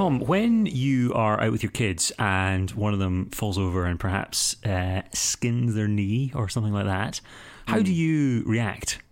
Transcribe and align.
Tom, 0.00 0.18
when 0.20 0.64
you 0.64 1.12
are 1.12 1.38
out 1.42 1.52
with 1.52 1.62
your 1.62 1.72
kids 1.72 2.10
and 2.18 2.70
one 2.70 2.94
of 2.94 2.98
them 2.98 3.28
falls 3.32 3.58
over 3.58 3.84
and 3.84 4.00
perhaps 4.00 4.56
uh, 4.64 5.02
skins 5.12 5.74
their 5.74 5.88
knee 5.88 6.32
or 6.34 6.48
something 6.48 6.72
like 6.72 6.86
that, 6.86 7.20
how 7.66 7.76
Hmm. 7.76 7.82
do 7.82 7.92
you 7.92 8.42
react? 8.46 9.02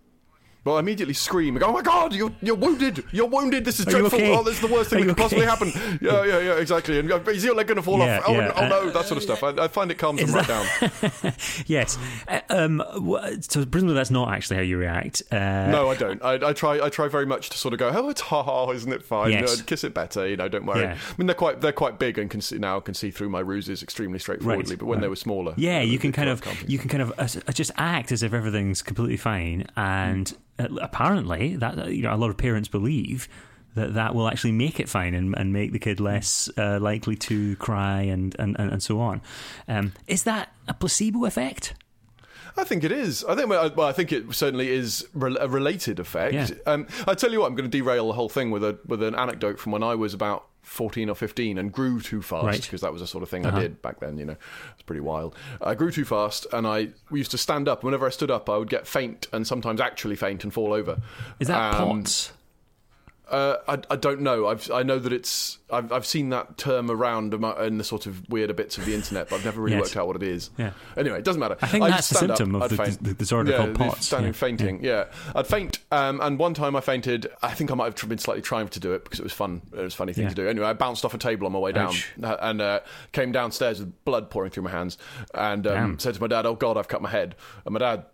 Well, 0.65 0.75
I 0.75 0.79
immediately 0.81 1.13
scream 1.13 1.55
and 1.55 1.61
go, 1.61 1.67
"Oh 1.69 1.73
my 1.73 1.81
god, 1.81 2.13
you're 2.13 2.31
you're 2.41 2.55
wounded! 2.55 3.03
You're 3.11 3.27
wounded! 3.27 3.63
This 3.63 3.79
is 3.79 3.87
Are 3.87 3.91
you 3.91 3.97
dreadful! 3.99 4.19
okay? 4.19 4.35
Oh, 4.35 4.43
this 4.43 4.55
is 4.55 4.61
the 4.61 4.67
worst 4.67 4.89
thing 4.89 4.99
Are 5.03 5.05
that 5.05 5.07
you 5.09 5.15
could 5.15 5.21
possibly 5.21 5.47
okay?" 5.47 5.71
happen!" 5.71 5.99
Yeah, 6.01 6.25
yeah, 6.25 6.39
yeah, 6.39 6.53
exactly. 6.59 6.99
And 6.99 7.09
uh, 7.11 7.19
is 7.29 7.43
your 7.45 7.55
leg 7.55 7.67
going 7.67 7.77
to 7.77 7.81
fall 7.81 7.99
Yeah, 7.99 8.17
off? 8.19 8.23
Oh, 8.27 8.33
yeah. 8.33 8.51
oh 8.55 8.67
no, 8.67 8.89
that 8.89 9.05
sort 9.05 9.17
of 9.17 9.23
stuff. 9.23 9.41
I, 9.43 9.49
I 9.63 9.67
find 9.69 9.89
it 9.89 9.97
calms 9.97 10.19
them 10.21 10.31
right 10.33 10.47
down. 10.47 10.65
Yes. 11.65 11.97
Uh, 12.27 12.39
um, 12.49 12.83
wh- 12.93 13.39
so 13.41 13.65
presumably 13.65 13.95
that's 13.95 14.11
not 14.11 14.33
actually 14.33 14.57
how 14.57 14.61
you 14.63 14.77
react. 14.77 15.21
Uh, 15.31 15.67
No, 15.71 15.89
I 15.89 15.95
don't. 15.95 16.23
I, 16.23 16.49
I 16.49 16.53
try. 16.53 16.79
I 16.83 16.89
try 16.89 17.07
very 17.07 17.25
much 17.25 17.49
to 17.51 17.57
sort 17.57 17.73
of 17.73 17.79
go, 17.79 17.89
"Oh, 17.93 18.09
it's 18.09 18.21
ha 18.21 18.43
ha, 18.43 18.69
isn't 18.71 18.91
it 18.91 19.03
fine? 19.03 19.31
You 19.31 19.35
know, 19.37 19.41
Yes. 19.47 19.61
kiss 19.61 19.83
it 19.83 19.93
better. 19.93 20.27
You 20.27 20.35
know, 20.37 20.47
don't 20.49 20.65
worry." 20.65 20.81
Yeah. 20.81 20.97
I 21.09 21.13
mean, 21.17 21.27
they're 21.27 21.35
quite 21.35 21.61
they're 21.61 21.71
quite 21.71 21.99
big 21.99 22.17
and 22.17 22.29
can 22.29 22.41
see, 22.41 22.57
now 22.57 22.79
can 22.79 22.93
see 22.93 23.11
through 23.11 23.29
my 23.29 23.39
ruses 23.39 23.81
extremely 23.81 24.19
straightforwardly. 24.19 24.75
But 24.75 24.85
when 24.87 24.99
they 25.01 25.07
were 25.07 25.15
smaller, 25.15 25.53
Yeah, 25.57 25.79
uh, 25.79 25.83
you 25.83 25.99
can 25.99 26.11
kind 26.11 26.29
of 26.29 26.41
you 26.67 26.77
can 26.77 26.89
kind 26.89 27.01
of 27.03 27.13
uh, 27.17 27.51
just 27.53 27.71
act 27.77 28.11
as 28.11 28.23
if 28.23 28.33
everything's 28.33 28.81
completely 28.81 29.17
fine, 29.17 29.65
and 29.77 30.33
uh, 30.57 30.58
apparently 30.81 31.55
that 31.55 31.79
uh, 31.79 31.85
you 31.85 32.03
know 32.03 32.13
a 32.13 32.17
lot 32.17 32.29
of 32.29 32.37
parents 32.37 32.67
believe 32.67 33.27
that 33.75 33.93
that 33.93 34.15
will 34.15 34.27
actually 34.27 34.51
make 34.51 34.79
it 34.79 34.89
fine 34.89 35.13
and, 35.13 35.35
and 35.37 35.53
make 35.53 35.71
the 35.71 35.79
kid 35.79 35.99
less 35.99 36.49
uh, 36.57 36.79
likely 36.79 37.15
to 37.15 37.55
cry 37.57 38.01
and 38.01 38.35
and, 38.39 38.55
and, 38.59 38.71
and 38.71 38.83
so 38.83 38.99
on. 38.99 39.21
Um, 39.67 39.93
is 40.07 40.23
that 40.23 40.53
a 40.67 40.73
placebo 40.73 41.25
effect? 41.25 41.75
I 42.59 42.63
think 42.63 42.83
it 42.83 42.91
is. 42.91 43.23
I 43.23 43.35
think. 43.35 43.49
Well, 43.49 43.81
I 43.81 43.91
think 43.91 44.11
it 44.11 44.33
certainly 44.33 44.69
is 44.69 45.07
a 45.15 45.47
related 45.47 45.99
effect. 45.99 46.33
Yeah. 46.33 46.47
Um, 46.65 46.87
I 47.07 47.13
tell 47.13 47.31
you 47.31 47.39
what, 47.41 47.47
I'm 47.47 47.55
going 47.55 47.69
to 47.69 47.77
derail 47.77 48.07
the 48.07 48.13
whole 48.13 48.29
thing 48.29 48.51
with 48.51 48.63
a 48.63 48.77
with 48.85 49.01
an 49.03 49.15
anecdote 49.15 49.59
from 49.59 49.71
when 49.71 49.83
I 49.83 49.95
was 49.95 50.13
about 50.13 50.45
14 50.63 51.09
or 51.09 51.15
15 51.15 51.57
and 51.57 51.71
grew 51.71 51.99
too 51.99 52.21
fast 52.21 52.45
Right. 52.45 52.61
because 52.61 52.81
that 52.81 52.91
was 52.93 53.01
the 53.01 53.07
sort 53.07 53.23
of 53.23 53.29
thing 53.29 53.43
Uh-huh. 53.43 53.57
I 53.57 53.61
did 53.61 53.81
back 53.81 53.99
then. 54.01 54.17
You 54.19 54.25
know, 54.25 54.35
it's 54.73 54.83
pretty 54.83 54.99
wild. 55.01 55.35
I 55.61 55.73
grew 55.73 55.89
too 55.91 56.05
fast, 56.05 56.45
and 56.53 56.67
I 56.67 56.89
we 57.09 57.19
used 57.19 57.31
to 57.31 57.37
stand 57.39 57.67
up. 57.67 57.83
Whenever 57.83 58.05
I 58.05 58.09
stood 58.09 58.29
up, 58.29 58.49
I 58.49 58.57
would 58.57 58.69
get 58.69 58.85
faint 58.85 59.27
and 59.33 59.47
sometimes 59.47 59.81
actually 59.81 60.15
faint 60.15 60.43
and 60.43 60.53
fall 60.53 60.73
over. 60.73 61.01
Is 61.39 61.47
that 61.47 61.75
Um, 61.75 62.01
POTS? 62.01 62.33
Uh, 63.29 63.57
I, 63.67 63.77
I 63.91 63.95
don't 63.95 64.21
know. 64.21 64.47
I've 64.47 64.69
I 64.71 64.83
know 64.83 64.97
that 64.99 65.13
it's 65.13 65.59
I've 65.71 65.91
I've 65.91 66.05
seen 66.05 66.29
that 66.29 66.57
term 66.57 66.89
around 66.89 67.33
in 67.33 67.77
the 67.77 67.83
sort 67.83 68.05
of 68.07 68.27
weirder 68.29 68.53
bits 68.53 68.77
of 68.77 68.85
the 68.85 68.95
internet, 68.95 69.29
but 69.29 69.37
I've 69.37 69.45
never 69.45 69.61
really 69.61 69.75
Yes. 69.77 69.83
worked 69.85 69.97
out 69.97 70.07
what 70.07 70.15
it 70.15 70.23
is. 70.23 70.49
Yeah. 70.57 70.71
Anyway, 70.97 71.19
it 71.19 71.23
doesn't 71.23 71.39
matter. 71.39 71.57
I 71.61 71.67
think 71.67 71.83
used 71.83 71.93
that's 71.97 72.09
the 72.09 72.15
stand 72.15 72.31
up, 72.31 72.37
symptom 72.37 72.61
of 72.61 72.79
I'd 72.79 72.91
the- 72.93 73.03
the 73.03 73.13
disorder 73.13 73.51
yeah, 73.51 73.57
called 73.57 73.75
POTS, 73.75 74.05
Standing 74.05 74.29
yeah. 74.33 74.37
fainting. 74.37 74.83
Yeah. 74.83 75.05
I'd 75.35 75.47
faint, 75.47 75.79
um, 75.91 76.19
and 76.21 76.39
one 76.39 76.53
time 76.53 76.75
I 76.75 76.81
fainted. 76.81 77.27
I 77.41 77.53
think 77.53 77.71
I 77.71 77.75
might 77.75 77.97
have 77.99 78.09
been 78.09 78.17
slightly 78.17 78.41
trying 78.41 78.67
to 78.69 78.79
do 78.79 78.93
it 78.93 79.03
because 79.03 79.19
it 79.19 79.23
was 79.23 79.33
fun. 79.33 79.61
It 79.73 79.79
was 79.79 79.93
a 79.93 79.97
funny 79.97 80.13
thing 80.13 80.23
Yeah. 80.23 80.29
to 80.29 80.35
do. 80.35 80.47
Anyway, 80.47 80.65
I 80.65 80.73
bounced 80.73 81.05
off 81.05 81.13
a 81.13 81.17
table 81.19 81.45
on 81.45 81.51
my 81.53 81.59
way 81.59 81.71
down 81.71 81.89
Ouch. 81.89 82.11
uh, 82.23 82.37
and 82.41 82.61
uh, 82.61 82.79
came 83.11 83.31
downstairs 83.31 83.79
with 83.79 84.03
blood 84.05 84.29
pouring 84.29 84.51
through 84.51 84.63
my 84.63 84.71
hands, 84.71 84.97
and 85.33 85.67
um, 85.67 85.99
said 85.99 86.15
to 86.15 86.21
my 86.21 86.27
dad, 86.27 86.45
"Oh 86.45 86.55
God, 86.55 86.77
I've 86.77 86.87
cut 86.87 87.01
my 87.01 87.09
head." 87.09 87.35
And 87.65 87.73
my 87.73 87.79
dad 87.79 88.05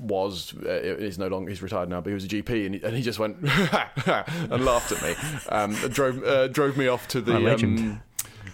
was 0.00 0.54
uh, 0.56 0.96
he's 0.98 1.18
no 1.18 1.28
longer 1.28 1.50
he's 1.50 1.62
retired 1.62 1.88
now, 1.88 2.00
but 2.00 2.08
he 2.10 2.14
was 2.14 2.24
a 2.24 2.28
GP, 2.28 2.66
and 2.66 2.74
he, 2.74 2.82
and 2.82 2.96
he 2.96 3.02
just 3.02 3.18
went 3.18 3.36
and 4.06 4.64
laughed 4.64 4.92
at 4.92 5.02
me. 5.02 5.14
Um, 5.48 5.74
drove 5.90 6.22
uh, 6.24 6.48
drove 6.48 6.76
me 6.76 6.88
off 6.88 7.08
to 7.08 7.20
the 7.20 7.36
um, 7.36 8.00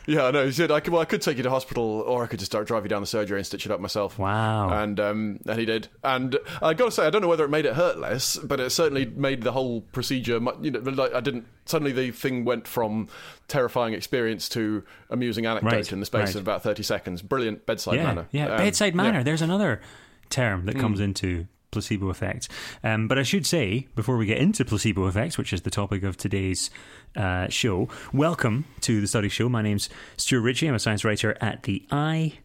yeah, 0.07 0.25
I 0.25 0.31
know. 0.31 0.47
He 0.47 0.53
said, 0.53 0.71
I 0.71 0.81
could, 0.81 0.95
well, 0.95 1.03
I 1.03 1.05
could 1.05 1.21
take 1.21 1.37
you 1.37 1.43
to 1.43 1.51
hospital, 1.51 1.85
or 1.85 2.25
I 2.25 2.27
could 2.29 2.39
just 2.39 2.51
start 2.51 2.67
drive 2.67 2.83
you 2.83 2.89
down 2.89 3.03
the 3.03 3.07
surgery 3.07 3.39
and 3.39 3.47
stitch 3.47 3.67
it 3.67 3.73
up 3.73 3.79
myself. 3.79 4.19
Wow. 4.19 4.71
And 4.71 4.99
um, 4.99 5.41
and 5.47 5.59
he 5.59 5.67
did. 5.67 5.89
And 6.03 6.39
I 6.63 6.73
got 6.73 6.87
to 6.87 6.91
say, 6.91 7.07
I 7.07 7.11
don't 7.11 7.21
know 7.21 7.29
whether 7.29 7.45
it 7.45 7.51
made 7.51 7.67
it 7.67 7.75
hurt 7.75 7.99
less, 7.99 8.39
but 8.39 8.59
it 8.59 8.71
certainly 8.71 9.05
made 9.05 9.43
the 9.43 9.53
whole 9.53 9.83
procedure. 9.83 10.41
mu- 10.41 10.53
You 10.63 10.71
know, 10.71 10.81
like 10.81 11.13
I 11.13 11.21
didn't. 11.21 11.47
Suddenly, 11.67 11.93
the 11.93 12.11
thing 12.11 12.47
went 12.47 12.67
from 12.67 13.09
terrifying 13.49 13.93
experience 13.93 14.49
to 14.51 14.83
amusing 15.11 15.45
anecdote 15.45 15.71
Right, 15.73 15.93
in 15.93 16.01
the 16.01 16.07
space 16.07 16.29
right. 16.29 16.37
of 16.37 16.41
about 16.43 16.63
thirty 16.63 16.83
seconds. 16.83 17.21
Brilliant 17.21 17.67
bedside 17.67 17.97
yeah, 17.97 18.05
manner. 18.05 18.29
yeah. 18.33 18.47
Um, 18.49 18.57
Bedside 18.57 18.95
manner. 18.95 19.19
yeah. 19.19 19.23
There's 19.25 19.43
another 19.43 19.83
term 20.31 20.67
that 20.67 20.79
comes 20.79 21.01
into 21.01 21.47
placebo 21.71 22.09
effect. 22.09 22.49
Um, 22.83 23.09
but 23.09 23.19
I 23.19 23.23
should 23.23 23.47
say, 23.47 23.89
before 23.95 24.17
we 24.17 24.27
get 24.27 24.39
into 24.39 24.65
placebo 24.65 25.07
effects, 25.07 25.37
which 25.39 25.53
is 25.53 25.63
the 25.63 25.71
topic 25.71 26.03
of 26.03 26.17
today's 26.17 26.71
uh, 27.17 27.49
show, 27.49 27.89
welcome 28.13 28.65
to 28.83 29.01
the 29.01 29.07
Studies 29.07 29.33
Show. 29.33 29.49
My 29.49 29.63
name's 29.63 29.89
Stuart 30.17 30.43
Ritchie. 30.43 30.69
I'm 30.69 30.75
a 30.75 30.79
science 30.79 31.05
writer 31.05 31.37
at 31.41 31.65
the 31.65 31.85
i. 31.91 32.39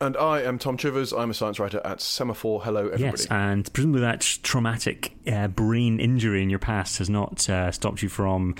And 0.00 0.16
I 0.16 0.42
am 0.42 0.60
Tom 0.60 0.76
Chivers. 0.76 1.12
I'm 1.12 1.30
a 1.30 1.34
science 1.34 1.58
writer 1.58 1.80
at 1.84 1.98
Semafor. 1.98 2.62
Hello, 2.62 2.86
everybody. 2.86 3.02
Yes, 3.02 3.26
and 3.26 3.70
presumably 3.72 4.02
that 4.02 4.20
traumatic 4.20 5.12
uh, 5.26 5.48
brain 5.48 5.98
injury 5.98 6.40
in 6.40 6.50
your 6.50 6.60
past 6.60 6.98
has 6.98 7.10
not 7.10 7.48
uh, 7.50 7.72
stopped 7.72 8.00
you 8.00 8.08
from 8.08 8.54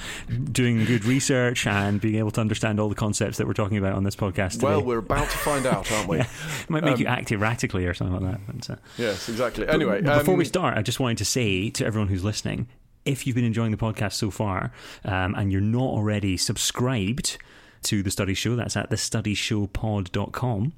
doing 0.51 0.85
good 0.85 1.05
research 1.05 1.65
and 1.65 2.01
being 2.01 2.17
able 2.17 2.33
to 2.33 2.41
understand 2.41 2.81
all 2.81 2.89
the 2.89 2.97
concepts 2.97 3.39
that 3.39 3.47
we're 3.47 3.53
talking 3.53 3.79
about 3.79 3.93
on 3.93 4.03
this 4.03 4.17
podcast 4.17 4.55
today. 4.55 4.67
well, 4.67 4.83
we're 4.83 4.99
about 4.99 5.31
to 5.31 5.39
find 5.39 5.65
out, 5.65 5.91
aren't 5.93 6.09
we? 6.09 6.19
it 6.21 6.27
might 6.69 6.83
make 6.83 6.99
you 6.99 7.07
act 7.07 7.31
erratically 7.31 7.87
or 7.87 7.95
something 7.95 8.21
like 8.21 8.33
that. 8.33 8.41
But, 8.47 8.71
uh, 8.71 8.77
Yes, 8.97 9.29
exactly. 9.29 9.69
Anyway, 9.69 10.01
But 10.03 10.19
before 10.19 10.35
um, 10.35 10.39
we 10.39 10.45
start, 10.45 10.77
I 10.77 10.83
just 10.83 10.99
wanted 10.99 11.19
to 11.19 11.25
say 11.25 11.71
to 11.71 11.87
everyone 11.87 12.09
who's 12.09 12.25
listening 12.25 12.67
if 13.05 13.29
you've 13.29 13.37
been 13.37 13.45
enjoying 13.45 13.71
the 13.71 13.77
podcast 13.77 14.15
so 14.15 14.33
far 14.33 14.73
um, 15.05 15.37
and 15.37 15.53
you're 15.53 15.61
not 15.61 15.85
already 15.85 16.37
subscribed 16.37 17.39
to 17.85 18.03
The 18.03 18.11
Studies 18.11 18.39
Show, 18.39 18.57
that's 18.57 18.77
at 18.77 18.91
thestudyshowpod.com. 18.91 20.73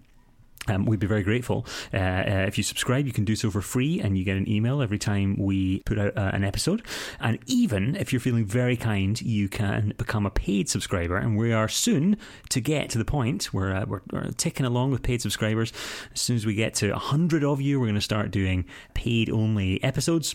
Um, 0.68 0.84
we'd 0.84 1.00
be 1.00 1.06
very 1.06 1.22
grateful. 1.22 1.66
Uh, 1.92 1.96
uh, 1.96 2.44
if 2.46 2.58
you 2.58 2.64
subscribe, 2.64 3.06
you 3.06 3.12
can 3.12 3.24
do 3.24 3.34
so 3.34 3.50
for 3.50 3.62
free, 3.62 4.00
and 4.00 4.18
you 4.18 4.24
get 4.24 4.36
an 4.36 4.48
email 4.48 4.82
every 4.82 4.98
time 4.98 5.36
we 5.38 5.80
put 5.80 5.98
out 5.98 6.16
uh, 6.16 6.30
an 6.32 6.44
episode. 6.44 6.82
And 7.18 7.38
even 7.46 7.96
if 7.96 8.12
you're 8.12 8.20
feeling 8.20 8.44
very 8.44 8.76
kind, 8.76 9.20
you 9.20 9.48
can 9.48 9.94
become 9.96 10.26
a 10.26 10.30
paid 10.30 10.68
subscriber. 10.68 11.16
And 11.16 11.36
we 11.36 11.52
are 11.52 11.68
soon 11.68 12.18
to 12.50 12.60
get 12.60 12.90
to 12.90 12.98
the 12.98 13.04
point 13.06 13.44
where 13.46 13.74
uh, 13.74 13.86
we're, 13.86 14.02
we're 14.12 14.30
ticking 14.32 14.66
along 14.66 14.90
with 14.90 15.02
paid 15.02 15.22
subscribers. 15.22 15.72
As 16.12 16.20
soon 16.20 16.36
as 16.36 16.44
we 16.44 16.54
get 16.54 16.74
to 16.76 16.90
100 16.90 17.42
of 17.42 17.60
you, 17.60 17.80
we're 17.80 17.86
going 17.86 17.94
to 17.94 18.00
start 18.00 18.30
doing 18.30 18.66
paid 18.94 19.30
only 19.30 19.82
episodes. 19.82 20.34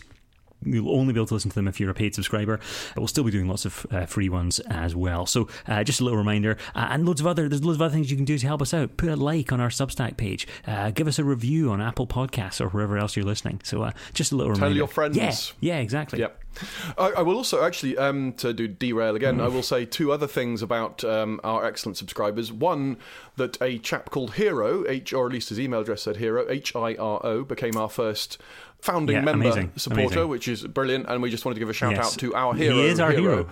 You'll 0.64 0.90
only 0.90 1.12
be 1.12 1.20
able 1.20 1.26
to 1.28 1.34
listen 1.34 1.50
to 1.50 1.54
them 1.54 1.68
if 1.68 1.78
you're 1.78 1.90
a 1.90 1.94
paid 1.94 2.14
subscriber. 2.14 2.58
But 2.94 3.00
we'll 3.00 3.08
still 3.08 3.24
be 3.24 3.30
doing 3.30 3.48
lots 3.48 3.64
of 3.64 3.86
uh, 3.90 4.06
free 4.06 4.28
ones 4.28 4.58
as 4.60 4.96
well. 4.96 5.26
So 5.26 5.48
uh, 5.68 5.84
just 5.84 6.00
a 6.00 6.04
little 6.04 6.18
reminder, 6.18 6.56
uh, 6.74 6.88
and 6.90 7.06
loads 7.06 7.20
of 7.20 7.26
other 7.26 7.48
there's 7.48 7.64
loads 7.64 7.76
of 7.76 7.82
other 7.82 7.94
things 7.94 8.10
you 8.10 8.16
can 8.16 8.24
do 8.24 8.38
to 8.38 8.46
help 8.46 8.62
us 8.62 8.74
out. 8.74 8.96
Put 8.96 9.10
a 9.10 9.16
like 9.16 9.52
on 9.52 9.60
our 9.60 9.68
Substack 9.68 10.16
page. 10.16 10.46
Uh, 10.66 10.90
give 10.90 11.06
us 11.06 11.18
a 11.18 11.24
review 11.24 11.70
on 11.70 11.80
Apple 11.80 12.06
Podcasts 12.06 12.60
or 12.60 12.68
wherever 12.68 12.96
else 12.98 13.16
you're 13.16 13.24
listening. 13.24 13.60
So 13.64 13.82
uh, 13.82 13.92
just 14.14 14.32
a 14.32 14.36
little 14.36 14.54
Tell 14.54 14.68
reminder. 14.68 14.74
Tell 14.74 14.76
your 14.78 14.88
friends. 14.88 15.54
Yeah, 15.60 15.74
yeah, 15.74 15.80
exactly. 15.80 16.20
Yep. 16.20 16.42
I, 16.96 17.12
I 17.18 17.22
will 17.22 17.36
also 17.36 17.62
actually 17.62 17.98
um, 17.98 18.32
to 18.34 18.54
do 18.54 18.66
derail 18.66 19.14
again. 19.14 19.42
I 19.42 19.48
will 19.48 19.62
say 19.62 19.84
two 19.84 20.10
other 20.10 20.26
things 20.26 20.62
about 20.62 21.04
um, 21.04 21.38
our 21.44 21.66
excellent 21.66 21.98
subscribers. 21.98 22.50
One 22.50 22.96
that 23.36 23.60
a 23.60 23.78
chap 23.78 24.10
called 24.10 24.34
Hero, 24.34 24.88
H 24.88 25.12
or 25.12 25.26
at 25.26 25.32
least 25.32 25.50
his 25.50 25.60
email 25.60 25.80
address 25.80 26.02
said 26.02 26.16
Hero, 26.16 26.46
H 26.48 26.74
I 26.74 26.94
R 26.94 27.20
O, 27.24 27.44
became 27.44 27.76
our 27.76 27.90
first 27.90 28.38
founding 28.80 29.16
Yeah, 29.16 29.22
member 29.22 29.44
amazing, 29.46 29.72
supporter, 29.76 30.02
amazing. 30.20 30.28
which 30.28 30.48
is 30.48 30.62
brilliant. 30.66 31.06
And 31.08 31.22
we 31.22 31.30
just 31.30 31.44
wanted 31.44 31.54
to 31.56 31.60
give 31.60 31.70
a 31.70 31.72
shout 31.72 31.92
Yes. 31.92 32.06
out 32.14 32.18
to 32.20 32.34
our 32.34 32.54
hero. 32.54 32.74
He 32.76 32.86
is 32.86 33.00
our 33.00 33.12
hero. 33.12 33.48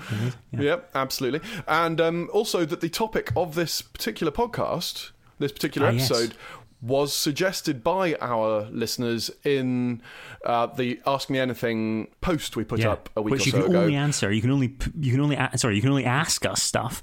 Yeah. 0.53 0.61
Yep, 0.61 0.91
absolutely. 0.95 1.41
And 1.67 2.01
um, 2.01 2.31
also 2.33 2.65
that 2.65 2.81
the 2.81 2.89
topic 2.89 3.33
of 3.37 3.55
this 3.55 3.83
particular 3.83 4.31
podcast, 4.33 5.11
this 5.39 5.51
particular 5.53 5.89
Ah, 5.89 5.91
yes. 5.93 6.11
episode, 6.11 6.35
was 6.83 7.15
suggested 7.15 7.83
by 7.83 8.15
our 8.21 8.69
listeners 8.71 9.31
in 9.43 10.03
uh, 10.45 10.67
the 10.67 11.01
Ask 11.07 11.31
Me 11.31 11.39
Anything 11.39 12.09
post 12.21 12.57
we 12.57 12.65
put 12.65 12.81
Yeah. 12.81 12.91
up 12.91 13.09
a 13.17 13.23
week 13.23 13.33
ago. 13.33 13.37
Which 13.37 13.47
you 13.47 13.53
so 13.53 13.63
can 13.63 13.71
ago. 13.71 13.81
only 13.81 13.95
answer. 13.97 14.31
You 14.31 14.43
can 14.43 14.51
only 14.51 14.77
you 15.01 15.11
can 15.13 15.21
only 15.21 15.39
sorry 15.57 15.77
you 15.77 15.81
can 15.81 15.91
only 15.91 16.05
ask 16.05 16.45
us 16.45 16.63
stuff 16.63 17.03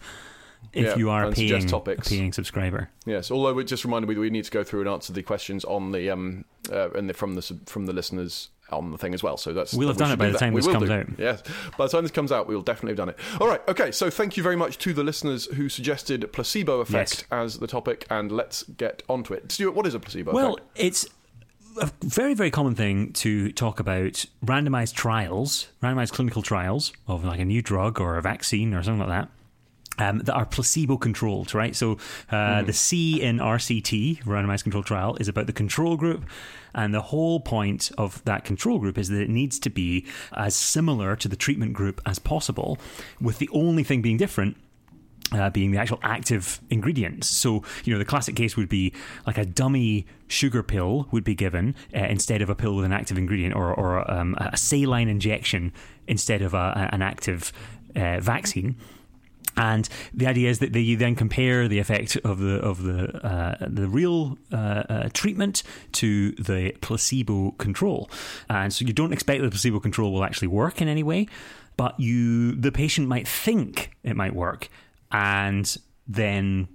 if 0.73 0.85
Yeah, 0.85 0.95
you 0.95 1.09
are 1.09 1.25
a 1.25 1.31
paying, 1.31 1.69
a 1.73 1.95
paying 2.01 2.31
subscriber. 2.33 2.89
Yes, 3.05 3.29
although 3.31 3.57
it 3.59 3.65
just 3.65 3.83
reminded 3.83 4.07
me 4.07 4.15
that 4.15 4.21
we 4.21 4.29
need 4.29 4.45
to 4.45 4.51
go 4.51 4.63
through 4.63 4.81
and 4.81 4.89
answer 4.89 5.11
the 5.13 5.23
questions 5.23 5.65
on 5.65 5.91
the 5.91 6.09
um 6.09 6.45
uh, 6.71 6.91
and 6.91 7.09
the, 7.09 7.13
from 7.13 7.35
the 7.35 7.41
from 7.65 7.85
the 7.85 7.93
listeners 7.93 8.49
on 8.71 8.91
the 8.91 8.97
thing 8.97 9.13
as 9.13 9.21
well. 9.21 9.35
So 9.35 9.51
that's 9.51 9.73
We'll 9.73 9.89
have 9.89 9.97
we 9.97 9.99
done 9.99 10.11
it 10.13 10.17
by 10.17 10.27
do 10.27 10.31
the 10.31 10.37
time 10.39 10.53
We 10.53 10.61
this 10.61 10.71
comes 10.71 10.87
do. 10.87 10.93
out. 10.93 11.07
Yes, 11.17 11.43
by 11.77 11.85
the 11.87 11.91
time 11.91 12.03
this 12.03 12.11
comes 12.11 12.31
out, 12.31 12.47
we 12.47 12.55
will 12.55 12.61
definitely 12.61 12.91
have 12.91 12.97
done 12.97 13.09
it. 13.09 13.17
All 13.41 13.47
right, 13.47 13.61
okay. 13.67 13.91
So 13.91 14.09
thank 14.09 14.37
you 14.37 14.43
very 14.43 14.55
much 14.55 14.77
to 14.79 14.93
the 14.93 15.03
listeners 15.03 15.45
who 15.47 15.67
suggested 15.67 16.31
placebo 16.31 16.79
effect 16.79 17.25
as 17.31 17.59
the 17.59 17.67
topic, 17.67 18.05
and 18.09 18.31
let's 18.31 18.63
get 18.63 19.03
onto 19.09 19.33
it. 19.33 19.51
Stuart, 19.51 19.73
what 19.75 19.85
is 19.87 19.93
a 19.93 19.99
placebo 19.99 20.31
Well, 20.31 20.53
effect? 20.53 20.67
it's 20.75 21.05
a 21.81 21.89
very, 22.01 22.33
very 22.33 22.51
common 22.51 22.75
thing 22.75 23.11
to 23.13 23.51
talk 23.51 23.79
about 23.81 24.25
randomized 24.45 24.93
trials, 24.93 25.67
randomized 25.83 26.11
clinical 26.13 26.41
trials 26.41 26.93
of 27.07 27.25
like 27.25 27.39
a 27.41 27.45
new 27.45 27.61
drug 27.61 27.99
or 27.99 28.17
a 28.17 28.21
vaccine 28.21 28.73
or 28.73 28.83
something 28.83 29.07
like 29.07 29.23
that. 29.25 29.29
Um, 30.01 30.19
that 30.19 30.33
are 30.33 30.45
placebo 30.45 30.97
controlled, 30.97 31.53
right? 31.53 31.75
So 31.75 31.97
uh, 32.31 32.63
the 32.63 32.73
C 32.73 33.21
in 33.21 33.37
RCT, 33.37 34.23
randomized 34.23 34.63
control 34.63 34.83
trial, 34.83 35.15
is 35.19 35.27
about 35.27 35.45
the 35.45 35.53
control 35.53 35.95
group. 35.95 36.25
And 36.73 36.93
the 36.93 37.01
whole 37.01 37.39
point 37.39 37.91
of 37.97 38.23
that 38.25 38.43
control 38.43 38.79
group 38.79 38.97
is 38.97 39.09
that 39.09 39.21
it 39.21 39.29
needs 39.29 39.59
to 39.59 39.69
be 39.69 40.05
as 40.33 40.55
similar 40.55 41.15
to 41.17 41.27
the 41.27 41.35
treatment 41.35 41.73
group 41.73 42.01
as 42.05 42.17
possible, 42.17 42.79
with 43.19 43.37
the 43.37 43.49
only 43.51 43.83
thing 43.83 44.01
being 44.01 44.17
different 44.17 44.57
uh, 45.31 45.49
being 45.49 45.71
the 45.71 45.77
actual 45.77 45.99
active 46.03 46.59
ingredients. 46.69 47.27
So, 47.27 47.63
you 47.83 47.93
know, 47.93 47.99
the 47.99 48.05
classic 48.05 48.35
case 48.35 48.57
would 48.57 48.69
be 48.69 48.93
like 49.25 49.37
a 49.37 49.45
dummy 49.45 50.05
sugar 50.27 50.63
pill 50.63 51.07
would 51.11 51.23
be 51.23 51.35
given 51.35 51.75
uh, 51.95 51.99
instead 51.99 52.41
of 52.41 52.49
a 52.49 52.55
pill 52.55 52.75
with 52.75 52.85
an 52.85 52.93
active 52.93 53.17
ingredient, 53.17 53.55
or, 53.55 53.73
or 53.73 54.09
um, 54.11 54.35
a 54.39 54.57
saline 54.57 55.07
injection 55.07 55.71
instead 56.07 56.41
of 56.41 56.53
a, 56.53 56.89
an 56.91 57.01
active 57.01 57.53
uh, 57.95 58.19
vaccine. 58.19 58.75
And 59.57 59.87
the 60.13 60.27
idea 60.27 60.49
is 60.49 60.59
that 60.59 60.75
you 60.75 60.97
then 60.97 61.15
compare 61.15 61.67
the 61.67 61.79
effect 61.79 62.15
of 62.17 62.39
the 62.39 62.55
of 62.55 62.83
the 62.83 63.25
uh, 63.25 63.55
the 63.67 63.87
real 63.87 64.37
uh, 64.51 64.55
uh, 64.55 65.09
treatment 65.13 65.63
to 65.93 66.31
the 66.33 66.73
placebo 66.81 67.51
control, 67.51 68.09
and 68.49 68.73
so 68.73 68.85
you 68.85 68.93
don't 68.93 69.13
expect 69.13 69.41
the 69.41 69.49
placebo 69.49 69.79
control 69.79 70.13
will 70.13 70.23
actually 70.23 70.47
work 70.47 70.81
in 70.81 70.87
any 70.87 71.03
way, 71.03 71.27
but 71.75 71.99
you 71.99 72.53
the 72.55 72.71
patient 72.71 73.07
might 73.07 73.27
think 73.27 73.91
it 74.03 74.15
might 74.15 74.33
work, 74.33 74.69
and 75.11 75.77
then 76.07 76.67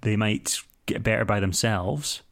they 0.00 0.16
might 0.16 0.58
get 0.86 1.02
better 1.02 1.24
by 1.24 1.38
themselves 1.38 2.22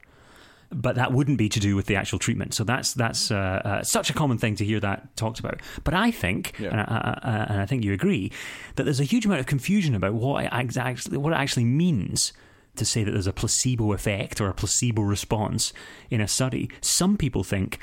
but 0.77 0.95
that 0.97 1.11
wouldn't 1.11 1.39
be 1.39 1.49
to 1.49 1.59
do 1.59 1.75
with 1.75 1.87
the 1.87 1.97
actual 1.97 2.19
treatment. 2.19 2.53
So 2.53 2.63
that's 2.63 2.93
that's 2.93 3.31
uh, 3.31 3.63
uh, 3.65 3.83
such 3.83 4.11
a 4.11 4.13
common 4.13 4.37
thing 4.37 4.55
to 4.57 4.65
hear 4.65 4.79
that 4.81 5.17
talked 5.17 5.41
about. 5.41 5.61
But 5.83 5.95
I 5.95 6.11
think, 6.11 6.53
yeah. 6.59 6.69
and, 6.69 6.81
I, 6.81 6.85
I, 6.85 7.53
and, 7.53 7.61
I, 7.63 7.67
think 7.67 7.83
you 7.83 7.95
agree, 7.95 8.31
that 8.77 8.85
there's 8.85 9.01
a 9.01 9.05
huge 9.05 9.25
amount 9.25 9.41
of 9.41 9.47
confusion 9.47 9.95
about 9.95 10.13
what 10.13 10.45
it 10.45 10.51
actually 10.53 11.17
what 11.17 11.33
it 11.33 11.37
actually 11.37 11.65
means 11.65 12.33
to 12.77 12.85
say 12.85 13.03
that 13.03 13.11
there's 13.11 13.27
a 13.27 13.33
placebo 13.33 13.95
effect 13.95 14.39
or 14.39 14.49
a 14.49 14.55
placebo 14.55 15.01
response 15.01 15.73
in 16.11 16.21
a 16.21 16.29
study. 16.29 16.71
Some 16.83 17.17
people 17.17 17.43
think 17.43 17.81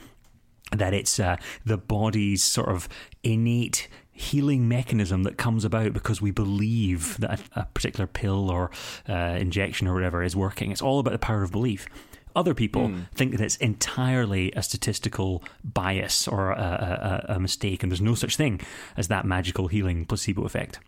that 0.72 0.94
it's 0.94 1.20
uh, 1.20 1.38
the 1.66 1.78
body's 1.78 2.44
sort 2.44 2.70
of 2.70 2.88
innate 3.24 3.88
healing 4.12 4.68
mechanism 4.68 5.24
that 5.24 5.38
comes 5.38 5.66
about 5.66 5.94
because 5.94 6.22
we 6.22 6.30
believe 6.30 7.18
that 7.18 7.40
a, 7.56 7.62
a 7.62 7.66
particular 7.74 8.06
pill 8.06 8.52
or 8.52 8.70
uh, 9.10 9.36
injection 9.40 9.88
or 9.88 9.96
whatever 9.96 10.22
is 10.22 10.36
working. 10.36 10.72
It's 10.72 10.82
all 10.82 11.00
about 11.00 11.14
the 11.14 11.20
power 11.20 11.42
of 11.42 11.52
belief. 11.52 11.88
Other 12.36 12.54
people 12.54 12.90
mm. 12.90 13.10
think 13.14 13.32
that 13.32 13.42
it's 13.42 13.58
entirely 13.58 14.52
a 14.54 14.64
statistical 14.64 15.44
bias 15.64 16.28
or 16.28 16.52
a, 16.52 17.24
a, 17.30 17.34
a, 17.36 17.40
mistake, 17.40 17.84
and 17.84 17.92
there's 17.92 18.02
no 18.02 18.16
such 18.16 18.36
thing 18.36 18.60
as 18.98 19.08
that 19.10 19.26
magical 19.26 19.68
healing 19.68 20.06
placebo 20.06 20.44
effect. 20.44 20.80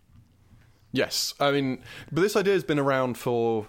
Yes, 0.92 1.34
I 1.38 1.52
mean, 1.52 1.82
but 2.10 2.22
this 2.22 2.36
idea 2.36 2.54
has 2.54 2.64
been 2.64 2.78
around 2.78 3.16
for 3.18 3.68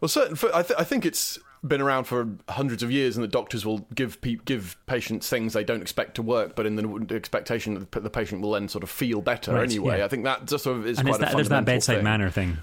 well, 0.00 0.08
certain. 0.08 0.36
For, 0.36 0.54
I, 0.54 0.62
th- 0.62 0.78
I 0.78 0.84
think 0.84 1.04
it's 1.04 1.38
been 1.62 1.80
around 1.80 2.04
for 2.04 2.28
hundreds 2.48 2.82
of 2.82 2.90
years, 2.90 3.16
and 3.16 3.24
that 3.24 3.30
doctors 3.30 3.66
will 3.66 3.86
give 3.94 4.20
pe- 4.20 4.38
give 4.44 4.76
patients 4.86 5.28
things 5.28 5.52
they 5.52 5.64
don't 5.64 5.82
expect 5.82 6.14
to 6.14 6.22
work, 6.22 6.56
but 6.56 6.66
in 6.66 6.76
the 6.76 7.14
expectation 7.14 7.74
that 7.74 8.02
the 8.02 8.10
patient 8.10 8.40
will 8.40 8.52
then 8.52 8.68
sort 8.68 8.82
of 8.82 8.90
feel 8.90 9.20
better 9.20 9.52
right, 9.52 9.64
anyway. 9.64 9.98
Yeah. 9.98 10.06
I 10.06 10.08
think 10.08 10.24
that 10.24 10.46
just 10.46 10.64
sort 10.64 10.78
of 10.78 10.86
is 10.86 10.98
and 10.98 11.08
quite 11.08 11.20
that, 11.20 11.32
a 11.32 11.36
There's 11.36 11.48
that 11.50 11.64
bedside 11.64 11.96
thing. 11.96 12.04
manner 12.04 12.30
thing. 12.30 12.58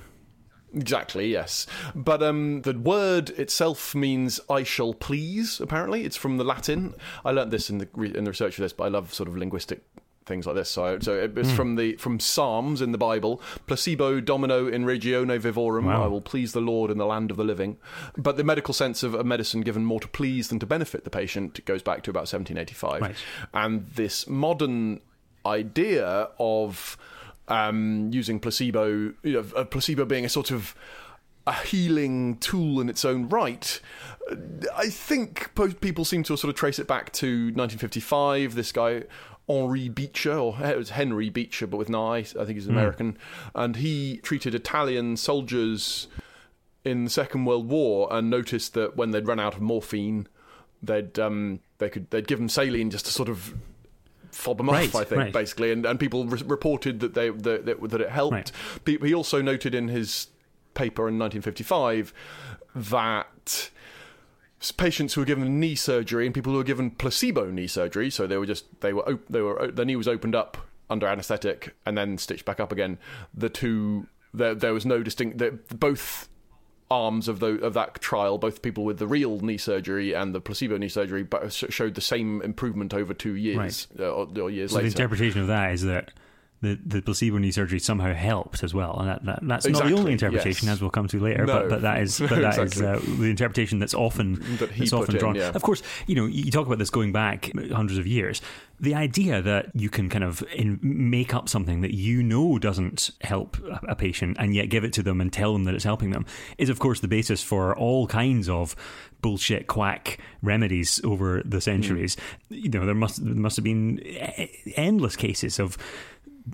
Exactly, 0.74 1.28
yes. 1.32 1.66
But 1.96 2.22
um, 2.22 2.62
the 2.64 2.78
word 2.78 3.30
itself 3.32 3.96
means 3.96 4.40
"I 4.50 4.64
shall 4.64 4.94
please." 4.94 5.62
Apparently, 5.62 6.04
it's 6.04 6.18
from 6.18 6.38
the 6.38 6.44
Latin. 6.44 6.94
I 7.24 7.32
learnt 7.32 7.52
this 7.52 7.70
in 7.70 7.78
the 7.78 7.88
in 7.96 8.24
the 8.26 8.32
research 8.32 8.56
for 8.56 8.62
this, 8.62 8.74
but 8.74 8.86
I 8.86 8.88
love 8.90 9.14
sort 9.14 9.30
of 9.30 9.38
linguistic 9.38 9.82
things 10.28 10.46
like 10.46 10.56
this. 10.56 10.70
So, 10.70 11.00
so 11.00 11.14
it's 11.14 11.50
mm. 11.50 11.56
from 11.56 11.76
the 11.76 11.96
from 11.96 12.20
Psalms 12.20 12.82
in 12.82 12.92
the 12.92 12.98
Bible. 12.98 13.42
Placebo 13.66 14.20
domino 14.20 14.68
in 14.68 14.86
regione 14.86 15.40
vivorum. 15.40 15.86
Wow. 15.86 16.04
I 16.04 16.08
will 16.08 16.22
please 16.22 16.52
the 16.52 16.62
Lord 16.62 16.92
in 16.92 16.98
the 16.98 17.06
land 17.06 17.32
of 17.32 17.38
the 17.38 17.44
living. 17.44 17.78
But 18.18 18.38
the 18.38 18.44
medical 18.44 18.74
sense 18.74 19.02
of 19.02 19.16
a 19.16 19.24
medicine 19.24 19.62
given 19.62 19.86
more 19.86 20.00
to 20.02 20.08
please 20.08 20.50
than 20.50 20.60
to 20.60 20.66
benefit 20.66 21.04
the 21.06 21.10
patient 21.10 21.64
goes 21.66 21.82
back 21.82 22.04
to 22.04 22.12
about 22.12 22.32
1785. 22.32 23.02
Right. 23.02 23.16
And 23.54 23.88
this 23.88 24.28
modern 24.28 25.00
idea 25.46 26.30
of 26.40 26.98
um, 27.48 28.10
using 28.12 28.40
placebo, 28.40 29.14
you 29.24 29.34
know, 29.34 29.46
a 29.56 29.66
placebo 29.66 30.06
being 30.06 30.26
a 30.26 30.30
sort 30.30 30.52
of 30.52 30.76
a 31.46 31.54
healing 31.54 32.38
tool 32.38 32.82
in 32.82 32.90
its 32.90 33.06
own 33.06 33.30
right. 33.30 33.80
I 34.76 34.90
think 34.90 35.52
people 35.80 36.04
seem 36.04 36.24
to 36.24 36.36
sort 36.36 36.50
of 36.50 36.56
trace 36.56 36.78
it 36.78 36.88
back 36.88 37.14
to 37.14 37.28
1955. 37.28 38.56
This 38.56 38.74
guy 38.74 39.04
Henri 39.48 39.88
Beecher, 39.88 40.34
or 40.34 40.58
it 40.62 40.78
was 40.78 40.92
Henry 40.92 41.30
Beecher, 41.30 41.68
but 41.68 41.78
with 41.78 41.88
an 41.88 41.96
I. 41.96 42.18
I 42.18 42.24
think 42.24 42.50
he's 42.50 42.66
hmm. 42.66 42.72
American, 42.72 43.14
mm. 43.14 43.18
and 43.56 43.78
he 43.78 44.18
treated 44.18 44.54
Italian 44.54 45.16
soldiers 45.16 46.08
in 46.84 47.06
the 47.06 47.10
Second 47.10 47.46
World 47.46 47.70
War 47.70 48.08
and 48.12 48.30
noticed 48.30 48.74
that 48.74 48.96
when 48.96 49.12
they'd 49.12 49.28
run 49.28 49.40
out 49.40 49.56
of 49.56 49.62
morphine, 49.62 50.28
they'd 50.84 51.18
um, 51.18 51.62
they 51.78 51.90
could 51.90 52.10
they'd 52.10 52.28
give 52.28 52.40
them 52.40 52.50
saline 52.50 52.90
just 52.90 53.06
to 53.06 53.12
sort 53.12 53.30
of 53.30 53.54
fob 54.38 54.58
them 54.58 54.70
right, 54.70 54.88
off, 54.88 54.96
I 54.96 55.04
think, 55.04 55.20
right. 55.20 55.34
basically. 55.34 55.72
And, 55.72 55.86
and 55.86 56.00
people 56.00 56.26
re- 56.26 56.42
reported 56.46 57.00
that 57.00 57.14
they 57.14 57.30
that, 57.30 57.66
that, 57.66 57.90
that 57.90 58.02
it 58.02 58.10
helped. 58.10 58.52
Right. 58.86 59.02
He 59.02 59.14
also 59.14 59.42
noted 59.42 59.74
in 59.74 59.88
his 59.88 60.28
paper 60.74 61.08
in 61.08 61.18
1955 61.18 62.14
that 62.76 63.72
patients 64.78 65.14
who 65.14 65.22
were 65.22 65.26
given 65.26 65.60
knee 65.60 65.76
surgery 65.76 66.26
and 66.26 66.34
people 66.34 66.52
who 66.52 66.58
were 66.58 66.64
given 66.64 66.92
placebo 66.92 67.50
knee 67.50 67.68
surgery, 67.68 68.10
so 68.10 68.28
they 68.28 68.38
were 68.38 68.46
just 68.46 68.66
they 68.82 68.94
were 68.94 69.08
op- 69.10 69.28
they 69.28 69.42
were 69.42 69.62
uh, 69.62 69.72
their 69.72 69.86
knee 69.86 69.96
was 69.96 70.08
opened 70.08 70.36
up 70.36 70.58
under 70.90 71.08
anaesthetic 71.08 71.76
and 71.86 71.98
then 71.98 72.18
stitched 72.18 72.46
back 72.46 72.60
up 72.60 72.72
again. 72.72 72.98
The 73.34 73.50
two 73.50 74.08
there 74.34 74.56
there 74.56 74.74
was 74.74 74.86
no 74.86 75.04
distinct. 75.04 75.42
Both 75.80 76.30
arms 76.90 77.28
of 77.28 77.40
the 77.40 77.60
of 77.64 77.74
that 77.74 77.96
trial, 78.02 78.38
both 78.38 78.62
people 78.62 78.86
with 78.86 78.98
the 78.98 79.08
real 79.08 79.40
knee 79.40 79.58
surgery 79.58 80.14
and 80.14 80.34
the 80.34 80.42
placebo 80.42 80.78
knee 80.78 80.90
surgery, 80.90 81.24
but 81.24 81.52
showed 81.52 81.96
the 81.96 82.02
same 82.02 82.42
improvement 82.42 82.94
over 82.94 83.14
two 83.14 83.36
years 83.36 83.88
right. 83.98 84.06
uh, 84.06 84.10
or, 84.10 84.28
or, 84.40 84.50
years 84.50 84.72
so 84.72 84.78
later. 84.78 84.90
The 84.90 84.96
interpretation 84.96 85.42
of 85.42 85.48
that 85.48 85.74
is 85.74 85.84
that 85.84 86.12
the, 86.62 86.80
the 86.84 87.02
placebo 87.02 87.38
knee 87.38 87.52
surgery 87.52 87.80
somehow 87.80 88.14
helped 88.14 88.64
as 88.64 88.74
well, 88.74 88.98
and 89.00 89.08
that, 89.08 89.26
that 89.26 89.40
that's 89.44 89.66
exactly, 89.66 89.92
not 89.92 89.96
the 89.96 90.02
only 90.02 90.12
interpretation, 90.12 90.68
yes. 90.68 90.74
as 90.74 90.82
we'll 90.82 90.90
come 90.90 91.08
to 91.08 91.20
later. 91.20 91.46
No, 91.46 91.54
but, 91.54 91.70
but 91.70 91.82
that 91.84 92.02
is 92.02 92.20
but 92.20 92.30
that 92.30 92.58
exactly. 92.58 92.66
is, 92.66 92.82
uh, 92.82 93.16
the 93.20 93.30
interpretation 93.30 93.78
that's 93.78 93.94
often 93.94 94.36
that 94.58 94.76
that's 94.76 94.94
often 94.94 95.18
drawn. 95.18 95.36
Yeah. 95.36 95.52
Of 95.54 95.62
course, 95.62 95.84
you 96.08 96.16
know 96.16 96.26
you 96.26 96.50
talk 96.50 96.66
about 96.66 96.80
this 96.80 96.90
going 96.90 97.12
back 97.12 97.52
hundreds 97.72 98.00
of 98.00 98.08
years. 98.08 98.42
The 98.80 98.96
idea 98.96 99.42
that 99.42 99.72
you 99.76 99.90
can 99.90 100.10
kind 100.10 100.24
of 100.24 100.44
in, 100.54 100.80
make 100.82 101.34
up 101.34 101.48
something 101.50 101.82
that 101.82 101.94
you 101.94 102.24
know 102.24 102.58
doesn't 102.58 103.12
help 103.22 103.58
a, 103.60 103.92
a 103.92 103.96
patient 103.96 104.38
and 104.40 104.56
yet 104.56 104.70
give 104.70 104.84
it 104.84 104.94
to 104.94 105.04
them 105.04 105.22
and 105.22 105.32
tell 105.32 105.54
them 105.54 105.66
that 105.66 105.76
it's 105.76 105.84
helping 105.84 106.12
them 106.12 106.26
is, 106.58 106.70
of 106.70 106.80
course, 106.80 107.00
the 107.00 107.08
basis 107.08 107.44
for 107.44 107.76
all 107.76 108.08
kinds 108.08 108.50
of 108.50 108.76
bullshit 109.22 109.68
quack 109.68 110.20
remedies 110.42 111.02
over 111.04 111.42
the 111.44 111.62
centuries. 111.62 112.16
Mm. 112.52 112.64
You 112.64 112.70
know, 112.70 112.86
there 112.86 112.96
must 112.96 113.24
there 113.24 113.36
must 113.36 113.58
have 113.58 113.64
been 113.64 114.00
endless 114.76 115.16
cases 115.16 115.60
of 115.60 115.78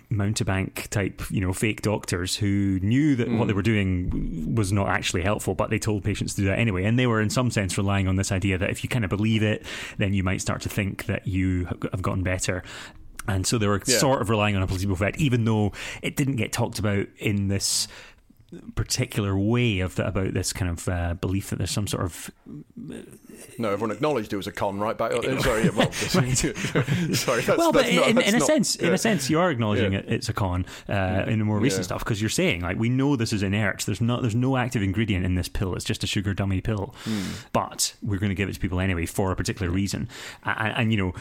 mountebank 0.10 0.88
type, 0.90 1.22
you 1.30 1.42
know, 1.42 1.54
fake 1.54 1.81
doctors 1.81 2.36
who 2.36 2.80
knew 2.81 3.16
that 3.16 3.28
mm. 3.28 3.38
what 3.38 3.48
they 3.48 3.54
mm. 3.54 3.57
were 3.57 3.62
doing 3.62 4.56
was 4.56 4.72
not 4.72 4.88
actually 4.88 5.22
helpful, 5.22 5.56
but 5.56 5.69
they 5.69 5.80
told 5.80 6.04
patients 6.04 6.34
to 6.36 6.42
do 6.42 6.48
that 6.48 6.60
anyway. 6.60 6.84
And 6.84 6.98
they 6.98 7.07
were, 7.07 7.22
in 7.22 7.29
some 7.29 7.51
sense, 7.51 7.77
relying 7.77 8.08
on 8.08 8.15
this 8.15 8.32
idea 8.32 8.58
that 8.58 8.70
if 8.70 8.84
you 8.84 8.89
kind 8.89 9.06
of 9.06 9.10
believe 9.10 9.44
it, 9.44 9.65
then 9.98 10.13
you 10.13 10.24
might 10.24 10.41
start 10.41 10.62
to 10.62 10.70
think 10.70 11.06
that 11.06 11.27
you 11.27 11.65
have 11.65 12.01
gotten 12.01 12.24
better. 12.24 12.63
And 13.27 13.48
so 13.48 13.58
they 13.58 13.67
were 13.67 13.82
yeah. 13.86 13.98
sort 13.98 14.22
of 14.22 14.29
relying 14.29 14.56
on 14.56 14.63
a 14.63 14.67
placebo 14.67 14.94
effect, 14.94 15.17
even 15.17 15.46
though 15.46 15.72
it 16.01 16.15
didn't 16.15 16.36
get 16.36 16.51
talked 16.51 16.79
about 16.79 17.08
in 17.20 17.48
this 17.48 17.88
particular 18.75 19.38
way 19.38 19.79
of 19.79 19.95
the, 19.95 20.07
about 20.07 20.33
this 20.33 20.53
kind 20.53 20.72
of 20.72 20.88
uh, 20.88 21.13
belief 21.15 21.50
that 21.50 21.57
there's 21.57 21.72
some 21.72 21.88
sort 21.88 22.03
of 22.03 22.31
no, 23.57 23.72
everyone 23.72 23.91
acknowledged 23.91 24.33
it 24.33 24.38
was 24.38 24.48
a 24.48 24.51
con, 24.51 24.79
right? 24.79 24.98
Back, 24.98 25.13
uh, 25.13 25.41
sorry, 25.41 25.69
well, 25.69 25.91
sorry. 25.91 26.31
That's, 26.31 27.48
well, 27.48 27.72
but 27.72 27.88
in, 27.88 28.17
in 28.19 28.36
a 28.36 28.41
sense, 28.41 28.77
yeah. 28.79 28.88
in 28.88 28.93
a 28.93 28.98
sense, 28.98 29.29
you 29.29 29.39
are 29.39 29.50
acknowledging 29.51 29.93
yeah. 29.93 30.00
it, 30.00 30.05
it's 30.07 30.29
a 30.29 30.33
con 30.33 30.65
uh, 30.89 31.25
in 31.27 31.39
the 31.39 31.45
more 31.45 31.60
recent 31.60 31.81
yeah. 31.81 31.86
stuff 31.86 32.00
because 32.00 32.22
you're 32.22 32.29
saying 32.29 32.62
like 32.62 32.77
we 32.77 32.89
know 32.89 33.15
this 33.15 33.33
is 33.33 33.43
inert. 33.43 33.83
There's 33.86 34.01
not, 34.01 34.22
there's 34.22 34.36
no 34.36 34.57
active 34.57 34.81
ingredient 34.81 35.25
in 35.25 35.36
this 35.36 35.48
pill. 35.48 35.75
It's 35.75 35.86
just 35.86 36.03
a 36.03 36.07
sugar 36.07 36.33
dummy 36.33 36.62
pill, 36.62 36.95
mm. 37.05 37.45
but 37.53 37.95
we're 38.01 38.19
going 38.19 38.29
to 38.29 38.36
give 38.36 38.50
it 38.50 38.53
to 38.53 38.60
people 38.60 38.79
anyway 38.79 39.05
for 39.05 39.31
a 39.31 39.36
particular 39.36 39.72
reason. 39.72 40.10
And, 40.43 40.74
and 40.75 40.91
you 40.91 40.98
know, 40.98 41.13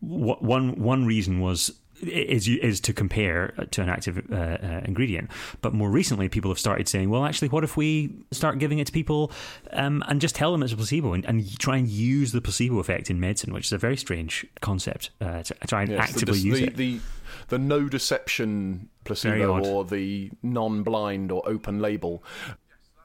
one 0.00 0.80
one 0.80 1.06
reason 1.06 1.40
was 1.40 1.72
is 2.02 2.48
is 2.48 2.80
to 2.80 2.92
compare 2.92 3.54
to 3.70 3.82
an 3.82 3.88
active 3.88 4.22
uh, 4.30 4.34
uh, 4.34 4.80
ingredient. 4.84 5.30
But 5.60 5.72
more 5.72 5.90
recently, 5.90 6.28
people 6.28 6.50
have 6.50 6.58
started 6.58 6.88
saying, 6.88 7.10
well, 7.10 7.24
actually, 7.24 7.48
what 7.48 7.64
if 7.64 7.76
we 7.76 8.12
start 8.30 8.58
giving 8.58 8.78
it 8.78 8.86
to 8.86 8.92
people 8.92 9.30
um, 9.72 10.02
and 10.08 10.20
just 10.20 10.34
tell 10.34 10.52
them 10.52 10.62
it's 10.62 10.72
a 10.72 10.76
placebo 10.76 11.12
and, 11.12 11.24
and, 11.24 11.58
try 11.58 11.76
and 11.76 11.88
use 11.88 12.32
the 12.32 12.40
placebo 12.40 12.78
effect 12.78 13.10
in 13.10 13.20
medicine, 13.20 13.52
which 13.52 13.66
is 13.66 13.72
a 13.72 13.78
very 13.78 13.96
strange 13.96 14.46
concept. 14.60 15.10
Uh, 15.20 15.42
to 15.42 15.54
try 15.66 15.82
and 15.82 15.92
yes, 15.92 16.10
actively 16.10 16.38
the, 16.38 16.44
use 16.44 16.58
the, 16.60 16.66
it. 16.66 16.76
The, 16.76 17.00
the 17.48 17.58
no 17.58 17.88
deception 17.88 18.88
placebo 19.04 19.64
or 19.64 19.84
the 19.84 20.30
non-blind 20.42 21.30
or 21.30 21.46
open 21.48 21.80
label. 21.80 22.22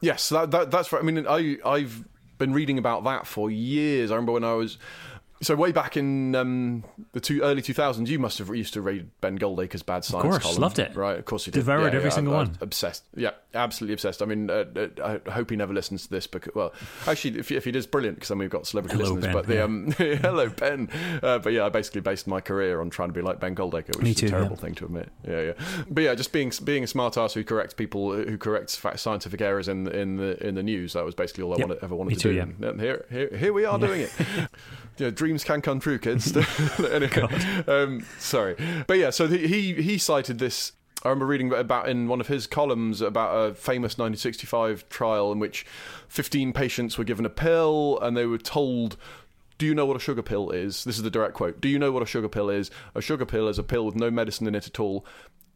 Yes, 0.01 0.29
that, 0.29 0.51
that, 0.51 0.71
that's 0.71 0.91
right. 0.91 1.01
I 1.01 1.05
mean, 1.05 1.27
I 1.27 1.57
I've 1.65 2.05
been 2.37 2.53
reading 2.53 2.77
about 2.77 3.03
that 3.03 3.27
for 3.27 3.51
years. 3.51 4.11
I 4.11 4.15
remember 4.15 4.31
when 4.31 4.43
I 4.43 4.53
was 4.53 4.77
so 5.41 5.55
way 5.55 5.71
back 5.71 5.95
in 5.95 6.35
um, 6.35 6.83
the 7.13 7.21
two, 7.21 7.41
early 7.41 7.61
2000s, 7.61 8.07
you 8.07 8.19
must 8.19 8.39
have 8.39 8.53
used 8.53 8.73
to 8.73 8.81
read 8.81 9.09
Ben 9.21 9.37
Goldacre's 9.37 9.83
Bad 9.83 10.03
Science 10.03 10.25
Of 10.25 10.31
course, 10.31 10.43
column, 10.43 10.61
loved 10.61 10.79
it. 10.79 10.95
Right, 10.95 11.17
of 11.17 11.25
course 11.25 11.47
you 11.47 11.53
did. 11.53 11.59
Devoured 11.59 11.93
yeah, 11.93 11.97
every 11.97 12.09
yeah, 12.09 12.15
single 12.15 12.33
I, 12.33 12.37
one. 12.37 12.57
I 12.59 12.63
obsessed. 12.63 13.03
Yeah, 13.15 13.31
absolutely 13.53 13.93
obsessed. 13.93 14.21
I 14.21 14.25
mean, 14.25 14.49
uh, 14.49 14.65
uh, 14.75 15.19
I 15.25 15.31
hope 15.31 15.49
he 15.49 15.55
never 15.55 15.73
listens 15.73 16.03
to 16.03 16.09
this. 16.09 16.27
Because, 16.27 16.53
well, 16.55 16.73
actually, 17.07 17.39
if, 17.39 17.51
if 17.51 17.63
he 17.63 17.71
does, 17.71 17.87
brilliant, 17.87 18.17
because 18.17 18.29
then 18.29 18.37
we've 18.37 18.49
got 18.49 18.67
celebrity 18.67 18.97
hello, 18.97 19.13
listeners. 19.13 19.25
Ben, 19.25 19.33
but 19.33 19.47
the, 19.47 19.55
yeah. 19.55 19.63
um, 19.63 19.91
hello, 20.21 20.49
Ben. 20.49 20.89
Uh, 21.23 21.39
but 21.39 21.53
yeah, 21.53 21.65
I 21.65 21.69
basically 21.69 22.01
based 22.01 22.27
my 22.27 22.41
career 22.41 22.81
on 22.81 22.89
trying 22.89 23.09
to 23.09 23.13
be 23.13 23.21
like 23.21 23.39
Ben 23.39 23.55
Goldacre, 23.55 23.95
which 23.95 24.03
Me 24.03 24.11
is 24.11 24.17
too, 24.17 24.25
a 24.25 24.29
terrible 24.29 24.57
thing 24.57 24.75
to 24.75 24.85
admit. 24.85 25.09
Yeah, 25.25 25.41
yeah. 25.41 25.53
But 25.89 26.03
yeah, 26.03 26.15
just 26.15 26.33
being 26.33 26.51
being 26.65 26.83
a 26.83 26.87
smart 26.87 27.17
ass 27.17 27.33
who 27.33 27.45
corrects 27.45 27.73
people, 27.73 28.11
who 28.13 28.37
corrects 28.37 28.81
scientific 28.97 29.39
errors 29.39 29.69
in 29.69 29.87
in 29.87 30.17
the 30.17 30.45
in 30.45 30.55
the 30.55 30.63
news. 30.63 30.93
That 30.93 31.05
was 31.05 31.15
basically 31.15 31.45
all 31.45 31.53
I 31.53 31.57
yep. 31.59 31.69
wanted, 31.69 31.83
ever 31.83 31.95
wanted 31.95 32.09
Me 32.09 32.15
to 32.15 32.21
too, 32.21 32.29
do. 32.31 32.35
Yeah. 32.35 32.69
And 32.69 32.81
here, 32.81 33.05
here, 33.09 33.37
here 33.37 33.53
we 33.53 33.63
are 33.63 33.79
doing 33.79 34.01
it. 34.01 34.11
dreams 35.29 35.43
can 35.43 35.61
come 35.61 35.79
true, 35.79 35.99
kids. 35.99 36.35
anyway, 36.79 37.27
um, 37.67 38.05
sorry, 38.17 38.55
but 38.87 38.97
yeah. 38.97 39.11
So 39.11 39.27
he 39.27 39.73
he 39.73 39.97
cited 39.97 40.39
this 40.39 40.71
I 41.03 41.09
remember 41.09 41.27
reading 41.27 41.53
about 41.53 41.87
in 41.87 42.07
one 42.07 42.19
of 42.19 42.27
his 42.27 42.47
columns 42.47 42.99
about 42.99 43.33
a 43.33 43.53
famous 43.53 43.93
1965 43.97 44.89
trial 44.89 45.31
in 45.31 45.39
which 45.39 45.65
15 46.09 46.51
patients 46.51 46.97
were 46.97 47.03
given 47.03 47.25
a 47.25 47.29
pill 47.29 47.99
and 48.01 48.17
they 48.17 48.25
were 48.25 48.37
told 48.37 48.97
do 49.57 49.65
you 49.65 49.75
know 49.75 49.85
what 49.85 49.97
a 49.97 49.99
sugar 49.99 50.21
pill 50.21 50.51
is? 50.51 50.85
This 50.85 50.95
is 50.95 51.03
the 51.03 51.09
direct 51.09 51.33
quote. 51.33 51.59
Do 51.59 51.67
you 51.67 51.77
know 51.77 51.91
what 51.91 52.01
a 52.01 52.05
sugar 52.05 52.29
pill 52.29 52.49
is? 52.49 52.71
A 52.95 53.01
sugar 53.01 53.25
pill 53.25 53.49
is 53.49 53.59
a 53.59 53.63
pill 53.63 53.85
with 53.85 53.95
no 53.95 54.09
medicine 54.09 54.47
in 54.47 54.55
it 54.55 54.67
at 54.67 54.79
all. 54.79 55.05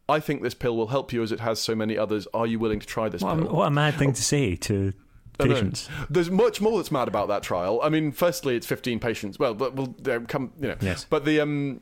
I 0.06 0.20
think 0.20 0.42
this 0.42 0.52
pill 0.52 0.76
will 0.76 0.88
help 0.88 1.10
you 1.10 1.22
as 1.22 1.32
it 1.32 1.40
has 1.40 1.58
so 1.58 1.74
many 1.74 1.96
others. 1.96 2.28
Are 2.34 2.46
you 2.46 2.58
willing 2.58 2.80
to 2.80 2.86
try 2.86 3.08
this 3.08 3.22
What, 3.22 3.38
a, 3.38 3.42
pill? 3.42 3.54
what 3.54 3.66
a 3.66 3.70
mad 3.70 3.94
thing 3.94 4.12
to 4.12 4.22
say 4.22 4.56
to. 4.56 4.92
Patients. 5.38 5.88
There's 6.10 6.30
much 6.30 6.60
more 6.60 6.78
that's 6.78 6.90
mad 6.90 7.08
about 7.08 7.28
that 7.28 7.42
trial. 7.42 7.80
I 7.82 7.88
mean, 7.88 8.12
firstly, 8.12 8.56
it's 8.56 8.66
15 8.66 9.00
patients. 9.00 9.38
Well, 9.38 9.54
but 9.54 9.74
we'll 9.74 9.94
come, 10.28 10.52
you 10.60 10.68
know. 10.68 10.76
Yes. 10.80 11.06
But 11.08 11.24
the 11.24 11.40
um, 11.40 11.80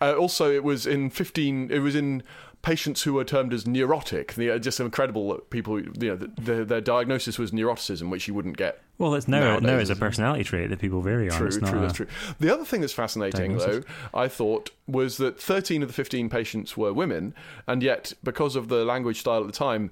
uh, 0.00 0.14
also 0.14 0.50
it 0.50 0.64
was 0.64 0.86
in 0.86 1.10
15. 1.10 1.70
It 1.70 1.80
was 1.80 1.94
in 1.94 2.22
patients 2.62 3.02
who 3.02 3.14
were 3.14 3.24
termed 3.24 3.52
as 3.52 3.66
neurotic. 3.66 4.34
The, 4.34 4.52
uh, 4.52 4.58
just 4.58 4.80
incredible 4.80 5.32
that 5.34 5.50
people. 5.50 5.80
You 5.80 5.92
know, 6.00 6.16
the, 6.16 6.28
the, 6.40 6.64
their 6.64 6.80
diagnosis 6.80 7.38
was 7.38 7.50
neuroticism, 7.50 8.10
which 8.10 8.28
you 8.28 8.34
wouldn't 8.34 8.56
get. 8.56 8.82
Well, 8.96 9.14
it's 9.14 9.26
no, 9.26 9.58
no, 9.58 9.78
it's 9.78 9.90
a 9.90 9.96
personality 9.96 10.44
trait 10.44 10.70
that 10.70 10.78
people 10.78 11.00
vary 11.00 11.28
on. 11.28 11.36
True, 11.36 11.46
It's 11.48 11.56
true, 11.56 11.66
not 11.72 11.80
that's 11.80 11.94
a- 11.94 11.96
true. 11.96 12.06
The 12.38 12.52
other 12.54 12.64
thing 12.64 12.80
that's 12.80 12.92
fascinating, 12.92 13.56
diagnosis. 13.56 13.84
though, 13.84 14.18
I 14.18 14.28
thought, 14.28 14.70
was 14.86 15.16
that 15.16 15.40
13 15.40 15.82
of 15.82 15.88
the 15.88 15.92
15 15.94 16.28
patients 16.28 16.76
were 16.76 16.92
women, 16.92 17.34
and 17.66 17.82
yet, 17.82 18.12
because 18.22 18.54
of 18.54 18.68
the 18.68 18.84
language 18.84 19.18
style 19.18 19.40
at 19.40 19.46
the 19.48 19.52
time, 19.52 19.90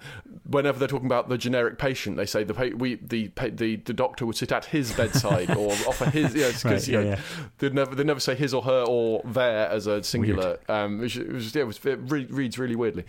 whenever 0.49 0.79
they're 0.79 0.87
talking 0.87 1.07
about 1.07 1.29
the 1.29 1.37
generic 1.37 1.79
patient, 1.79 2.17
they 2.17 2.27
say 2.27 2.45
the 2.45 2.55
pa- 2.55 2.77
we 2.77 2.95
the 2.97 3.29
pa- 3.31 3.49
the, 3.53 3.77
the 3.77 3.93
doctor 3.93 4.25
would 4.25 4.37
sit 4.37 4.53
at 4.53 4.67
his 4.67 4.93
bedside 4.93 5.51
or 5.57 5.73
offer 5.89 6.09
his. 6.09 6.35
Right, 6.37 6.53
because 6.63 6.89
yeah, 6.89 6.99
you 7.01 7.05
know, 7.05 7.11
yeah. 7.11 7.21
they'd 7.59 7.75
never 7.75 7.95
they 7.97 8.05
never 8.05 8.21
say 8.21 8.37
his 8.37 8.55
or 8.55 8.63
her 8.63 8.85
or 8.89 9.23
their 9.25 9.69
as 9.69 9.89
a 9.89 10.03
singular. 10.05 10.59
Um, 10.69 11.01
it 11.03 11.33
was 11.33 11.55
yeah, 11.57 11.63
it, 11.63 11.67
was, 11.67 11.85
it 11.85 11.99
re- 12.05 12.27
reads 12.27 12.57
really 12.59 12.77
weirdly. 12.77 13.05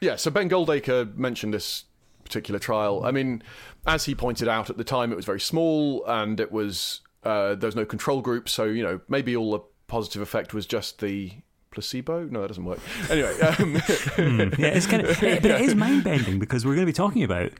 Yeah, 0.00 0.14
so 0.16 0.30
Ben 0.30 0.48
Goldacre 0.48 1.16
mentioned 1.16 1.54
this 1.54 1.84
particular 2.24 2.58
trial. 2.58 3.04
I 3.04 3.10
mean, 3.10 3.42
as 3.86 4.04
he 4.06 4.14
pointed 4.14 4.48
out 4.48 4.70
at 4.70 4.76
the 4.76 4.84
time, 4.84 5.12
it 5.12 5.16
was 5.16 5.24
very 5.24 5.40
small 5.40 6.04
and 6.06 6.40
it 6.40 6.50
was 6.52 7.00
uh, 7.22 7.54
there 7.54 7.68
was 7.68 7.76
no 7.76 7.84
control 7.84 8.20
group, 8.20 8.48
so 8.48 8.64
you 8.64 8.82
know 8.82 9.00
maybe 9.08 9.36
all 9.36 9.52
the 9.52 9.60
positive 9.86 10.20
effect 10.22 10.52
was 10.54 10.66
just 10.66 11.00
the 11.00 11.32
placebo. 11.70 12.24
No, 12.24 12.42
that 12.42 12.48
doesn't 12.48 12.64
work. 12.64 12.80
Anyway, 13.10 13.38
um, 13.40 13.74
yeah, 14.58 14.68
it's 14.68 14.86
kind 14.86 15.02
of, 15.06 15.08
but 15.20 15.44
it 15.44 15.60
is 15.60 15.74
mind 15.74 16.04
bending 16.04 16.38
because 16.38 16.64
we're 16.64 16.74
going 16.74 16.86
to 16.86 16.92
be 16.92 16.92
talking 16.94 17.22
about 17.22 17.50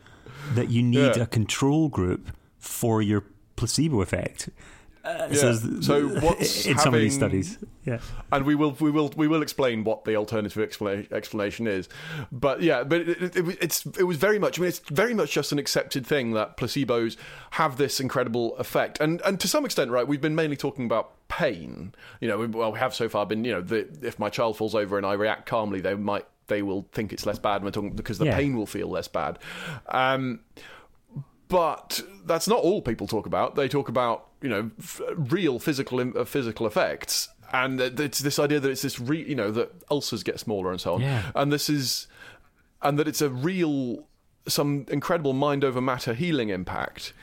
that 0.55 0.71
you 0.71 0.83
need 0.83 1.17
Yeah. 1.17 1.23
a 1.23 1.27
control 1.27 1.89
group 1.89 2.31
for 2.59 3.01
your 3.03 3.25
placebo 3.57 4.03
effect. 4.03 4.49
Uh, 5.05 5.29
Yeah. 5.31 5.41
there's- 5.41 5.63
So 5.87 6.09
what's 6.21 6.67
in 6.71 6.79
some 6.79 6.95
of 6.95 7.01
these 7.01 7.15
studies? 7.15 7.59
Yeah, 7.85 7.99
and 8.33 8.47
we 8.47 8.55
will 8.55 8.73
we 8.81 8.91
will 8.91 9.13
we 9.17 9.29
will 9.29 9.43
explain 9.43 9.85
what 9.85 10.05
the 10.07 10.17
alternative 10.17 10.67
expla- 10.67 11.13
explanation 11.13 11.67
is. 11.67 11.89
But 12.33 12.63
yeah, 12.63 12.83
but 12.85 13.03
it, 13.03 13.23
it, 13.23 13.37
it, 13.37 13.59
it's 13.61 13.85
it 13.99 14.05
was 14.05 14.17
very 14.17 14.39
much. 14.39 14.59
I 14.59 14.63
mean, 14.63 14.69
it's 14.69 14.79
very 14.79 15.13
much 15.13 15.33
just 15.33 15.53
an 15.53 15.59
accepted 15.59 16.07
thing 16.07 16.31
that 16.33 16.57
placebos 16.57 17.17
have 17.51 17.77
this 17.77 18.01
incredible 18.01 18.57
effect, 18.57 18.99
and 19.01 19.21
and 19.23 19.39
to 19.41 19.47
some 19.49 19.67
extent, 19.67 19.91
right, 19.91 20.09
we've 20.09 20.23
been 20.23 20.35
mainly 20.35 20.57
talking 20.57 20.87
about 20.87 21.13
pain. 21.29 21.95
You 22.21 22.29
know, 22.29 22.39
we, 22.39 22.47
well, 22.47 22.73
we 22.73 22.79
have 22.79 22.95
so 22.95 23.09
far 23.11 23.27
been. 23.27 23.45
You 23.45 23.53
know, 23.53 23.61
the, 23.61 23.87
if 24.01 24.19
my 24.19 24.31
child 24.31 24.57
falls 24.57 24.75
over 24.75 24.97
and 24.97 25.05
I 25.05 25.13
react 25.13 25.45
calmly, 25.45 25.83
they 25.83 25.95
might 25.95 26.25
they 26.47 26.63
will 26.63 26.87
think 26.93 27.13
it's 27.13 27.27
less 27.27 27.39
bad. 27.39 27.57
And 27.57 27.65
we're 27.67 27.71
talking 27.71 27.91
because 27.93 28.17
the 28.19 28.25
Yeah. 28.27 28.37
pain 28.37 28.57
will 28.57 28.67
feel 28.67 28.89
less 28.89 29.09
bad. 29.09 29.39
Um, 29.89 30.41
but 31.49 32.03
that's 32.25 32.49
not 32.49 32.61
all 32.61 32.81
people 32.83 33.07
talk 33.07 33.27
about. 33.27 33.55
They 33.55 33.69
talk 33.69 33.89
about 33.89 34.29
you 34.45 34.51
know 34.51 34.71
f- 34.79 35.01
real 35.17 35.59
physical 35.59 35.99
im- 36.01 36.15
uh, 36.17 36.25
physical 36.25 36.67
effects, 36.67 37.29
and 37.53 37.81
it's 37.81 38.21
this 38.21 38.39
idea 38.39 38.61
that 38.61 38.71
it's 38.71 38.83
this 38.83 39.01
re- 39.01 39.27
you 39.29 39.35
know 39.35 39.51
that 39.51 39.73
ulcers 39.91 40.23
get 40.23 40.39
smaller 40.39 40.71
and 40.71 40.81
so 40.81 40.95
on, 40.95 41.01
Yeah. 41.01 41.33
and 41.35 41.51
this 41.53 41.69
is 41.69 42.07
and 42.83 42.99
that 42.99 43.09
it's 43.09 43.23
a 43.23 43.31
real 43.31 44.07
some 44.47 44.85
incredible 44.91 45.33
mind 45.33 45.65
over 45.65 45.81
matter 45.81 46.13
healing 46.13 46.51
impact. 46.51 47.15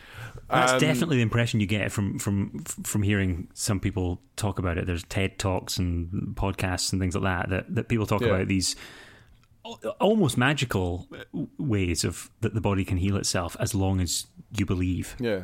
that's 0.49 0.71
Um, 0.73 0.79
definitely 0.79 1.17
the 1.17 1.21
impression 1.21 1.59
you 1.59 1.67
get 1.67 1.91
from 1.91 2.17
from 2.17 2.63
from 2.83 3.03
hearing 3.03 3.47
some 3.53 3.79
people 3.79 4.19
talk 4.35 4.57
about 4.57 4.77
it. 4.79 4.87
There's 4.87 5.03
TED 5.03 5.37
talks 5.37 5.77
and 5.77 6.35
podcasts 6.35 6.91
and 6.91 6.99
things 6.99 7.13
like 7.15 7.23
that 7.23 7.49
that, 7.51 7.75
that 7.75 7.87
people 7.89 8.07
talk 8.07 8.21
Yeah. 8.21 8.29
about 8.29 8.47
these 8.47 8.75
almost 9.99 10.37
magical 10.37 11.07
ways 11.59 12.03
of 12.03 12.31
that 12.41 12.53
the 12.55 12.61
body 12.61 12.83
can 12.83 12.97
heal 12.97 13.15
itself 13.17 13.55
as 13.59 13.75
long 13.75 14.01
as 14.01 14.25
you 14.57 14.65
believe. 14.65 15.15
Yeah. 15.19 15.43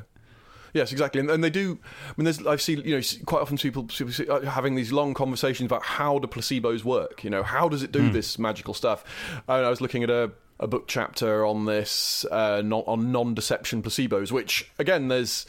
Yes, 0.78 0.92
exactly, 0.92 1.20
and, 1.20 1.30
and 1.30 1.44
they 1.44 1.50
do. 1.50 1.80
I 2.08 2.14
mean, 2.18 2.26
there's 2.26 2.46
I've 2.46 2.62
seen 2.62 2.82
you 2.86 2.96
know 2.96 3.02
quite 3.26 3.42
often 3.42 3.58
people, 3.58 3.84
people 3.86 4.14
see- 4.14 4.28
uh, 4.28 4.42
having 4.42 4.76
these 4.76 4.92
long 4.92 5.14
conversations 5.16 5.66
about 5.66 5.84
how 5.84 6.20
do 6.20 6.28
placebos 6.28 6.84
work. 6.84 7.24
You 7.24 7.32
know, 7.32 7.42
how 7.44 7.68
does 7.68 7.82
it 7.84 7.92
do 7.92 8.10
this 8.12 8.38
magical 8.38 8.74
stuff? 8.74 9.04
And 9.48 9.66
I 9.66 9.70
was 9.70 9.82
looking 9.82 10.04
at 10.04 10.10
a, 10.10 10.32
a 10.60 10.68
book 10.68 10.86
chapter 10.88 11.46
on 11.46 11.66
this 11.66 12.26
uh, 12.32 12.62
non, 12.64 12.84
on 12.86 13.12
non-deception 13.12 13.82
placebos, 13.82 14.32
which 14.32 14.70
again, 14.78 15.08
there's 15.08 15.46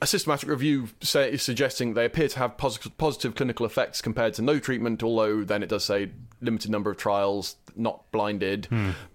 a 0.00 0.06
systematic 0.06 0.48
review 0.48 0.88
say, 1.00 1.32
is 1.32 1.42
suggesting 1.42 1.94
they 1.94 2.04
appear 2.04 2.28
to 2.28 2.38
have 2.38 2.56
positive, 2.56 2.96
positive 2.98 3.34
clinical 3.34 3.66
effects 3.66 4.00
compared 4.00 4.34
to 4.34 4.42
no 4.42 4.58
treatment, 4.58 5.02
although 5.02 5.42
then 5.44 5.62
it 5.62 5.68
does 5.68 5.84
say 5.84 6.10
limited 6.40 6.70
number 6.70 6.90
of 6.90 6.96
trials, 6.96 7.56
not 7.74 8.10
blinded, 8.12 8.68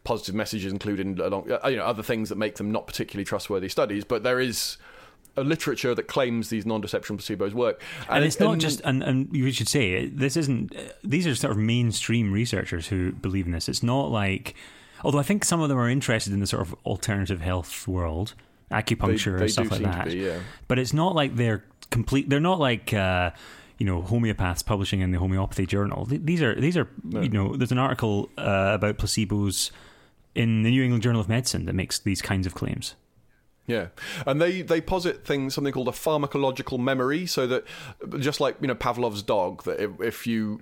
positive 0.04 0.36
messages 0.36 0.72
included, 0.72 1.20
along, 1.20 1.50
uh, 1.52 1.68
you 1.68 1.78
know, 1.78 1.86
other 1.86 2.04
things 2.04 2.30
that 2.30 2.38
make 2.38 2.56
them 2.56 2.72
not 2.72 2.88
particularly 2.88 3.24
trustworthy 3.24 3.70
studies. 3.70 4.04
But 4.04 4.24
there 4.24 4.40
is 4.40 4.78
a 5.36 5.44
literature 5.44 5.96
that 5.96 6.04
claims 6.08 6.50
these 6.50 6.66
non-deception 6.66 7.18
placebos 7.18 7.54
work, 7.54 7.82
and, 8.10 8.24
it's 8.24 8.40
not 8.40 8.54
and- 8.54 8.62
just 8.62 8.82
and, 8.82 9.02
and 9.02 9.36
you 9.36 9.52
should 9.52 9.70
say 9.70 10.08
this 10.08 10.38
isn't 10.38 10.75
these 11.04 11.25
are 11.25 11.34
sort 11.34 11.52
of 11.52 11.58
mainstream 11.58 12.32
researchers 12.32 12.88
who 12.90 13.12
believe 13.13 13.48
in 13.48 13.52
this 13.52 13.68
it's 13.68 13.82
not 13.82 14.12
like 14.12 14.54
although 15.04 15.18
i 15.18 15.24
think 15.24 15.44
some 15.44 15.60
of 15.60 15.70
them 15.70 15.78
are 15.80 15.90
interested 15.90 16.34
in 16.34 16.40
the 16.40 16.46
sort 16.46 16.62
of 16.62 16.75
alternative 16.86 17.42
health 17.42 17.88
world 17.88 18.36
acupuncture 18.74 19.38
they 19.38 19.44
and 19.44 19.51
stuff 19.51 19.72
like 19.72 19.82
that. 19.82 20.08
be, 20.08 20.18
yeah. 20.18 20.39
but 20.68 20.80
it's 20.80 20.94
not 20.94 21.15
like 21.15 21.36
they're 21.36 21.63
complete 21.89 22.30
they're 22.30 22.39
not 22.39 22.60
like 22.60 22.94
uh 22.94 23.30
you 23.77 23.86
know 23.86 24.01
homeopaths 24.01 24.65
publishing 24.65 25.01
in 25.01 25.12
the 25.12 25.20
homeopathy 25.20 25.65
journal. 25.65 26.06
These 26.06 26.42
are 26.42 26.60
these 26.60 26.77
are 26.77 26.88
you 27.10 27.30
know 27.30 27.56
there's 27.56 27.72
an 27.72 27.80
article 27.80 28.30
uh, 28.38 28.72
about 28.74 28.98
placebos 28.98 29.72
in 30.36 30.63
the 30.63 30.72
new 30.72 30.82
england 30.82 31.03
journal 31.03 31.22
of 31.22 31.30
medicine 31.30 31.65
that 31.65 31.74
makes 31.74 32.00
these 32.00 32.22
kinds 32.22 32.48
of 32.48 32.53
claims. 32.53 32.96
Yeah, 33.65 33.88
and 34.25 34.42
they 34.42 34.62
they 34.62 34.82
posit 34.82 35.25
things 35.25 35.53
something 35.53 35.74
called 35.74 35.88
a 35.88 35.92
pharmacological 35.92 36.80
memory, 36.80 37.25
so 37.25 37.48
that 37.48 37.63
just 38.20 38.42
like 38.42 38.58
you 38.60 38.68
know 38.68 38.75
Pavlov's 38.75 39.24
dog, 39.24 39.63
that 39.63 39.80
if, 39.80 40.01
if 40.01 40.27
you 40.27 40.62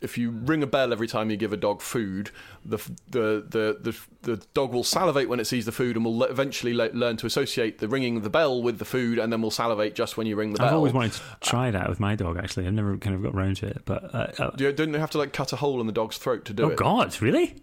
if 0.00 0.18
you 0.18 0.30
ring 0.30 0.62
a 0.62 0.66
bell 0.66 0.92
every 0.92 1.06
time 1.08 1.30
you 1.30 1.36
give 1.36 1.52
a 1.52 1.56
dog 1.56 1.80
food, 1.80 2.30
the 2.64 2.78
the 3.10 3.44
the 3.48 3.76
the, 3.80 3.96
the 4.22 4.46
dog 4.54 4.72
will 4.72 4.84
salivate 4.84 5.28
when 5.28 5.40
it 5.40 5.46
sees 5.46 5.64
the 5.64 5.72
food, 5.72 5.96
and 5.96 6.04
will 6.04 6.18
le- 6.18 6.26
eventually 6.26 6.74
le- 6.74 6.90
learn 6.92 7.16
to 7.18 7.26
associate 7.26 7.78
the 7.78 7.88
ringing 7.88 8.16
of 8.16 8.22
the 8.22 8.30
bell 8.30 8.62
with 8.62 8.78
the 8.78 8.84
food, 8.84 9.18
and 9.18 9.32
then 9.32 9.42
will 9.42 9.50
salivate 9.50 9.94
just 9.94 10.16
when 10.16 10.26
you 10.26 10.36
ring 10.36 10.52
the 10.52 10.58
bell. 10.58 10.68
i've 10.68 10.74
always 10.74 10.92
wanted 10.92 11.12
to 11.12 11.20
try 11.40 11.70
that 11.70 11.88
with 11.88 12.00
my 12.00 12.14
dog 12.14 12.36
actually 12.36 12.66
i've 12.66 12.72
never 12.72 12.96
kind 12.96 13.14
of 13.14 13.22
got 13.22 13.34
around 13.34 13.56
to 13.56 13.66
it 13.66 13.82
but 13.84 14.14
uh, 14.14 14.32
uh, 14.38 14.50
Do 14.50 14.64
you, 14.64 14.72
don't 14.72 14.92
you 14.92 14.98
have 14.98 15.10
to 15.10 15.18
like 15.18 15.32
cut 15.32 15.52
a 15.52 15.56
hole 15.56 15.80
in 15.80 15.86
the 15.86 15.92
dog's 15.92 16.18
throat 16.18 16.44
to 16.46 16.52
do 16.52 16.64
oh 16.64 16.68
it? 16.70 16.72
Oh 16.72 16.76
God 16.76 17.20
really 17.20 17.56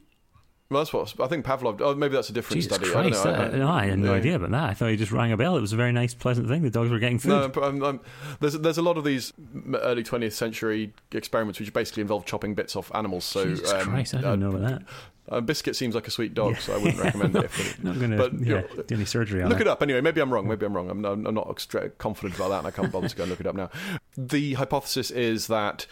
Well, 0.74 0.84
that's 0.84 0.94
what 0.94 1.20
I 1.20 1.28
think 1.28 1.46
Pavlov. 1.46 1.80
Oh, 1.82 1.96
maybe 1.96 2.16
that's 2.16 2.30
a 2.30 2.34
different 2.34 2.62
Jesus 2.62 2.76
study. 2.76 2.92
Christ! 2.92 3.26
I 3.26 3.32
don't 3.32 3.38
know. 3.38 3.50
that- 3.52 3.58
no, 3.58 3.70
I 3.70 3.86
had 3.86 4.00
no 4.00 4.12
yeah. 4.12 4.18
idea 4.18 4.36
about 4.36 4.52
that. 4.52 4.64
I 4.64 4.74
thought 4.74 4.90
he 4.90 4.98
just 4.98 5.12
rang 5.12 5.32
a 5.32 5.38
bell. 5.38 5.56
It 5.58 5.62
was 5.62 5.74
a 5.74 5.78
very 5.78 5.92
nice, 5.92 6.14
pleasant 6.14 6.48
thing. 6.48 6.64
The 6.64 6.70
dogs 6.70 6.90
were 6.90 7.00
getting 7.00 7.20
food. 7.20 7.30
No, 7.30 7.48
but 7.48 7.64
I'm, 7.64 7.84
I'm, 7.84 8.00
there's 8.40 8.54
there's 8.54 8.78
a 8.78 8.82
lot 8.82 8.98
of 8.98 9.04
these 9.04 9.34
early 9.76 10.04
20th 10.04 10.34
century 10.34 10.94
experiments 11.12 11.60
which 11.60 11.72
basically 11.74 12.02
involve 12.02 12.26
chopping 12.26 12.56
bits 12.56 12.76
off 12.76 12.92
animals. 12.94 13.26
So 13.26 13.46
Jesus 13.46 13.72
um, 13.72 13.82
Christ! 13.82 14.16
I 14.16 14.18
didn't 14.18 14.32
uh, 14.32 14.36
know 14.36 14.58
about 14.58 14.70
that. 14.70 14.84
Uh, 15.30 15.40
Biscuit 15.40 15.76
seems 15.76 15.96
like 15.96 16.08
a 16.08 16.12
sweet 16.12 16.34
dog, 16.34 16.58
so 16.58 16.74
I 16.74 16.78
wouldn't 16.78 17.02
recommend 17.02 17.36
it. 17.38 17.46
If, 17.46 17.82
Not 17.82 17.98
going 17.98 18.12
to 18.12 18.18
but, 18.18 18.34
yeah, 18.42 18.64
do 18.88 18.96
any 18.96 19.06
surgery 19.06 19.42
on 19.42 19.48
it? 19.48 19.50
look 19.52 19.62
it. 19.62 19.68
it 19.68 19.70
up 19.70 19.82
anyway. 19.82 20.02
Maybe 20.02 20.20
I'm 20.20 20.34
wrong. 20.34 20.48
Maybe 20.48 20.66
I'm 20.66 20.76
wrong. 20.76 20.90
I'm, 20.90 21.06
I'm 21.06 21.34
not 21.34 21.46
confident 21.98 22.36
about 22.36 22.50
that, 22.50 22.58
and 22.60 22.68
I 22.68 22.72
can't 22.72 22.92
bother 22.92 23.08
to 23.08 23.16
go 23.16 23.24
and 23.24 23.30
look 23.30 23.40
it 23.40 23.48
up 23.48 23.56
now. 23.56 23.70
The 24.18 24.56
hypothesis 24.56 25.12
is 25.12 25.48
that 25.48 25.86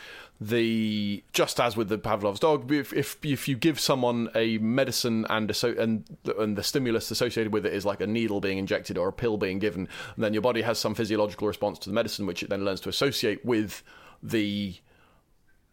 the 0.44 1.24
just 1.34 1.60
as 1.60 1.78
with 1.78 1.88
the 1.88 2.00
Pavlov's 2.00 2.40
dog, 2.40 2.72
if 2.72 2.92
if, 2.94 3.24
if 3.24 3.48
you 3.48 3.56
give 3.56 3.80
someone 3.80 4.28
a 4.34 4.58
medicine 4.58 5.24
and 5.30 5.52
asso- 5.52 5.76
and 5.76 6.04
and 6.40 6.58
the 6.58 6.64
stimulus 6.64 7.12
associated 7.12 7.54
with 7.54 7.64
it 7.64 7.74
is 7.74 7.86
like 7.86 8.02
a 8.02 8.08
needle 8.08 8.42
being 8.42 8.58
injected 8.58 8.98
or 8.98 9.08
a 9.08 9.14
pill 9.14 9.38
being 9.38 9.60
given, 9.60 9.88
then 10.18 10.34
your 10.34 10.42
body 10.42 10.64
has 10.64 10.80
some 10.80 10.96
physiological 10.96 11.48
response 11.48 11.78
to 11.78 11.90
the 11.90 11.94
medicine, 11.94 12.26
which 12.26 12.42
it 12.42 12.50
then 12.50 12.66
learns 12.66 12.82
to 12.82 12.90
associate 12.90 13.46
with 13.46 13.84
the 14.24 14.74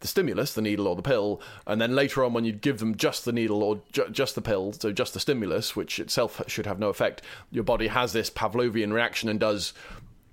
the 0.00 0.06
stimulus, 0.06 0.52
the 0.52 0.62
needle 0.62 0.87
or 0.87 0.94
the 0.94 1.02
pill, 1.02 1.40
and 1.66 1.80
then 1.80 1.94
later 1.94 2.22
on 2.22 2.34
when 2.34 2.44
you 2.44 2.52
give 2.52 2.78
them 2.78 2.94
just 2.94 3.25
the 3.25 3.32
needle 3.32 3.62
or 3.62 3.80
ju- 3.90 4.08
just 4.12 4.34
the 4.34 4.42
pill, 4.42 4.72
so 4.75 4.92
just 4.92 5.14
the 5.14 5.18
stimulus, 5.18 5.75
which 5.75 5.98
itself 5.98 6.40
should 6.46 6.66
have 6.66 6.78
no 6.78 6.88
effect, 6.88 7.22
your 7.50 7.64
body 7.64 7.88
has 7.88 8.12
this 8.12 8.30
Pavlovian 8.30 8.92
reaction 8.92 9.28
and 9.28 9.40
does 9.40 9.72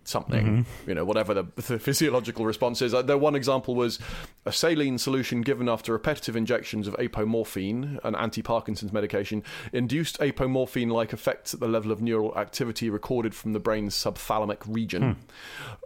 something, 0.07 0.65
you 0.87 0.93
know, 0.93 1.03
whatever 1.03 1.33
the, 1.33 1.43
the 1.55 1.79
physiological 1.79 2.45
response 2.45 2.81
is. 2.81 2.93
Uh, 2.93 3.01
there, 3.01 3.17
one 3.17 3.35
example 3.35 3.75
was 3.75 3.99
a 4.45 4.51
saline 4.51 4.97
solution 4.97 5.41
given 5.41 5.67
after 5.67 5.91
repetitive 5.93 6.35
injections 6.35 6.87
of 6.87 6.93
apomorphine, 6.95 7.99
an 8.03 8.15
anti-Parkinson's 8.15 8.93
medication, 8.93 9.43
induced 9.73 10.19
apomorphine-like 10.19 11.13
effects 11.13 11.53
at 11.53 11.59
the 11.59 11.67
level 11.67 11.91
of 11.91 12.01
neural 12.01 12.37
activity 12.37 12.89
recorded 12.89 13.33
from 13.33 13.53
the 13.53 13.59
brain's 13.59 13.95
subthalamic 13.95 14.61
region. 14.67 15.17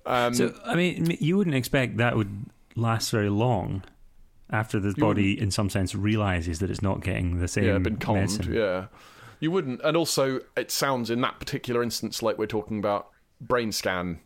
Um, 0.06 0.34
So, 0.34 0.54
I 0.66 0.76
mean, 0.76 1.18
you 1.20 1.38
wouldn't 1.38 1.56
expect 1.56 1.98
that 1.98 2.16
would 2.16 2.46
last 2.76 3.12
very 3.12 3.30
long. 3.30 3.84
after 4.52 4.80
the 4.80 4.94
body, 4.98 5.40
in 5.40 5.52
some 5.52 5.70
sense, 5.70 5.94
realizes 5.94 6.60
that 6.60 6.72
it's 6.72 6.82
not 6.82 7.04
getting 7.04 7.40
the 7.40 7.48
same 7.48 7.66
yeah, 7.66 7.78
been 7.78 7.98
calmed. 7.98 8.22
medicine. 8.22 8.54
Yeah, 8.54 8.88
you 9.40 9.52
wouldn't. 9.52 9.80
And 9.84 9.96
also, 9.96 10.40
it 10.58 10.72
sounds 10.72 11.10
in 11.10 11.22
that 11.22 11.40
particular 11.40 11.84
instance 11.84 12.24
like 12.24 12.38
we're 12.38 12.48
talking 12.48 12.80
about 12.80 13.10
brain 13.42 13.72
scan 13.72 14.20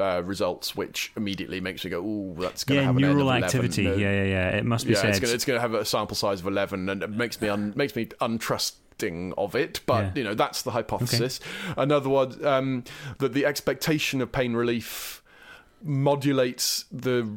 uh, 0.00 0.22
results, 0.24 0.76
which 0.76 1.10
immediately 1.16 1.60
makes 1.60 1.84
me 1.84 1.90
go, 1.90 2.00
"Oh, 2.04 2.40
that's 2.40 2.62
going 2.64 2.76
to 2.78 2.82
Yeah, 2.82 2.86
have 2.86 2.96
an 2.96 3.04
N 3.04 3.10
of 3.10 3.16
neural 3.16 3.28
11." 3.30 3.44
activity. 3.44 3.84
No- 3.84 3.94
Yeah, 3.96 4.12
yeah, 4.12 4.24
yeah. 4.24 4.48
It 4.50 4.64
must 4.64 4.86
be 4.86 4.92
yeah, 4.92 5.00
said. 5.12 5.22
it's 5.24 5.44
going 5.44 5.56
to 5.56 5.60
have 5.60 5.74
a 5.74 5.84
sample 5.84 6.14
size 6.16 6.40
of 6.40 6.46
eleven, 6.46 6.88
and 6.88 7.02
it 7.02 7.10
makes 7.10 7.40
me 7.40 7.48
un, 7.48 7.72
makes 7.74 7.96
me 7.96 8.06
untrusting 8.20 9.32
of 9.36 9.54
it. 9.56 9.80
But 9.86 10.04
Yeah. 10.04 10.12
you 10.14 10.24
know, 10.24 10.34
that's 10.34 10.62
the 10.62 10.70
hypothesis. 10.72 11.40
Another 11.76 12.08
one 12.08 12.44
um, 12.46 12.84
that 13.18 13.32
the 13.32 13.44
expectation 13.44 14.20
of 14.20 14.30
pain 14.30 14.54
relief 14.54 15.22
modulates 15.82 16.84
the 16.92 17.28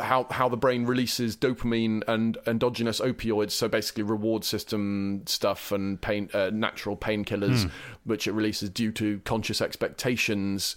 how 0.00 0.26
how 0.30 0.48
the 0.48 0.56
brain 0.56 0.84
releases 0.86 1.36
dopamine 1.36 2.02
and 2.08 2.38
endogenous 2.46 3.00
opioids, 3.00 3.52
so 3.52 3.68
basically 3.68 4.02
reward 4.02 4.44
system 4.44 5.22
stuff 5.26 5.72
and 5.72 6.00
pain 6.00 6.28
uh, 6.34 6.50
natural 6.52 6.96
painkillers, 6.96 7.64
Hmm. 7.64 7.68
which 8.04 8.26
it 8.26 8.32
releases 8.32 8.70
due 8.70 8.92
to 8.92 9.20
conscious 9.20 9.60
expectations. 9.60 10.76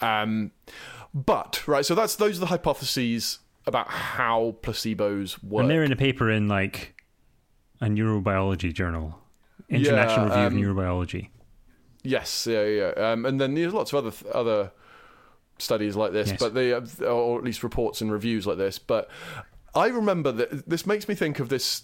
Um, 0.00 0.50
but 1.12 1.66
right, 1.66 1.84
so 1.86 1.94
that's 1.94 2.16
those 2.16 2.38
are 2.38 2.40
the 2.40 2.46
hypotheses 2.46 3.38
about 3.66 3.88
how 3.88 4.56
placebos 4.62 5.42
work. 5.42 5.62
and 5.62 5.70
they're 5.70 5.84
in 5.84 5.92
a 5.92 5.96
paper 5.96 6.30
in 6.30 6.48
like 6.48 6.94
a 7.80 7.86
neurobiology 7.86 8.72
journal, 8.72 9.18
International 9.68 10.28
Yeah, 10.28 10.44
Review 10.48 10.66
um, 10.68 10.72
of 10.72 10.76
Neurobiology. 10.76 11.28
Yes, 12.02 12.46
yeah, 12.46 12.64
yeah. 12.64 12.88
Um, 12.90 13.24
and 13.24 13.40
then 13.40 13.54
there's 13.54 13.72
lots 13.72 13.92
of 13.92 14.04
other 14.04 14.30
other 14.34 14.72
studies 15.58 15.96
like 15.96 16.12
this, 16.12 16.30
Yes. 16.30 16.40
but 16.40 16.54
they 16.54 16.72
or 16.72 17.38
at 17.38 17.44
least 17.44 17.62
reports 17.62 18.00
and 18.00 18.10
reviews 18.10 18.46
like 18.46 18.58
this. 18.58 18.78
But 18.78 19.08
I 19.74 19.88
remember 19.88 20.32
that 20.32 20.68
this 20.68 20.86
makes 20.86 21.08
me 21.08 21.14
think 21.14 21.38
of 21.40 21.48
this. 21.48 21.82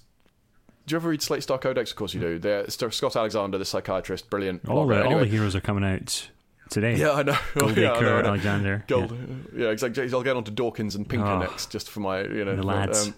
Do 0.87 0.95
you 0.95 0.97
ever 0.97 1.11
read 1.11 1.23
Slate 1.23 1.43
Star 1.43 1.59
Codex? 1.59 1.91
Of 1.91 1.97
course 1.97 2.15
you 2.15 2.21
do. 2.21 2.39
There, 2.39 2.69
Scott 2.69 3.15
Alexander, 3.17 3.59
the 3.59 3.65
psychiatrist, 3.65 4.29
brilliant. 4.31 4.69
All 4.69 4.87
blogger. 4.87 5.03
the 5.03 5.09
all 5.09 5.19
the 5.21 5.27
heroes 5.27 5.55
are 5.55 5.61
coming 5.61 5.85
out 5.85 6.29
today. 6.71 6.97
Yeah, 6.97 7.12
I 7.12 7.23
know. 7.23 7.33
Goldacre, 7.55 7.77
yeah, 7.77 8.00
know, 8.00 8.17
I 8.19 8.23
know. 8.23 8.29
Alexander. 8.29 8.85
Gold, 8.89 9.17
yeah. 9.55 9.69
exactly. 9.69 10.09
I'll 10.12 10.23
get 10.23 10.37
on 10.37 10.45
to 10.45 10.50
Dawkins 10.50 10.95
and 10.97 11.09
Pinker 11.09 11.27
Oh. 11.27 11.39
next, 11.39 11.71
just 11.71 11.91
for 11.91 12.00
my, 12.00 12.23
you 12.23 12.45
know, 12.45 12.57
The 12.57 12.62
lads. 12.62 13.09
Um, 13.09 13.15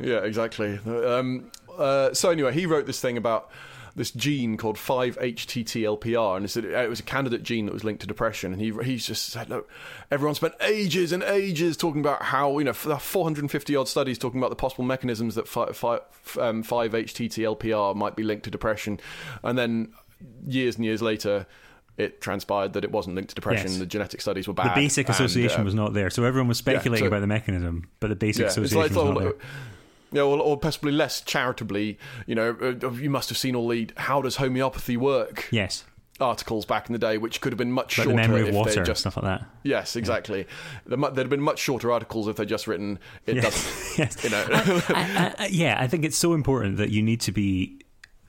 yeah, 0.00 0.18
exactly. 0.24 0.78
Um, 0.86 1.50
uh, 1.76 2.12
so 2.14 2.30
anyway, 2.30 2.52
he 2.52 2.66
wrote 2.66 2.86
this 2.86 3.00
thing 3.00 3.16
about 3.16 3.50
this 3.96 4.10
gene 4.10 4.56
called 4.56 4.76
5-HTTLPR, 4.76 6.36
and 6.36 6.44
it's 6.44 6.56
it 6.56 6.88
was 6.88 7.00
a 7.00 7.04
candidate 7.04 7.42
gene 7.42 7.66
that 7.66 7.72
was 7.72 7.84
linked 7.84 8.00
to 8.00 8.06
depression. 8.06 8.52
And 8.52 8.60
he 8.60 8.72
he's 8.82 9.06
just 9.06 9.26
said, 9.26 9.48
look, 9.48 9.68
everyone 10.10 10.34
spent 10.34 10.54
ages 10.60 11.12
and 11.12 11.22
ages 11.22 11.76
talking 11.76 12.00
about 12.00 12.22
how 12.22 12.58
you 12.58 12.64
know 12.64 12.72
450 12.72 13.76
odd 13.76 13.88
studies 13.88 14.18
talking 14.18 14.40
about 14.40 14.50
the 14.50 14.56
possible 14.56 14.84
mechanisms 14.84 15.36
that 15.36 15.46
5, 15.46 15.76
5, 15.76 16.00
um, 16.40 16.62
5-HTTLPR 16.64 17.94
might 17.94 18.16
be 18.16 18.24
linked 18.24 18.44
to 18.44 18.50
depression, 18.50 18.98
and 19.42 19.56
then 19.56 19.92
years 20.46 20.76
and 20.76 20.84
years 20.84 21.02
later. 21.02 21.46
It 21.96 22.20
transpired 22.20 22.72
that 22.72 22.82
it 22.82 22.90
wasn't 22.90 23.14
linked 23.14 23.28
to 23.28 23.36
depression. 23.36 23.68
Yes. 23.68 23.78
The 23.78 23.86
genetic 23.86 24.20
studies 24.20 24.48
were 24.48 24.54
bad. 24.54 24.72
The 24.72 24.80
basic 24.80 25.06
and, 25.06 25.14
association 25.14 25.60
uh, 25.60 25.64
was 25.64 25.74
not 25.74 25.92
there, 25.92 26.10
so 26.10 26.24
everyone 26.24 26.48
was 26.48 26.58
speculating 26.58 27.04
so- 27.04 27.06
about 27.06 27.20
the 27.20 27.28
mechanism, 27.28 27.88
but 28.00 28.08
the 28.08 28.16
basic 28.16 28.40
yeah, 28.40 28.46
it's 28.46 28.56
association 28.56 28.80
like, 28.80 28.90
was 28.90 29.14
not 29.14 29.16
or, 29.16 29.20
there. 29.20 29.34
Yeah, 30.14 30.22
or, 30.22 30.38
or 30.38 30.58
possibly 30.58 30.92
less 30.92 31.20
charitably. 31.20 31.98
You 32.26 32.34
know, 32.34 32.56
uh, 32.62 32.90
you 32.92 33.10
must 33.10 33.28
have 33.28 33.38
seen 33.38 33.54
all 33.54 33.68
the 33.68 33.90
"How 33.96 34.22
does 34.22 34.36
homeopathy 34.36 34.96
work?" 34.96 35.48
Yes, 35.50 35.84
articles 36.20 36.64
back 36.64 36.88
in 36.88 36.92
the 36.92 36.98
day, 36.98 37.18
which 37.18 37.40
could 37.40 37.52
have 37.52 37.58
been 37.58 37.72
much 37.72 37.98
like 37.98 38.06
the 38.06 38.12
shorter 38.12 38.28
memory 38.28 38.42
of 38.42 38.48
if 38.48 38.54
water, 38.54 38.84
just 38.84 39.00
stuff 39.00 39.16
like 39.16 39.24
that. 39.24 39.44
yes, 39.62 39.96
exactly. 39.96 40.46
There 40.86 40.96
mu- 40.96 41.08
There'd 41.10 41.26
have 41.26 41.30
been 41.30 41.40
much 41.40 41.58
shorter 41.58 41.90
articles 41.90 42.28
if 42.28 42.36
they'd 42.36 42.48
just 42.48 42.66
written 42.66 42.98
it 43.26 43.34
doesn't. 43.34 43.98
yes. 43.98 44.24
You 44.24 44.30
know, 44.30 44.44
I, 44.48 45.34
I, 45.38 45.46
yeah, 45.46 45.76
I 45.80 45.86
think 45.86 46.04
it's 46.04 46.16
so 46.16 46.34
important 46.34 46.76
that 46.76 46.90
you 46.90 47.02
need 47.02 47.20
to 47.22 47.32
be 47.32 47.80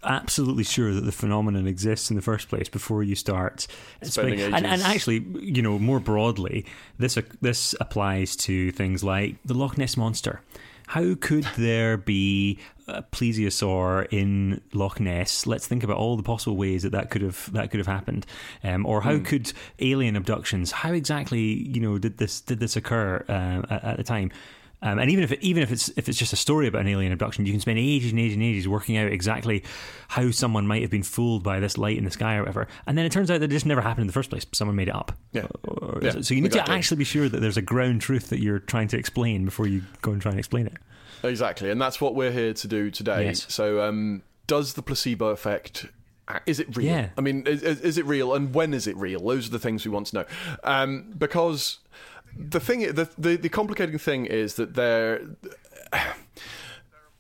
absolutely 0.03 0.63
sure 0.63 0.93
that 0.93 1.01
the 1.01 1.12
phenomenon 1.12 1.67
exists 1.67 2.10
in 2.10 2.15
the 2.15 2.21
first 2.21 2.47
place 2.47 2.69
before 2.69 3.01
you 3.03 3.15
start 3.15 3.67
Spending 4.03 4.39
and, 4.39 4.65
and 4.65 4.81
actually, 4.83 5.25
you 5.39 5.62
know, 5.62 5.79
more 5.79 5.99
broadly, 5.99 6.65
this 6.97 7.17
this 7.41 7.75
applies 7.79 8.36
to 8.36 8.71
things 8.71 9.03
like 9.03 9.36
the 9.43 9.53
Loch 9.53 9.77
Ness 9.77 9.97
monster. 9.97 10.41
How 10.88 11.15
could 11.15 11.48
there 11.58 11.98
be 11.98 12.60
a 12.88 13.02
plesiosaur 13.02 14.08
in 14.12 14.62
Loch 14.74 15.00
Ness? 15.00 15.48
Let's 15.48 15.67
think 15.67 15.84
about 15.84 15.98
all 15.98 16.17
the 16.17 16.24
possible 16.24 16.58
ways 16.58 16.84
that 16.84 16.91
that 16.91 17.10
could 17.10 17.21
have 17.21 17.52
that 17.54 17.71
could 17.71 17.80
have 17.80 17.88
happened, 17.88 18.26
um, 18.63 18.86
or 18.86 19.02
how 19.02 19.19
could 19.19 19.52
alien 19.80 20.15
abductions? 20.15 20.71
How 20.71 20.93
exactly, 20.93 21.41
you 21.41 21.82
know, 21.82 21.98
did 21.98 22.17
this 22.17 22.41
did 22.41 22.60
this 22.60 22.76
occur 22.76 23.24
uh, 23.28 23.74
at, 23.74 23.84
at 23.84 23.98
the 23.98 24.04
time? 24.04 24.32
Um, 24.81 24.99
and 24.99 25.09
even 25.09 25.23
if 25.23 25.31
it, 25.31 25.41
even 25.41 25.63
if 25.63 25.71
it's 25.71 25.89
if 25.97 26.07
it's 26.09 26.17
just 26.17 26.33
a 26.33 26.35
story 26.35 26.67
about 26.67 26.81
an 26.81 26.88
alien 26.88 27.11
abduction, 27.11 27.45
you 27.45 27.51
can 27.53 27.59
spend 27.61 27.79
ages 27.79 28.11
and 28.11 28.19
ages 28.19 28.33
and 28.35 28.43
ages 28.43 28.67
working 28.67 28.97
out 28.97 29.11
exactly 29.11 29.63
how 30.09 30.29
someone 30.31 30.67
might 30.67 30.81
have 30.81 30.91
been 30.91 31.01
fooled 31.03 31.43
by 31.43 31.59
this 31.59 31.77
light 31.77 31.97
in 31.97 32.03
the 32.03 32.11
sky 32.11 32.35
or 32.35 32.41
whatever. 32.41 32.67
And 32.85 32.97
then 32.97 33.05
it 33.05 33.11
turns 33.11 33.31
out 33.31 33.39
that 33.39 33.45
it 33.45 33.53
just 33.55 33.65
never 33.65 33.81
happened 33.81 34.01
in 34.01 34.07
the 34.07 34.13
first 34.13 34.29
place. 34.29 34.45
Someone 34.53 34.75
made 34.75 34.89
it 34.89 34.95
up. 34.95 35.11
Yeah. 35.31 35.47
Or- 35.63 35.99
Yeah, 36.01 36.21
so 36.21 36.33
you 36.33 36.41
need 36.41 36.47
exactly. 36.47 36.71
to 36.73 36.77
actually 36.77 36.97
be 36.97 37.03
sure 37.05 37.27
that 37.29 37.39
there's 37.39 37.57
a 37.57 37.61
ground 37.63 38.01
truth 38.01 38.29
that 38.29 38.39
you're 38.39 38.59
trying 38.59 38.88
to 38.89 38.97
explain 38.97 39.45
before 39.45 39.65
you 39.67 39.81
go 40.01 40.11
and 40.11 40.21
try 40.21 40.31
and 40.31 40.39
explain 40.39 40.67
it. 40.67 40.73
exactly, 41.23 41.71
and 41.71 41.81
that's 41.81 41.99
what 41.99 42.13
we're 42.13 42.31
here 42.31 42.53
to 42.53 42.67
do 42.67 42.91
today. 42.91 43.25
Yes. 43.25 43.45
So, 43.51 43.81
um, 43.81 44.21
does 44.45 44.73
the 44.73 44.83
placebo 44.83 45.27
effect? 45.29 45.88
Is 46.45 46.59
it 46.59 46.75
real? 46.75 46.88
Yeah. 46.88 47.09
I 47.17 47.21
mean, 47.21 47.45
is, 47.47 47.61
is 47.63 47.81
is 47.81 47.97
it 47.97 48.05
real, 48.05 48.33
and 48.33 48.53
when 48.53 48.73
is 48.73 48.88
it 48.88 48.97
real? 48.97 49.19
Those 49.19 49.47
are 49.47 49.51
the 49.51 49.59
things 49.59 49.85
we 49.85 49.91
want 49.91 50.07
to 50.07 50.15
know. 50.17 50.25
Um, 50.63 51.13
because 51.17 51.79
the 52.36 52.60
thing, 52.60 52.80
the, 52.82 53.10
the 53.17 53.36
the 53.38 53.50
complicating 53.50 53.98
thing 53.98 54.26
is 54.26 54.56
that 54.56 54.74
there 54.76 55.21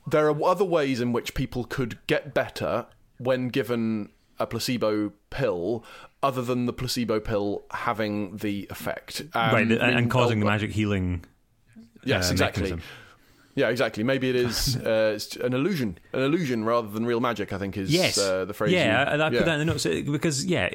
there 0.07 0.29
are 0.29 0.43
other 0.43 0.65
ways 0.65 1.01
in 1.01 1.11
which 1.13 1.33
people 1.33 1.63
could 1.63 1.97
get 2.07 2.33
better 2.33 2.85
when 3.17 3.47
given 3.49 4.09
a 4.39 4.45
placebo 4.45 5.13
pill, 5.29 5.83
other 6.21 6.41
than 6.41 6.65
the 6.65 6.73
placebo 6.73 7.19
pill 7.19 7.63
having 7.71 8.37
the 8.37 8.67
effect, 8.69 9.21
um, 9.33 9.53
right. 9.53 9.71
And, 9.71 9.71
and 9.71 10.11
causing 10.11 10.39
the 10.39 10.45
magic 10.45 10.71
healing. 10.71 11.23
Yes, 12.03 12.29
uh, 12.29 12.33
exactly. 12.33 12.63
mechanism. 12.63 12.81
Yeah, 13.55 13.69
exactly. 13.69 14.03
Maybe 14.03 14.29
it 14.29 14.35
is 14.35 14.75
uh, 14.85 15.13
it's 15.15 15.37
an 15.37 15.53
illusion, 15.53 15.97
an 16.11 16.21
illusion 16.21 16.65
rather 16.65 16.89
than 16.89 17.05
real 17.05 17.21
magic. 17.21 17.53
I 17.53 17.57
think 17.57 17.77
is 17.77 17.89
Yes. 17.89 18.17
uh, 18.17 18.43
the 18.45 18.53
phrase. 18.53 18.73
Yeah, 18.73 19.15
you- 19.15 19.23
I, 19.23 19.27
I 19.27 19.29
put 19.29 19.45
that 19.45 19.53
in 19.53 19.59
the 19.59 19.65
notes 19.65 19.85
uh, 19.85 20.01
because 20.05 20.45
yeah, 20.45 20.69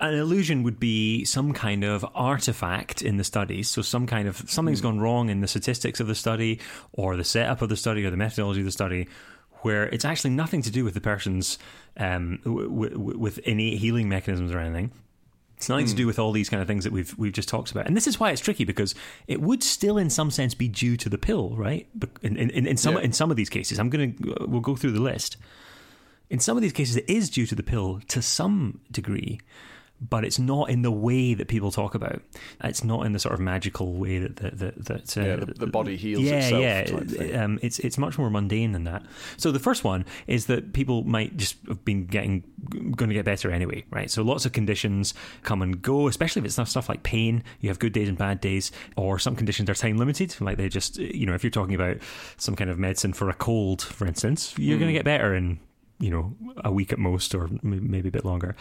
an 0.00 0.14
illusion 0.14 0.62
would 0.62 0.78
be 0.80 1.24
some 1.24 1.52
kind 1.52 1.84
of 1.84 2.04
artifact 2.14 3.02
in 3.02 3.16
the 3.16 3.24
studies. 3.24 3.68
So 3.68 3.82
some 3.82 4.06
kind 4.06 4.28
of 4.28 4.36
something's 4.48 4.80
Hmm. 4.80 4.86
gone 4.86 5.00
wrong 5.00 5.28
in 5.30 5.40
the 5.40 5.48
statistics 5.48 6.00
of 6.00 6.06
the 6.06 6.14
study, 6.14 6.58
or 6.92 7.16
the 7.16 7.24
setup 7.24 7.62
of 7.62 7.68
the 7.68 7.76
study, 7.76 8.04
or 8.04 8.10
the 8.10 8.16
methodology 8.16 8.60
of 8.60 8.66
the 8.66 8.72
study, 8.72 9.06
where 9.62 9.84
it's 9.88 10.04
actually 10.04 10.30
nothing 10.30 10.62
to 10.62 10.70
do 10.70 10.84
with 10.84 10.94
the 10.94 11.00
person's 11.00 11.58
um, 11.96 12.38
w- 12.44 12.68
w- 12.68 13.18
with 13.18 13.38
innate 13.38 13.78
healing 13.78 14.08
mechanisms 14.08 14.52
or 14.52 14.58
anything. 14.58 14.90
It's 15.56 15.68
nothing 15.68 15.86
Hmm. 15.86 15.90
to 15.90 15.96
do 15.96 16.06
with 16.08 16.18
all 16.18 16.32
these 16.32 16.48
kind 16.50 16.60
of 16.60 16.66
things 16.66 16.82
that 16.84 16.92
we've 16.92 17.14
we've 17.16 17.32
just 17.32 17.48
talked 17.48 17.70
about, 17.70 17.86
and 17.86 17.96
this 17.96 18.06
is 18.08 18.18
why 18.18 18.30
it's 18.32 18.40
tricky 18.40 18.64
because 18.64 18.94
it 19.28 19.40
would 19.40 19.62
still, 19.62 19.96
in 19.96 20.10
some 20.10 20.30
sense, 20.30 20.52
be 20.54 20.66
due 20.68 20.96
to 20.96 21.08
the 21.08 21.16
pill, 21.18 21.50
right? 21.56 21.86
In, 22.22 22.36
in, 22.36 22.50
in, 22.50 22.66
in 22.66 22.76
some 22.76 22.94
Yeah. 22.96 23.02
in 23.02 23.12
some 23.12 23.30
of 23.30 23.36
these 23.36 23.48
cases, 23.48 23.78
I'm 23.78 23.88
gonna 23.90 24.12
we'll 24.40 24.60
go 24.60 24.74
through 24.76 24.90
the 24.92 25.00
list. 25.00 25.36
In 26.30 26.40
some 26.40 26.56
of 26.56 26.62
these 26.62 26.72
cases, 26.72 26.96
it 26.96 27.04
is 27.08 27.30
due 27.30 27.46
to 27.46 27.54
the 27.54 27.62
pill 27.62 28.00
to 28.08 28.20
some 28.22 28.80
degree, 28.90 29.40
but 30.00 30.24
it's 30.24 30.38
not 30.38 30.68
in 30.68 30.82
the 30.82 30.90
way 30.90 31.34
that 31.34 31.48
people 31.48 31.70
talk 31.70 31.94
about. 31.94 32.20
It's 32.62 32.84
not 32.84 33.06
in 33.06 33.12
the 33.12 33.18
sort 33.18 33.32
of 33.34 33.40
magical 33.40 33.94
way 33.94 34.18
that 34.18 34.36
that 34.36 34.58
that, 34.58 34.84
that 34.84 35.16
uh, 35.16 35.20
Yeah, 35.22 35.36
the- 35.36 35.54
the 35.54 35.66
body 35.66 35.96
heals 35.96 36.22
yeah, 36.24 36.80
itself 36.80 37.10
Yeah. 37.20 37.44
Um, 37.44 37.58
it's 37.62 37.78
it's 37.78 37.96
much 37.96 38.18
more 38.18 38.28
mundane 38.28 38.72
than 38.72 38.84
that. 38.84 39.02
So 39.36 39.50
the 39.52 39.58
first 39.60 39.84
one 39.84 40.04
is 40.26 40.46
that 40.46 40.72
people 40.72 41.04
might 41.04 41.36
just 41.36 41.56
have 41.68 41.84
been 41.84 42.06
getting 42.06 42.42
going 42.96 43.08
to 43.08 43.14
get 43.14 43.24
better 43.24 43.50
anyway, 43.50 43.84
right? 43.90 44.10
So 44.10 44.22
lots 44.22 44.44
of 44.44 44.52
conditions 44.52 45.14
come 45.42 45.62
and 45.62 45.80
go, 45.80 46.06
especially 46.08 46.40
if 46.40 46.46
it's 46.46 46.54
stuff 46.54 46.68
stuff 46.68 46.88
like 46.88 47.02
pain. 47.02 47.42
You 47.60 47.68
have 47.70 47.78
good 47.78 47.92
days 47.92 48.08
and 48.08 48.18
bad 48.18 48.40
days, 48.40 48.72
or 48.96 49.18
some 49.18 49.36
conditions 49.36 49.70
are 49.70 49.74
time 49.74 49.96
limited, 49.96 50.34
like 50.40 50.58
they 50.58 50.68
just 50.68 50.98
you 50.98 51.24
know 51.24 51.34
if 51.34 51.42
you're 51.44 51.50
talking 51.50 51.74
about 51.74 51.96
some 52.36 52.56
kind 52.56 52.68
of 52.68 52.78
medicine 52.78 53.12
for 53.12 53.30
a 53.30 53.34
cold, 53.34 53.80
for 53.80 54.06
instance, 54.06 54.54
you're 54.58 54.76
Hmm. 54.76 54.80
going 54.80 54.88
to 54.92 54.98
get 54.98 55.04
better 55.04 55.34
in 55.34 55.60
you 56.04 56.10
know 56.10 56.36
a 56.64 56.70
week 56.70 56.92
at 56.92 56.98
most, 56.98 57.34
or 57.34 57.48
maybe 57.62 58.08
a 58.08 58.12
bit 58.12 58.24
longer. 58.24 58.54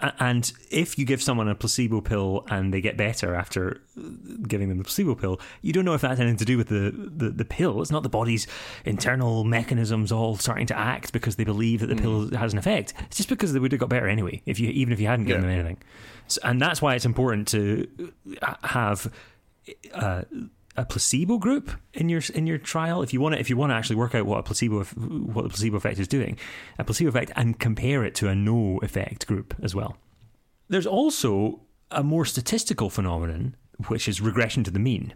Uh, 0.00 0.10
and 0.18 0.52
if 0.70 0.98
you 0.98 1.04
give 1.04 1.22
someone 1.22 1.48
a 1.48 1.54
placebo 1.54 2.00
pill 2.00 2.44
and 2.48 2.72
they 2.74 2.80
get 2.80 2.96
better 2.96 3.34
after 3.34 3.80
giving 4.48 4.68
them 4.68 4.78
the 4.78 4.84
placebo 4.84 5.14
pill, 5.14 5.40
you 5.62 5.72
don't 5.72 5.84
know 5.84 5.94
if 5.94 6.00
that's 6.00 6.20
anything 6.20 6.36
to 6.36 6.44
do 6.44 6.56
with 6.56 6.68
the, 6.68 6.92
the, 6.94 7.30
the 7.30 7.44
pill. 7.44 7.80
It's 7.82 7.90
not 7.90 8.02
the 8.02 8.08
body's 8.08 8.46
internal 8.84 9.44
mechanisms 9.44 10.10
all 10.10 10.36
starting 10.36 10.66
to 10.68 10.78
act 10.78 11.12
because 11.12 11.36
they 11.36 11.44
believe 11.44 11.80
that 11.80 11.88
the 11.88 11.96
pill 11.96 12.26
mm. 12.26 12.34
has 12.34 12.52
an 12.52 12.58
effect. 12.58 12.92
It's 13.06 13.16
just 13.16 13.28
because 13.28 13.52
they 13.52 13.60
would 13.60 13.72
have 13.72 13.80
got 13.80 13.88
better 13.88 14.08
anyway, 14.08 14.42
if 14.46 14.58
you 14.58 14.70
even 14.70 14.92
if 14.92 15.00
you 15.00 15.06
hadn't 15.06 15.26
given 15.26 15.42
Yeah. 15.42 15.48
them 15.48 15.60
anything. 15.60 15.78
So, 16.28 16.40
and 16.42 16.60
that's 16.60 16.82
why 16.82 16.94
it's 16.96 17.04
important 17.04 17.48
to 17.48 17.88
uh, 18.42 18.54
have 18.64 19.12
uh, 19.94 20.22
a 20.76 20.84
placebo 20.84 21.38
group 21.38 21.70
in 21.94 22.08
your 22.08 22.22
in 22.34 22.46
your 22.46 22.58
trial? 22.58 23.02
If 23.02 23.12
you 23.12 23.20
want 23.20 23.34
to 23.34 23.40
if 23.40 23.50
you 23.50 23.56
want 23.56 23.70
to 23.70 23.74
actually 23.74 23.96
work 23.96 24.14
out 24.14 24.26
what 24.26 24.38
a 24.38 24.42
placebo 24.42 24.84
what 24.84 25.42
the 25.42 25.48
placebo 25.48 25.76
effect 25.76 25.98
is 25.98 26.08
doing 26.08 26.38
a 26.78 26.84
placebo 26.84 27.08
effect 27.08 27.32
and 27.36 27.58
compare 27.58 28.04
it 28.04 28.14
to 28.16 28.28
a 28.28 28.34
no 28.34 28.78
effect 28.82 29.26
group 29.26 29.54
as 29.62 29.74
well. 29.74 29.96
There's 30.68 30.86
also 30.86 31.60
a 31.90 32.02
more 32.02 32.24
statistical 32.24 32.90
phenomenon 32.90 33.56
which 33.88 34.08
is 34.08 34.20
regression 34.20 34.64
to 34.64 34.70
the 34.70 34.78
mean, 34.78 35.14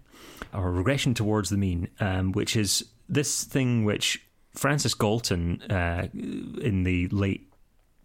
or 0.53 0.71
regression 0.71 1.15
towards 1.15 1.51
the 1.51 1.57
mean, 1.57 1.89
um, 1.99 2.33
which 2.33 2.57
is 2.57 2.85
this 3.09 3.45
thing 3.45 3.85
which 3.85 4.23
Francis 4.55 4.95
Galton 4.95 5.63
uh, 5.71 6.09
in 6.13 6.83
the 6.85 7.09
late 7.09 7.51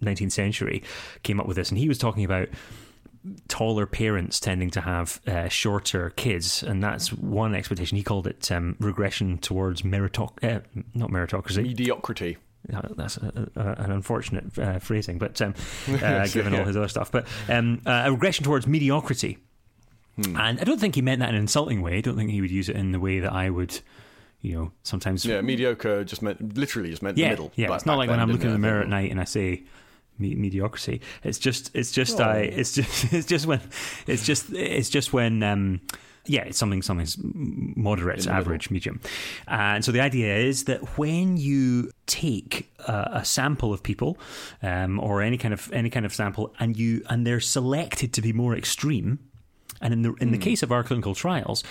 19th 0.04 0.32
century 0.32 0.84
came 1.24 1.40
up 1.40 1.48
with 1.48 1.58
this, 1.58 1.70
and 1.70 1.78
he 1.78 1.88
was 1.88 1.98
talking 1.98 2.24
about 2.24 2.48
taller 3.48 3.86
parents 3.86 4.40
tending 4.40 4.70
to 4.72 4.82
have 4.82 5.20
uh, 5.28 5.48
shorter 5.48 6.12
kids, 6.12 6.64
and 6.64 6.84
that's 6.84 7.12
one 7.14 7.56
expectation. 7.56 7.98
He 7.98 8.04
called 8.04 8.28
it 8.28 8.52
um, 8.52 8.76
regression 8.80 9.38
towards 9.38 9.82
meritoc- 9.82 10.44
uh, 10.44 10.62
not 10.94 11.10
meritocracy, 11.10 11.64
mediocrity. 11.64 12.38
Uh, 12.74 12.82
that's 12.96 13.18
a, 13.18 13.50
a, 13.56 13.84
an 13.84 13.92
unfortunate 13.92 14.58
uh, 14.58 14.80
phrasing, 14.80 15.18
but 15.18 15.40
um, 15.42 15.54
uh, 16.02 16.28
given 16.28 16.56
all 16.56 16.66
his 16.66 16.76
other 16.76 16.88
stuff, 16.88 17.12
but 17.12 17.28
um, 17.50 17.82
uh, 17.86 18.04
a 18.06 18.12
regression 18.12 18.44
towards 18.44 18.68
mediocrity. 18.68 19.38
Hmm. 20.16 20.38
And 20.38 20.60
I 20.60 20.64
don't 20.64 20.80
think 20.80 20.96
he 20.96 21.02
meant 21.02 21.20
that 21.20 21.30
in 21.30 21.36
an 21.36 21.42
insulting 21.42 21.82
way. 21.82 21.98
I 21.98 22.02
don't 22.02 22.16
think 22.16 22.32
he 22.32 22.42
would 22.42 22.52
use 22.52 22.70
it 22.70 22.76
in 22.76 22.92
the 22.92 23.00
way 23.00 23.20
that 23.20 23.34
I 23.34 23.50
would 23.50 23.80
you 24.42 24.54
know, 24.54 24.72
sometimes. 24.84 25.26
Yeah, 25.26 25.42
mediocre 25.42 26.04
just 26.04 26.22
meant 26.22 26.56
literally 26.56 26.92
just 26.92 27.02
meant 27.02 27.18
yeah, 27.18 27.30
the 27.30 27.32
middle. 27.32 27.52
Yeah, 27.56 27.74
it's 27.74 27.86
not 27.86 27.98
like 27.98 28.10
when 28.10 28.20
I'm 28.20 28.32
looking 28.32 28.48
in 28.48 28.54
the 28.54 28.60
mirror 28.60 28.82
at 28.82 28.88
night 28.88 29.10
and 29.10 29.20
I 29.20 29.24
say 29.24 29.64
me- 30.18 30.36
mediocrity. 30.36 31.02
It's 31.24 31.40
just, 31.40 31.72
it's 31.74 31.92
just, 31.92 32.20
oh. 32.20 32.26
I, 32.26 32.38
it's 32.40 32.74
just, 32.74 33.14
it's 33.14 33.28
just 33.28 33.46
when, 33.46 33.62
it's 34.08 34.26
just, 34.26 34.52
it's 34.52 34.90
just 34.90 35.14
when. 35.14 35.44
Um, 35.44 35.82
yeah, 36.28 36.42
it's 36.42 36.58
something 36.58 36.82
something's 36.82 37.18
moderate, 37.22 38.28
average, 38.28 38.72
medium. 38.72 39.00
And 39.48 39.86
so 39.86 39.92
the 39.92 40.02
idea 40.02 40.36
is 40.38 40.66
that 40.66 40.98
when 40.98 41.38
you 41.38 41.92
take 42.08 42.72
a, 42.80 43.10
a 43.14 43.26
sample 43.26 43.74
of 43.74 43.84
people, 43.84 44.18
um, 44.64 45.00
or 45.00 45.22
any 45.22 45.38
kind 45.38 45.54
of 45.54 45.72
any 45.72 45.90
kind 45.90 46.06
of 46.06 46.14
sample, 46.14 46.54
and 46.60 46.78
you 46.78 47.04
and 47.10 47.26
they're 47.26 47.40
selected 47.40 48.14
to 48.14 48.22
be 48.22 48.34
more 48.34 48.56
extreme, 48.56 49.20
and 49.82 49.94
in 49.94 50.02
the 50.02 50.10
in 50.14 50.30
mm. 50.30 50.32
the 50.32 50.38
hmm. 50.38 50.44
case 50.44 50.64
of 50.64 50.72
our 50.72 50.84
clinical 50.84 51.14
trials, 51.14 51.64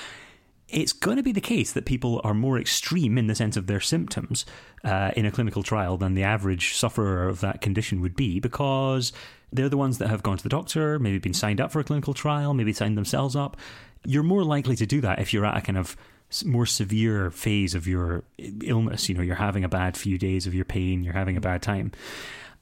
it's 0.68 0.92
going 0.92 1.16
to 1.16 1.22
be 1.22 1.32
the 1.32 1.40
case 1.40 1.72
that 1.72 1.84
people 1.84 2.20
are 2.24 2.34
more 2.34 2.58
extreme 2.58 3.18
in 3.18 3.26
the 3.26 3.34
sense 3.34 3.56
of 3.56 3.66
their 3.66 3.80
symptoms 3.80 4.46
uh, 4.82 5.12
in 5.16 5.26
a 5.26 5.30
clinical 5.30 5.62
trial 5.62 5.96
than 5.96 6.14
the 6.14 6.22
average 6.22 6.74
sufferer 6.74 7.28
of 7.28 7.40
that 7.40 7.60
condition 7.60 8.00
would 8.00 8.16
be 8.16 8.40
because 8.40 9.12
they're 9.52 9.68
the 9.68 9.76
ones 9.76 9.98
that 9.98 10.08
have 10.08 10.22
gone 10.22 10.36
to 10.36 10.42
the 10.42 10.48
doctor, 10.48 10.98
maybe 10.98 11.18
been 11.18 11.34
signed 11.34 11.60
up 11.60 11.70
for 11.70 11.80
a 11.80 11.84
clinical 11.84 12.14
trial, 12.14 12.54
maybe 12.54 12.72
signed 12.72 12.96
themselves 12.96 13.36
up. 13.36 13.56
You're 14.04 14.22
more 14.22 14.42
likely 14.42 14.76
to 14.76 14.86
do 14.86 15.00
that 15.02 15.18
if 15.18 15.32
you're 15.32 15.46
at 15.46 15.56
a 15.56 15.60
kind 15.60 15.78
of 15.78 15.96
more 16.44 16.66
severe 16.66 17.30
phase 17.30 17.74
of 17.74 17.86
your 17.86 18.24
illness. 18.62 19.08
You 19.08 19.14
know, 19.14 19.22
you're 19.22 19.36
having 19.36 19.64
a 19.64 19.68
bad 19.68 19.96
few 19.96 20.18
days 20.18 20.46
of 20.46 20.54
your 20.54 20.64
pain, 20.64 21.04
you're 21.04 21.14
having 21.14 21.36
a 21.36 21.40
bad 21.40 21.62
time. 21.62 21.92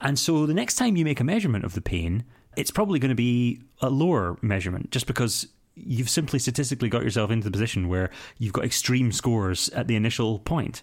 And 0.00 0.18
so 0.18 0.46
the 0.46 0.54
next 0.54 0.74
time 0.74 0.96
you 0.96 1.04
make 1.04 1.20
a 1.20 1.24
measurement 1.24 1.64
of 1.64 1.74
the 1.74 1.80
pain, 1.80 2.24
it's 2.56 2.70
probably 2.70 2.98
going 2.98 3.10
to 3.10 3.14
be 3.14 3.62
a 3.80 3.88
lower 3.88 4.36
measurement 4.42 4.90
just 4.90 5.06
because 5.06 5.46
you've 5.74 6.10
simply 6.10 6.38
statistically 6.38 6.88
got 6.88 7.02
yourself 7.02 7.30
into 7.30 7.44
the 7.44 7.50
position 7.50 7.88
where 7.88 8.10
you've 8.38 8.52
got 8.52 8.64
extreme 8.64 9.12
scores 9.12 9.68
at 9.70 9.88
the 9.88 9.96
initial 9.96 10.38
point. 10.40 10.82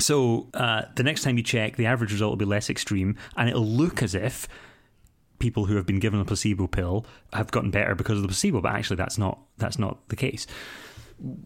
So 0.00 0.48
uh, 0.54 0.82
the 0.96 1.02
next 1.02 1.22
time 1.22 1.36
you 1.36 1.42
check, 1.42 1.76
the 1.76 1.86
average 1.86 2.12
result 2.12 2.30
will 2.30 2.36
be 2.36 2.44
less 2.44 2.68
extreme, 2.68 3.16
and 3.36 3.48
it'll 3.48 3.66
look 3.66 4.02
as 4.02 4.14
if 4.14 4.48
people 5.38 5.66
who 5.66 5.76
have 5.76 5.86
been 5.86 6.00
given 6.00 6.20
a 6.20 6.24
placebo 6.24 6.66
pill 6.66 7.06
have 7.32 7.50
gotten 7.50 7.70
better 7.70 7.94
because 7.94 8.16
of 8.16 8.22
the 8.22 8.28
placebo. 8.28 8.60
But 8.60 8.72
actually, 8.72 8.96
that's 8.96 9.18
not 9.18 9.38
that's 9.58 9.78
not 9.78 10.08
the 10.08 10.16
case. 10.16 10.46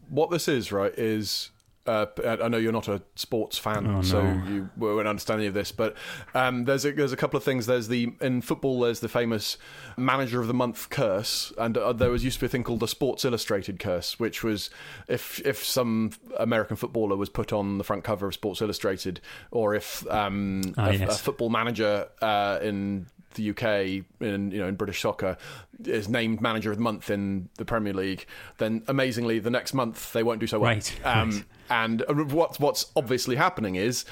What 0.08 0.30
this 0.30 0.48
is, 0.48 0.72
right, 0.72 0.94
is 0.96 1.50
uh, 1.88 2.06
I 2.42 2.48
know 2.48 2.58
you're 2.58 2.72
not 2.72 2.88
a 2.88 3.00
sports 3.14 3.56
fan, 3.56 3.86
oh, 3.86 3.90
no. 3.96 4.02
so 4.02 4.20
you 4.22 4.68
won't 4.76 5.08
understand 5.08 5.40
any 5.40 5.48
of 5.48 5.54
this. 5.54 5.72
But 5.72 5.96
um, 6.34 6.64
there's 6.64 6.84
a, 6.84 6.92
there's 6.92 7.12
a 7.12 7.16
couple 7.16 7.38
of 7.38 7.44
things. 7.44 7.66
There's 7.66 7.88
the 7.88 8.12
in 8.20 8.42
football. 8.42 8.80
There's 8.80 9.00
the 9.00 9.08
famous 9.08 9.56
manager 9.96 10.40
of 10.40 10.46
the 10.46 10.54
month 10.54 10.90
curse, 10.90 11.52
and 11.56 11.78
uh, 11.78 11.92
there 11.92 12.10
was 12.10 12.24
used 12.24 12.36
to 12.36 12.40
be 12.40 12.46
a 12.46 12.48
thing 12.50 12.62
called 12.62 12.80
the 12.80 12.88
Sports 12.88 13.24
Illustrated 13.24 13.78
curse, 13.78 14.20
which 14.20 14.44
was 14.44 14.70
if 15.08 15.40
if 15.46 15.64
some 15.64 16.12
American 16.38 16.76
footballer 16.76 17.16
was 17.16 17.30
put 17.30 17.52
on 17.52 17.78
the 17.78 17.84
front 17.84 18.04
cover 18.04 18.26
of 18.26 18.34
Sports 18.34 18.60
Illustrated, 18.60 19.20
or 19.50 19.74
if 19.74 20.06
um, 20.10 20.62
ah, 20.76 20.88
a, 20.88 20.92
yes. 20.92 21.20
a, 21.20 21.22
football 21.22 21.48
manager 21.48 22.08
uh, 22.20 22.58
in 22.62 23.06
the 23.38 23.50
UK 23.50 24.04
in 24.20 24.50
you 24.50 24.58
know 24.58 24.68
in 24.68 24.74
British 24.74 25.00
soccer 25.00 25.36
is 25.84 26.08
named 26.08 26.40
manager 26.40 26.70
of 26.70 26.76
the 26.76 26.82
month 26.82 27.10
in 27.10 27.48
the 27.56 27.64
Premier 27.64 27.94
League, 27.94 28.26
then 28.58 28.82
amazingly 28.88 29.38
the 29.38 29.50
next 29.50 29.72
month 29.72 30.12
they 30.12 30.22
won't 30.22 30.40
do 30.40 30.46
so 30.46 30.58
well. 30.58 30.70
Right. 30.70 31.00
Um, 31.04 31.30
right. 31.30 31.44
And 31.70 32.32
what's 32.32 32.60
what's 32.60 32.92
obviously 32.96 33.36
happening 33.36 33.76
is 33.76 34.04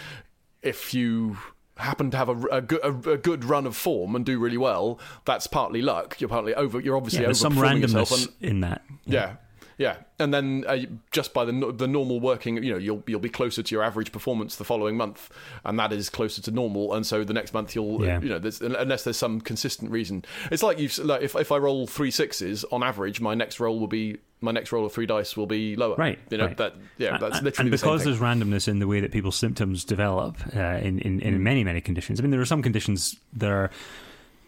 if 0.62 0.94
you 0.94 1.38
happen 1.76 2.10
to 2.10 2.16
have 2.16 2.28
a, 2.28 2.46
a, 2.46 2.60
good, 2.62 2.80
a, 2.82 3.10
a, 3.10 3.18
good 3.18 3.44
run 3.44 3.66
of 3.66 3.76
form 3.76 4.16
and 4.16 4.24
do 4.24 4.38
really 4.38 4.56
well, 4.56 4.98
that's 5.26 5.46
partly 5.46 5.82
luck. 5.82 6.20
You're 6.20 6.28
partly 6.28 6.54
over. 6.54 6.80
You're 6.80 6.96
obviously 6.96 7.20
yeah, 7.20 7.26
over 7.26 7.34
some 7.34 7.54
randomness 7.54 8.32
in 8.40 8.60
that. 8.60 8.82
Yeah. 9.04 9.20
yeah. 9.20 9.36
Yeah, 9.78 9.96
and 10.18 10.32
then 10.32 10.64
uh, 10.66 10.78
just 11.12 11.34
by 11.34 11.44
the 11.44 11.52
the 11.76 11.86
normal 11.86 12.18
working, 12.18 12.62
you 12.62 12.72
know, 12.72 12.78
you'll 12.78 13.02
you'll 13.06 13.20
be 13.20 13.28
closer 13.28 13.62
to 13.62 13.74
your 13.74 13.84
average 13.84 14.10
performance 14.10 14.56
the 14.56 14.64
following 14.64 14.96
month, 14.96 15.30
and 15.64 15.78
that 15.78 15.92
is 15.92 16.08
closer 16.08 16.40
to 16.42 16.50
normal. 16.50 16.94
And 16.94 17.06
so 17.06 17.24
the 17.24 17.34
next 17.34 17.52
month 17.52 17.74
you'll, 17.74 18.02
yeah. 18.02 18.20
you 18.20 18.30
know, 18.30 18.38
there's, 18.38 18.62
unless 18.62 19.04
there's 19.04 19.18
some 19.18 19.40
consistent 19.40 19.90
reason, 19.90 20.24
it's 20.50 20.62
like 20.62 20.78
you 20.78 20.88
like 21.04 21.20
if 21.20 21.36
if 21.36 21.52
I 21.52 21.58
roll 21.58 21.86
three 21.86 22.10
sixes 22.10 22.64
on 22.64 22.82
average, 22.82 23.20
my 23.20 23.34
next 23.34 23.60
roll 23.60 23.78
will 23.78 23.86
be 23.86 24.16
my 24.40 24.50
next 24.50 24.72
roll 24.72 24.86
of 24.86 24.92
three 24.92 25.06
dice 25.06 25.36
will 25.36 25.46
be 25.46 25.76
lower. 25.76 25.96
Right. 25.96 26.18
You 26.30 26.38
know 26.38 26.46
right. 26.46 26.56
that. 26.56 26.74
Yeah. 26.96 27.18
That's 27.18 27.42
literally 27.42 27.68
and 27.68 27.70
because 27.70 28.04
the 28.04 28.10
there's 28.10 28.20
randomness 28.20 28.68
in 28.68 28.78
the 28.78 28.86
way 28.86 29.00
that 29.00 29.12
people's 29.12 29.36
symptoms 29.36 29.84
develop 29.84 30.36
uh, 30.54 30.60
in 30.60 31.00
in, 31.00 31.20
in 31.20 31.34
mm. 31.34 31.40
many 31.40 31.64
many 31.64 31.82
conditions. 31.82 32.18
I 32.18 32.22
mean, 32.22 32.30
there 32.30 32.40
are 32.40 32.46
some 32.46 32.62
conditions 32.62 33.16
that 33.34 33.50
are 33.50 33.70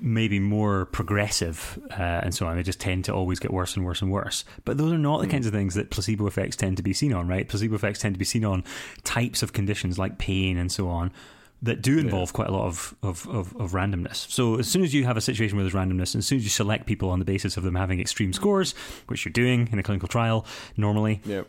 maybe 0.01 0.39
more 0.39 0.87
progressive 0.87 1.79
uh, 1.91 2.21
and 2.23 2.35
so 2.35 2.47
on. 2.47 2.57
They 2.57 2.63
just 2.63 2.81
tend 2.81 3.05
to 3.07 3.15
always 3.15 3.39
get 3.39 3.53
worse 3.53 3.77
and 3.77 3.85
worse 3.85 4.03
and 4.03 4.11
worse. 4.11 4.45
But 4.65 4.79
those 4.79 4.93
are 4.93 4.99
not 4.99 5.21
the 5.21 5.27
mm. 5.27 5.31
kinds 5.31 5.47
of 5.47 5.53
things 5.53 5.75
that 5.75 5.91
placebo 5.91 6.27
effects 6.27 6.57
tend 6.57 6.77
to 6.77 6.83
be 6.83 6.93
seen 6.93 7.13
on, 7.13 7.29
right? 7.29 7.49
Placebo 7.49 7.75
effects 7.75 8.01
tend 8.01 8.15
to 8.15 8.19
be 8.19 8.25
seen 8.25 8.45
on 8.45 8.65
types 9.05 9.43
of 9.43 9.53
conditions 9.53 9.99
like 9.99 10.19
pain 10.19 10.57
and 10.57 10.71
so 10.71 10.89
on 10.89 11.13
that 11.61 11.83
do 11.83 11.99
involve 11.99 12.29
yeah. 12.29 12.35
quite 12.35 12.49
a 12.49 12.53
lot 12.53 12.67
of, 12.67 12.95
of, 13.03 13.29
of, 13.29 13.57
of, 13.57 13.73
randomness. 13.73 14.31
So 14.31 14.61
as 14.61 14.69
soon 14.69 14.85
as 14.85 14.95
you 14.95 15.05
have 15.05 15.17
a 15.17 15.21
situation 15.21 15.57
where 15.57 15.65
there's 15.65 15.75
randomness, 15.75 16.15
and 16.15 16.21
as 16.21 16.27
soon 16.27 16.39
as 16.39 16.45
you 16.45 16.51
select 16.51 16.87
people 16.87 17.11
on 17.11 17.19
the 17.19 17.25
basis 17.25 17.57
of 17.57 17.65
them 17.65 17.75
having 17.75 18.01
extreme 18.01 18.33
scores, 18.33 18.77
which 19.09 19.25
you're 19.25 19.33
doing 19.33 19.69
in 19.73 19.79
a 19.81 19.83
clinical 19.83 20.09
trial 20.09 20.47
normally, 20.77 21.21
yeah 21.25 21.43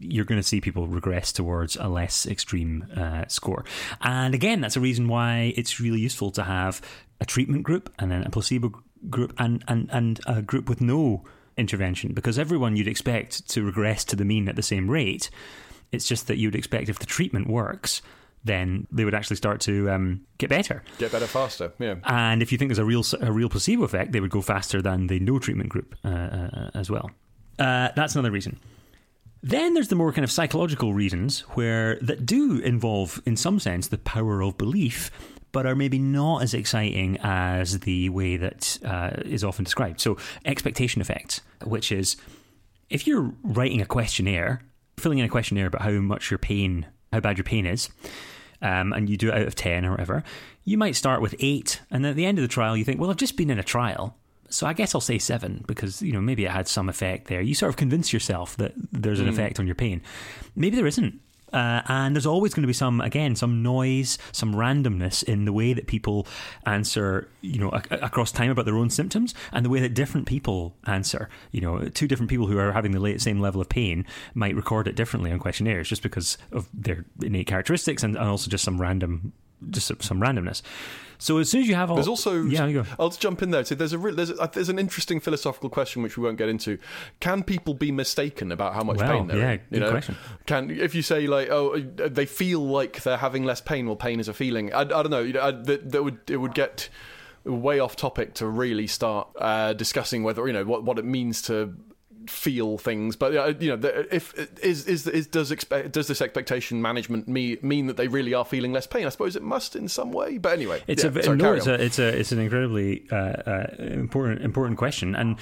you're 0.00 0.24
going 0.24 0.40
to 0.40 0.46
see 0.46 0.60
people 0.60 0.86
regress 0.86 1.32
towards 1.32 1.76
a 1.76 1.88
less 1.88 2.26
extreme 2.26 2.86
uh, 2.96 3.24
score. 3.28 3.64
And 4.00 4.34
again, 4.34 4.60
that's 4.60 4.76
a 4.76 4.80
reason 4.80 5.08
why 5.08 5.52
it's 5.56 5.80
really 5.80 6.00
useful 6.00 6.30
to 6.32 6.44
have 6.44 6.80
a 7.20 7.26
treatment 7.26 7.62
group 7.62 7.92
and 7.98 8.10
then 8.10 8.22
a 8.24 8.30
placebo 8.30 8.72
group 9.10 9.32
and, 9.38 9.64
and, 9.68 9.88
and 9.92 10.20
a 10.26 10.42
group 10.42 10.68
with 10.68 10.80
no 10.80 11.24
intervention 11.56 12.12
because 12.12 12.38
everyone 12.38 12.76
you'd 12.76 12.88
expect 12.88 13.48
to 13.50 13.62
regress 13.64 14.04
to 14.04 14.16
the 14.16 14.24
mean 14.24 14.48
at 14.48 14.56
the 14.56 14.62
same 14.62 14.90
rate. 14.90 15.30
It's 15.90 16.06
just 16.06 16.26
that 16.28 16.36
you'd 16.36 16.54
expect 16.54 16.88
if 16.88 16.98
the 16.98 17.06
treatment 17.06 17.48
works, 17.48 18.02
then 18.44 18.86
they 18.92 19.04
would 19.04 19.14
actually 19.14 19.36
start 19.36 19.60
to 19.62 19.90
um, 19.90 20.20
get 20.38 20.48
better, 20.48 20.82
get 20.98 21.12
better 21.12 21.26
faster. 21.26 21.72
Yeah. 21.78 21.96
And 22.04 22.42
if 22.42 22.52
you 22.52 22.58
think 22.58 22.68
there's 22.68 22.78
a 22.78 22.84
real 22.84 23.02
a 23.20 23.32
real 23.32 23.48
placebo 23.48 23.84
effect, 23.84 24.12
they 24.12 24.20
would 24.20 24.30
go 24.30 24.40
faster 24.40 24.80
than 24.82 25.08
the 25.08 25.18
no 25.18 25.38
treatment 25.38 25.70
group 25.70 25.94
uh, 26.04 26.08
uh, 26.08 26.70
as 26.74 26.90
well. 26.90 27.10
Uh, 27.58 27.88
that's 27.96 28.14
another 28.14 28.30
reason. 28.30 28.60
Then 29.42 29.74
there's 29.74 29.88
the 29.88 29.96
more 29.96 30.12
kind 30.12 30.24
of 30.24 30.30
psychological 30.30 30.92
reasons 30.92 31.40
where 31.54 31.98
that 32.00 32.26
do 32.26 32.58
involve, 32.58 33.22
in 33.24 33.36
some 33.36 33.58
sense, 33.60 33.88
the 33.88 33.98
power 33.98 34.42
of 34.42 34.58
belief, 34.58 35.10
but 35.58 35.66
are 35.66 35.74
maybe 35.74 35.98
not 35.98 36.40
as 36.40 36.54
exciting 36.54 37.18
as 37.20 37.80
the 37.80 38.08
way 38.10 38.36
that 38.36 38.78
uh, 38.84 39.10
is 39.24 39.42
often 39.42 39.64
described. 39.64 40.00
So, 40.00 40.16
expectation 40.44 41.00
effects, 41.00 41.40
which 41.64 41.90
is 41.90 42.16
if 42.90 43.08
you're 43.08 43.32
writing 43.42 43.80
a 43.80 43.84
questionnaire, 43.84 44.62
filling 45.00 45.18
in 45.18 45.24
a 45.24 45.28
questionnaire 45.28 45.66
about 45.66 45.82
how 45.82 45.90
much 45.90 46.30
your 46.30 46.38
pain, 46.38 46.86
how 47.12 47.18
bad 47.18 47.38
your 47.38 47.44
pain 47.44 47.66
is, 47.66 47.88
um, 48.62 48.92
and 48.92 49.10
you 49.10 49.16
do 49.16 49.30
it 49.30 49.34
out 49.34 49.48
of 49.48 49.56
10 49.56 49.84
or 49.84 49.90
whatever, 49.90 50.22
you 50.62 50.78
might 50.78 50.94
start 50.94 51.20
with 51.20 51.34
eight, 51.40 51.80
and 51.90 52.06
at 52.06 52.14
the 52.14 52.24
end 52.24 52.38
of 52.38 52.42
the 52.42 52.46
trial, 52.46 52.76
you 52.76 52.84
think, 52.84 53.00
well, 53.00 53.10
I've 53.10 53.16
just 53.16 53.36
been 53.36 53.50
in 53.50 53.58
a 53.58 53.64
trial. 53.64 54.16
So 54.50 54.64
I 54.64 54.74
guess 54.74 54.94
I'll 54.94 55.00
say 55.00 55.18
seven 55.18 55.64
because 55.66 56.02
you 56.02 56.12
know 56.12 56.20
maybe 56.20 56.44
it 56.44 56.52
had 56.52 56.68
some 56.68 56.88
effect 56.88 57.26
there. 57.26 57.40
You 57.40 57.56
sort 57.56 57.70
of 57.70 57.76
convince 57.76 58.12
yourself 58.12 58.56
that 58.58 58.74
there's 58.92 59.18
an 59.18 59.26
mm. 59.26 59.30
effect 59.30 59.58
on 59.58 59.66
your 59.66 59.74
pain. 59.74 60.02
Maybe 60.54 60.76
there 60.76 60.86
isn't. 60.86 61.20
Uh, 61.52 61.82
and 61.88 62.14
there's 62.14 62.26
always 62.26 62.52
going 62.54 62.62
to 62.62 62.66
be 62.66 62.72
some, 62.72 63.00
again, 63.00 63.34
some 63.34 63.62
noise, 63.62 64.18
some 64.32 64.54
randomness 64.54 65.22
in 65.22 65.44
the 65.44 65.52
way 65.52 65.72
that 65.72 65.86
people 65.86 66.26
answer, 66.66 67.28
you 67.40 67.58
know, 67.58 67.70
a- 67.70 67.96
across 67.96 68.30
time 68.32 68.50
about 68.50 68.64
their 68.64 68.76
own 68.76 68.90
symptoms, 68.90 69.34
and 69.52 69.64
the 69.64 69.70
way 69.70 69.80
that 69.80 69.94
different 69.94 70.26
people 70.26 70.74
answer. 70.86 71.28
You 71.50 71.60
know, 71.60 71.88
two 71.88 72.06
different 72.06 72.30
people 72.30 72.46
who 72.46 72.58
are 72.58 72.72
having 72.72 72.92
the 72.92 73.18
same 73.18 73.40
level 73.40 73.60
of 73.60 73.68
pain 73.68 74.04
might 74.34 74.54
record 74.54 74.88
it 74.88 74.96
differently 74.96 75.32
on 75.32 75.38
questionnaires, 75.38 75.88
just 75.88 76.02
because 76.02 76.38
of 76.52 76.68
their 76.74 77.04
innate 77.22 77.46
characteristics 77.46 78.02
and, 78.02 78.16
and 78.16 78.28
also 78.28 78.50
just 78.50 78.64
some 78.64 78.80
random, 78.80 79.32
just 79.70 79.88
some 80.02 80.20
randomness. 80.20 80.62
So 81.18 81.38
as 81.38 81.50
soon 81.50 81.62
as 81.62 81.68
you 81.68 81.74
have 81.74 81.90
all, 81.90 81.96
there's 81.96 82.08
also 82.08 82.44
yeah, 82.44 82.70
go. 82.70 82.84
I'll 82.98 83.08
just 83.08 83.20
jump 83.20 83.42
in 83.42 83.50
there. 83.50 83.64
So 83.64 83.74
there's 83.74 83.92
a 83.92 83.98
there's 83.98 84.30
a, 84.30 84.50
there's 84.52 84.68
an 84.68 84.78
interesting 84.78 85.18
philosophical 85.18 85.68
question 85.68 86.02
which 86.02 86.16
we 86.16 86.24
won't 86.24 86.38
get 86.38 86.48
into. 86.48 86.78
Can 87.20 87.42
people 87.42 87.74
be 87.74 87.90
mistaken 87.90 88.52
about 88.52 88.74
how 88.74 88.84
much 88.84 88.98
well, 88.98 89.12
pain 89.12 89.26
they're 89.26 89.38
yeah, 89.38 89.50
in? 89.52 89.60
You 89.70 89.80
know, 89.80 89.90
question. 89.90 90.16
can 90.46 90.70
if 90.70 90.94
you 90.94 91.02
say 91.02 91.26
like 91.26 91.48
oh 91.50 91.78
they 91.78 92.26
feel 92.26 92.60
like 92.66 93.02
they're 93.02 93.16
having 93.16 93.44
less 93.44 93.60
pain, 93.60 93.86
well 93.86 93.96
pain 93.96 94.20
is 94.20 94.28
a 94.28 94.34
feeling. 94.34 94.72
I, 94.72 94.80
I 94.80 94.84
don't 94.84 95.10
know. 95.10 95.40
I, 95.40 95.50
that, 95.50 95.90
that 95.90 96.04
would 96.04 96.18
it 96.28 96.36
would 96.36 96.54
get 96.54 96.88
way 97.44 97.80
off 97.80 97.96
topic 97.96 98.34
to 98.34 98.46
really 98.46 98.86
start 98.86 99.28
uh, 99.38 99.72
discussing 99.72 100.22
whether 100.22 100.46
you 100.46 100.52
know 100.52 100.64
what 100.64 100.84
what 100.84 100.98
it 100.98 101.04
means 101.04 101.42
to 101.42 101.74
feel 102.28 102.78
things. 102.78 103.16
But 103.16 103.36
uh, 103.36 103.54
you 103.58 103.76
know, 103.76 103.88
if 104.10 104.34
is 104.62 104.86
is, 104.86 105.06
is 105.06 105.26
does 105.26 105.50
expect 105.50 105.92
does 105.92 106.08
this 106.08 106.20
expectation 106.20 106.80
management 106.80 107.28
me, 107.28 107.58
mean 107.62 107.86
that 107.86 107.96
they 107.96 108.08
really 108.08 108.34
are 108.34 108.44
feeling 108.44 108.72
less 108.72 108.86
pain? 108.86 109.06
I 109.06 109.08
suppose 109.10 109.36
it 109.36 109.42
must 109.42 109.76
in 109.76 109.88
some 109.88 110.12
way. 110.12 110.38
But 110.38 110.52
anyway, 110.52 110.82
it's 110.86 111.04
yeah, 111.04 111.10
a 111.10 111.22
sorry, 111.22 111.38
no, 111.38 111.54
it's 111.54 111.66
a, 111.66 111.74
it's 111.74 111.98
a 111.98 112.18
it's 112.18 112.32
an 112.32 112.38
incredibly 112.38 113.04
uh, 113.10 113.16
uh, 113.16 113.66
important 113.78 114.42
important 114.42 114.78
question 114.78 115.14
and 115.14 115.36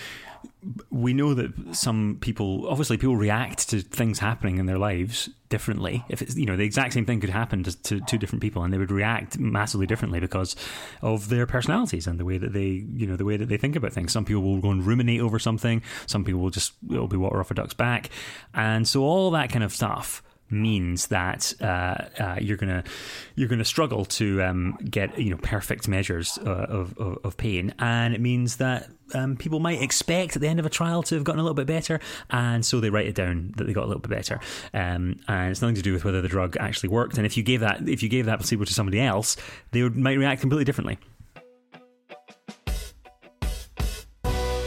we 0.91 1.13
know 1.13 1.35
that 1.35 1.53
some 1.73 2.19
people, 2.21 2.67
obviously, 2.69 2.97
people 2.97 3.17
react 3.17 3.69
to 3.71 3.81
things 3.81 4.19
happening 4.19 4.59
in 4.59 4.67
their 4.67 4.79
lives 4.79 5.29
differently. 5.49 6.05
If 6.09 6.23
it's 6.23 6.37
you 6.37 6.47
know 6.47 6.57
the 6.57 6.65
exact 6.65 6.93
same 6.93 7.07
thing 7.07 7.21
could 7.21 7.31
happen 7.31 7.63
to, 7.65 7.83
to 7.85 8.01
two 8.01 8.19
different 8.19 8.43
people, 8.43 8.63
and 8.63 8.73
they 8.73 8.79
would 8.79 8.91
react 8.91 9.39
massively 9.39 9.87
differently 9.87 10.21
because 10.21 10.57
of 11.03 11.29
their 11.29 11.47
personalities 11.47 12.07
and 12.07 12.19
the 12.19 12.25
way 12.25 12.39
that 12.39 12.53
they 12.53 12.85
you 12.95 13.07
know 13.07 13.17
the 13.17 13.25
way 13.25 13.37
that 13.37 13.49
they 13.49 13.57
think 13.57 13.77
about 13.77 13.93
things. 13.93 14.13
Some 14.13 14.25
people 14.25 14.43
will 14.43 14.61
go 14.61 14.71
and 14.71 14.85
ruminate 14.85 15.21
over 15.21 15.39
something. 15.39 15.83
Some 16.07 16.25
people 16.25 16.41
will 16.41 16.51
just 16.51 16.73
it'll 16.91 17.09
be 17.09 17.17
water 17.17 17.41
off 17.41 17.51
a 17.51 17.55
duck's 17.55 17.75
back, 17.75 18.11
and 18.55 18.87
so 18.89 19.03
all 19.03 19.31
that 19.33 19.51
kind 19.51 19.65
of 19.65 19.73
stuff 19.73 20.23
means 20.51 21.09
that 21.09 21.53
uh, 21.61 21.65
uh, 22.19 22.37
you're 22.41 22.57
gonna 22.57 22.85
you're 23.35 23.49
gonna 23.49 23.65
struggle 23.65 24.05
to 24.05 24.43
um, 24.43 24.79
get 24.89 25.19
you 25.19 25.31
know 25.31 25.39
perfect 25.39 25.89
measures 25.89 26.39
uh, 26.45 26.67
of, 26.69 26.97
of, 26.99 27.19
of 27.25 27.37
pain, 27.37 27.75
and 27.79 28.15
it 28.15 28.21
means 28.21 28.57
that 28.57 28.89
um, 29.15 29.37
people 29.37 29.61
might 29.61 29.81
expect 29.83 30.37
at 30.37 30.43
the 30.43 30.49
end 30.49 30.59
of 30.59 30.67
a 30.67 30.71
trial 30.71 31.03
to 31.05 31.15
have 31.15 31.25
gotten 31.25 31.41
a 31.41 31.43
little 31.43 31.55
bit 31.55 31.67
better, 31.67 32.01
and 32.31 32.65
so 32.65 32.81
they 32.81 32.91
write 32.91 33.07
it 33.07 33.15
down 33.15 33.53
that 33.57 33.65
they 33.65 33.73
got 33.73 33.85
a 33.85 33.87
little 33.87 34.01
bit 34.01 34.11
better. 34.11 34.41
Um, 34.75 35.21
and 35.29 35.51
it's 35.51 35.63
nothing 35.63 35.77
to 35.77 35.83
do 35.83 35.93
with 35.93 36.05
whether 36.05 36.23
the 36.23 36.29
drug 36.29 36.57
actually 36.59 36.89
worked. 36.91 37.17
And 37.17 37.27
if 37.27 37.37
you 37.37 37.43
gave 37.43 37.61
that 37.61 37.89
if 37.89 38.03
you 38.03 38.09
gave 38.09 38.27
that 38.27 38.39
placebo 38.39 38.65
to 38.65 38.73
somebody 38.73 39.01
else, 39.01 39.37
they 39.73 39.83
would, 39.83 39.97
might 39.97 40.19
react 40.19 40.41
completely 40.41 40.65
differently. 40.65 40.99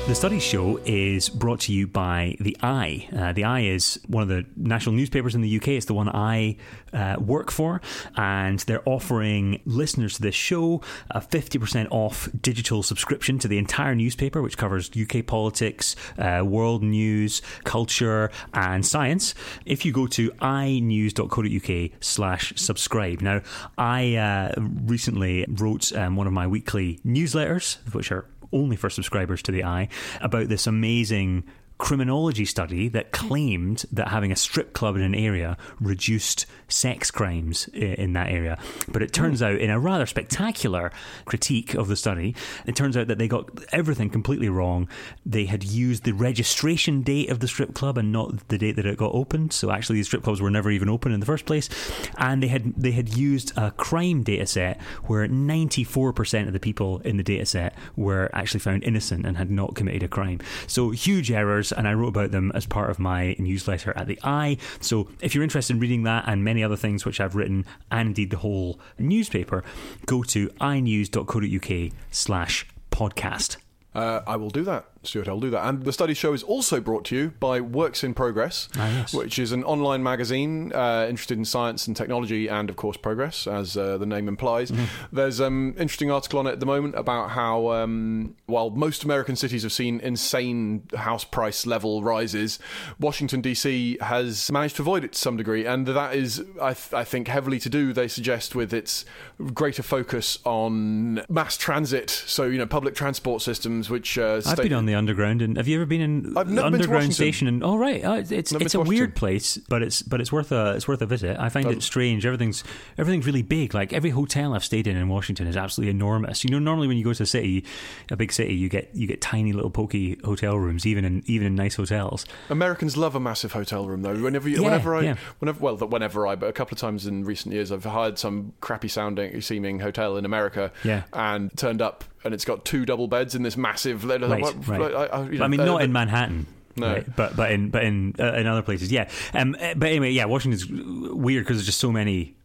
The 0.10 0.16
Studies 0.16 0.42
Show 0.42 0.78
is 0.86 1.30
brought 1.30 1.60
to 1.62 1.72
you 1.72 1.86
by 1.86 2.36
The 2.40 2.58
i. 2.64 3.08
Uh, 3.16 3.32
the 3.32 3.44
i 3.44 3.60
is 3.60 4.00
one 4.08 4.24
of 4.24 4.28
the 4.28 4.44
national 4.56 4.96
newspapers 4.96 5.36
in 5.36 5.42
the 5.42 5.58
UK. 5.58 5.68
It's 5.68 5.86
the 5.86 5.94
one 5.94 6.10
I 6.10 6.58
uh, 6.92 7.18
work 7.20 7.52
for, 7.52 7.80
and 8.16 8.58
they're 8.62 8.82
offering 8.90 9.62
listeners 9.66 10.16
to 10.16 10.24
this 10.24 10.34
show 10.34 10.82
a 11.12 11.22
50% 11.22 11.90
off 11.92 12.28
digital 12.42 12.82
subscription 12.82 13.38
to 13.38 13.48
the 13.48 13.60
entire 13.60 13.94
newspaper, 13.94 14.42
which 14.42 14.58
covers 14.58 14.90
UK 15.00 15.28
politics, 15.28 15.96
uh, 16.18 16.42
world 16.44 16.82
news, 16.82 17.44
culture, 17.64 18.32
and 18.52 18.84
science. 18.84 19.36
If 19.64 19.86
you 19.86 19.92
go 19.92 20.08
to 20.08 20.32
inews.co.uk 20.42 21.92
slash 22.00 22.54
subscribe. 22.56 23.22
Now, 23.22 23.42
I 23.78 24.16
uh, 24.16 24.54
recently 24.58 25.46
wrote 25.48 25.94
um, 25.94 26.16
one 26.16 26.26
of 26.26 26.34
my 26.34 26.48
weekly 26.48 27.00
newsletters, 27.06 27.78
which 27.94 28.12
are 28.12 28.26
only 28.52 28.76
for 28.76 28.90
subscribers 28.90 29.42
to 29.44 29.52
the 29.52 29.64
i, 29.64 29.88
about 30.22 30.48
this 30.48 30.68
amazing 30.68 31.44
criminology 31.80 32.44
study 32.46 32.90
that 32.90 33.12
claimed 33.12 33.86
that 33.92 34.10
having 34.10 34.32
a 34.32 34.36
strip 34.36 34.74
club 34.74 34.96
in 34.98 35.02
an 35.02 35.16
area 35.16 35.58
reduced 35.80 36.46
sex 36.70 37.12
crimes 37.12 37.70
uh, 37.76 37.80
in 37.80 38.14
that 38.14 38.30
area. 38.30 38.58
But 38.88 39.04
it 39.04 39.14
turns 39.14 39.42
out, 39.42 39.60
in 39.60 39.70
a 39.70 39.80
rather 39.80 40.06
spectacular 40.06 40.92
critique 41.26 41.74
of 41.74 41.88
the 41.88 41.96
study, 41.96 42.36
it 42.66 42.76
turns 42.76 42.96
out 42.96 43.08
that 43.08 43.18
they 43.18 43.28
got 43.28 43.50
everything 43.74 44.10
completely 44.10 44.50
wrong. 44.50 44.88
They 45.26 45.46
had 45.46 45.64
used 45.64 46.04
the 46.04 46.14
registration 46.14 47.02
date 47.02 47.30
of 47.30 47.40
the 47.40 47.48
strip 47.48 47.74
club 47.74 47.98
and 47.98 48.12
not 48.12 48.48
the 48.48 48.58
date 48.58 48.76
that 48.78 48.86
it 48.86 48.98
got 48.98 49.14
opened. 49.14 49.54
So 49.54 49.72
actually, 49.72 49.98
these 49.98 50.08
strip 50.08 50.24
clubs 50.24 50.42
were 50.42 50.52
never 50.52 50.72
even 50.72 50.90
open 50.90 51.12
in 51.12 51.20
the 51.20 51.26
first 51.26 51.46
place. 51.46 51.70
And 52.18 52.42
they 52.42 52.48
had 52.48 52.74
they 52.76 52.92
had 52.92 53.10
used 53.16 53.58
a 53.58 53.72
crime 53.72 54.24
data 54.24 54.46
set 54.46 54.82
where 55.06 55.28
94% 55.28 56.48
of 56.48 56.54
the 56.54 56.60
people 56.60 57.00
in 57.00 57.18
the 57.18 57.24
data 57.24 57.46
set 57.46 57.76
were 57.96 58.30
actually 58.34 58.60
found 58.60 58.84
innocent 58.84 59.26
and 59.26 59.38
had 59.38 59.52
not 59.52 59.76
committed 59.76 60.04
a 60.04 60.08
crime. 60.08 60.40
So 60.68 60.92
huge 60.92 61.32
errors 61.32 61.72
and 61.72 61.88
I 61.88 61.94
wrote 61.94 62.10
about 62.10 62.32
them 62.32 62.52
as 62.54 62.66
part 62.66 62.90
of 62.90 63.00
my 63.00 63.36
newsletter 63.40 63.94
at 63.96 64.08
the 64.08 64.20
i. 64.24 64.58
So 64.80 65.08
if 65.22 65.34
you're 65.34 65.44
interested 65.44 65.74
in 65.74 65.80
reading 65.80 66.04
that 66.04 66.26
and 66.28 66.44
many 66.44 66.59
other 66.64 66.76
things 66.76 67.06
which 67.06 67.20
I've 67.20 67.36
written, 67.36 67.66
and 67.92 68.08
indeed 68.10 68.30
the 68.30 68.38
whole 68.38 68.80
newspaper, 68.98 69.64
go 70.06 70.24
to 70.24 70.50
inews.co.uk 70.60 71.92
slash 72.12 72.66
podcast. 72.92 73.58
Uh, 73.96 74.22
I 74.28 74.36
will 74.36 74.50
do 74.50 74.64
that. 74.64 74.86
Stuart, 75.04 75.30
I'll 75.30 75.40
do 75.40 75.50
that. 75.52 75.66
And 75.66 75.84
the 75.84 75.94
Studies 75.94 76.18
Show 76.18 76.34
is 76.34 76.44
also 76.44 76.82
brought 76.82 77.06
to 77.06 77.16
you 77.16 77.30
by 77.40 77.62
Works 77.62 78.04
in 78.04 78.14
Progress, 78.14 78.68
ah, 78.76 78.90
yes. 78.90 79.14
which 79.14 79.40
is 79.40 79.52
an 79.54 79.64
online 79.64 80.04
magazine 80.04 80.74
uh, 80.74 81.08
interested 81.10 81.38
in 81.38 81.46
science 81.46 81.88
and 81.88 81.96
technology 81.96 82.50
and, 82.50 82.70
of 82.70 82.76
course, 82.76 82.98
progress, 82.98 83.48
as 83.48 83.78
uh, 83.78 83.98
the 83.98 84.06
name 84.06 84.28
implies. 84.28 84.72
Mm-hmm. 84.72 85.16
There's 85.16 85.40
an 85.40 85.48
um, 85.48 85.76
interesting 85.80 86.12
article 86.12 86.40
on 86.40 86.48
it 86.48 86.52
at 86.52 86.60
the 86.60 86.66
moment 86.66 86.96
about 86.96 87.30
how, 87.30 87.72
um, 87.72 88.36
while 88.48 88.72
most 88.72 89.06
American 89.06 89.38
cities 89.38 89.64
have 89.64 89.72
seen 89.72 90.02
insane 90.02 90.84
house 90.96 91.24
price 91.24 91.66
level 91.66 92.04
rises, 92.04 92.60
Washington, 93.00 93.40
D.C. 93.40 93.98
has 94.02 94.52
managed 94.52 94.76
to 94.78 94.82
avoid 94.82 95.06
it 95.06 95.14
to 95.14 95.20
some 95.20 95.38
degree. 95.38 95.66
And 95.66 95.88
that 95.88 96.14
is, 96.14 96.44
I, 96.62 96.74
th- 96.74 96.94
I 96.94 97.06
think, 97.06 97.30
heavily 97.30 97.60
to 97.60 97.70
do, 97.70 97.94
they 97.94 98.10
suggest, 98.10 98.54
with 98.54 98.74
its 98.74 99.06
greater 99.54 99.84
focus 99.84 100.40
on 100.44 101.24
mass 101.30 101.56
transit. 101.56 102.10
So, 102.10 102.44
you 102.46 102.58
know, 102.58 102.66
public 102.66 102.96
transport 102.96 103.42
systems, 103.42 103.90
which. 103.90 104.18
Uh, 104.18 104.42
I've 104.46 104.58
been 104.58 104.74
on 104.74 104.89
the 104.90 104.96
underground. 104.96 105.42
And 105.42 105.56
have 105.58 105.68
you 105.68 105.78
ever 105.78 105.86
been 105.86 106.02
in 106.02 106.38
I've 106.38 106.50
never 106.50 106.68
underground 106.68 107.02
been 107.04 107.10
to 107.10 107.16
station? 107.16 107.48
And 107.48 107.64
oh 107.64 107.78
right, 107.78 108.04
oh, 108.04 108.14
it's 108.16 108.52
Never 108.52 108.66
it's 108.66 108.76
a 108.76 108.82
weird 108.82 109.16
place, 109.16 109.58
but 109.58 109.82
it's 109.82 110.02
but 110.02 110.20
it's 110.20 110.32
worth 110.32 110.52
a 110.52 110.74
it's 110.76 110.88
worth 110.88 111.02
a 111.02 111.06
visit. 111.06 111.38
I 111.40 111.50
find 111.50 111.68
Oh. 111.68 111.72
it 111.72 111.84
strange. 111.84 112.26
Everything's 112.26 112.64
everything's 112.98 113.26
really 113.26 113.42
big. 113.44 113.74
Like 113.74 113.94
every 113.94 114.10
hotel 114.10 114.54
I've 114.54 114.64
stayed 114.66 114.88
in 114.88 114.98
in 114.98 115.08
Washington 115.08 115.48
is 115.48 115.56
absolutely 115.56 115.92
enormous. 115.92 116.44
You 116.44 116.50
know, 116.52 116.60
normally 116.60 116.88
when 116.88 116.98
you 116.98 117.04
go 117.04 117.14
to 117.14 117.24
a 117.24 117.26
city, 117.26 117.64
a 118.12 118.16
big 118.18 118.32
city, 118.32 118.56
you 118.56 118.70
get 118.70 118.90
you 118.94 119.08
get 119.08 119.22
tiny 119.22 119.54
little 119.54 119.70
pokey 119.70 120.20
hotel 120.26 120.58
rooms, 120.58 120.86
even 120.86 121.06
in 121.06 121.24
even 121.28 121.48
in 121.48 121.56
nice 121.56 121.76
hotels. 121.76 122.26
Americans 122.50 122.98
love 122.98 123.16
a 123.16 123.20
massive 123.20 123.52
hotel 123.52 123.86
room, 123.88 124.02
though. 124.02 124.16
Whenever, 124.16 124.50
you, 124.50 124.58
Yeah, 124.58 124.64
whenever 124.64 124.96
I, 124.96 125.02
yeah. 125.02 125.16
whenever, 125.40 125.60
well, 125.60 125.78
whenever 125.78 126.26
I, 126.28 126.36
but 126.36 126.48
a 126.48 126.54
couple 126.54 126.76
of 126.76 126.80
times 126.80 127.06
in 127.06 127.24
recent 127.26 127.54
years, 127.54 127.72
I've 127.72 127.84
hired 127.86 128.18
some 128.18 128.54
crappy 128.62 128.88
sounding, 128.88 129.40
seeming 129.42 129.80
hotel 129.80 130.18
in 130.18 130.26
America, 130.26 130.72
Yeah. 130.84 131.04
and 131.14 131.56
turned 131.58 131.82
up, 131.82 132.04
and 132.24 132.34
it's 132.34 132.46
got 132.46 132.66
two 132.66 132.86
double 132.86 133.08
beds 133.08 133.36
in 133.36 133.44
this 133.44 133.58
massive. 133.58 134.06
Right, 134.06 134.22
Right, 134.22 134.68
right. 134.68 134.94
I, 134.94 135.06
I, 135.06 135.30
you 135.30 135.40
know, 135.40 135.46
I 135.46 135.48
mean, 135.48 135.66
not 135.66 135.82
in 135.82 135.92
Manhattan. 135.92 136.48
No. 136.76 136.94
right, 136.94 137.16
but 137.16 137.36
but 137.36 137.52
in 137.52 137.70
but 137.70 137.84
in 137.84 138.16
uh, 138.20 138.34
in 138.34 138.48
other 138.48 138.62
places, 138.62 138.92
yeah. 138.92 139.10
Um, 139.34 139.56
uh, 139.60 139.74
but 139.76 139.90
anyway, 139.90 140.12
yeah, 140.12 140.26
Washington's 140.26 140.66
weird 140.68 141.44
because 141.44 141.58
there's 141.58 141.66
just 141.66 141.80
so 141.80 141.92
many 141.92 142.36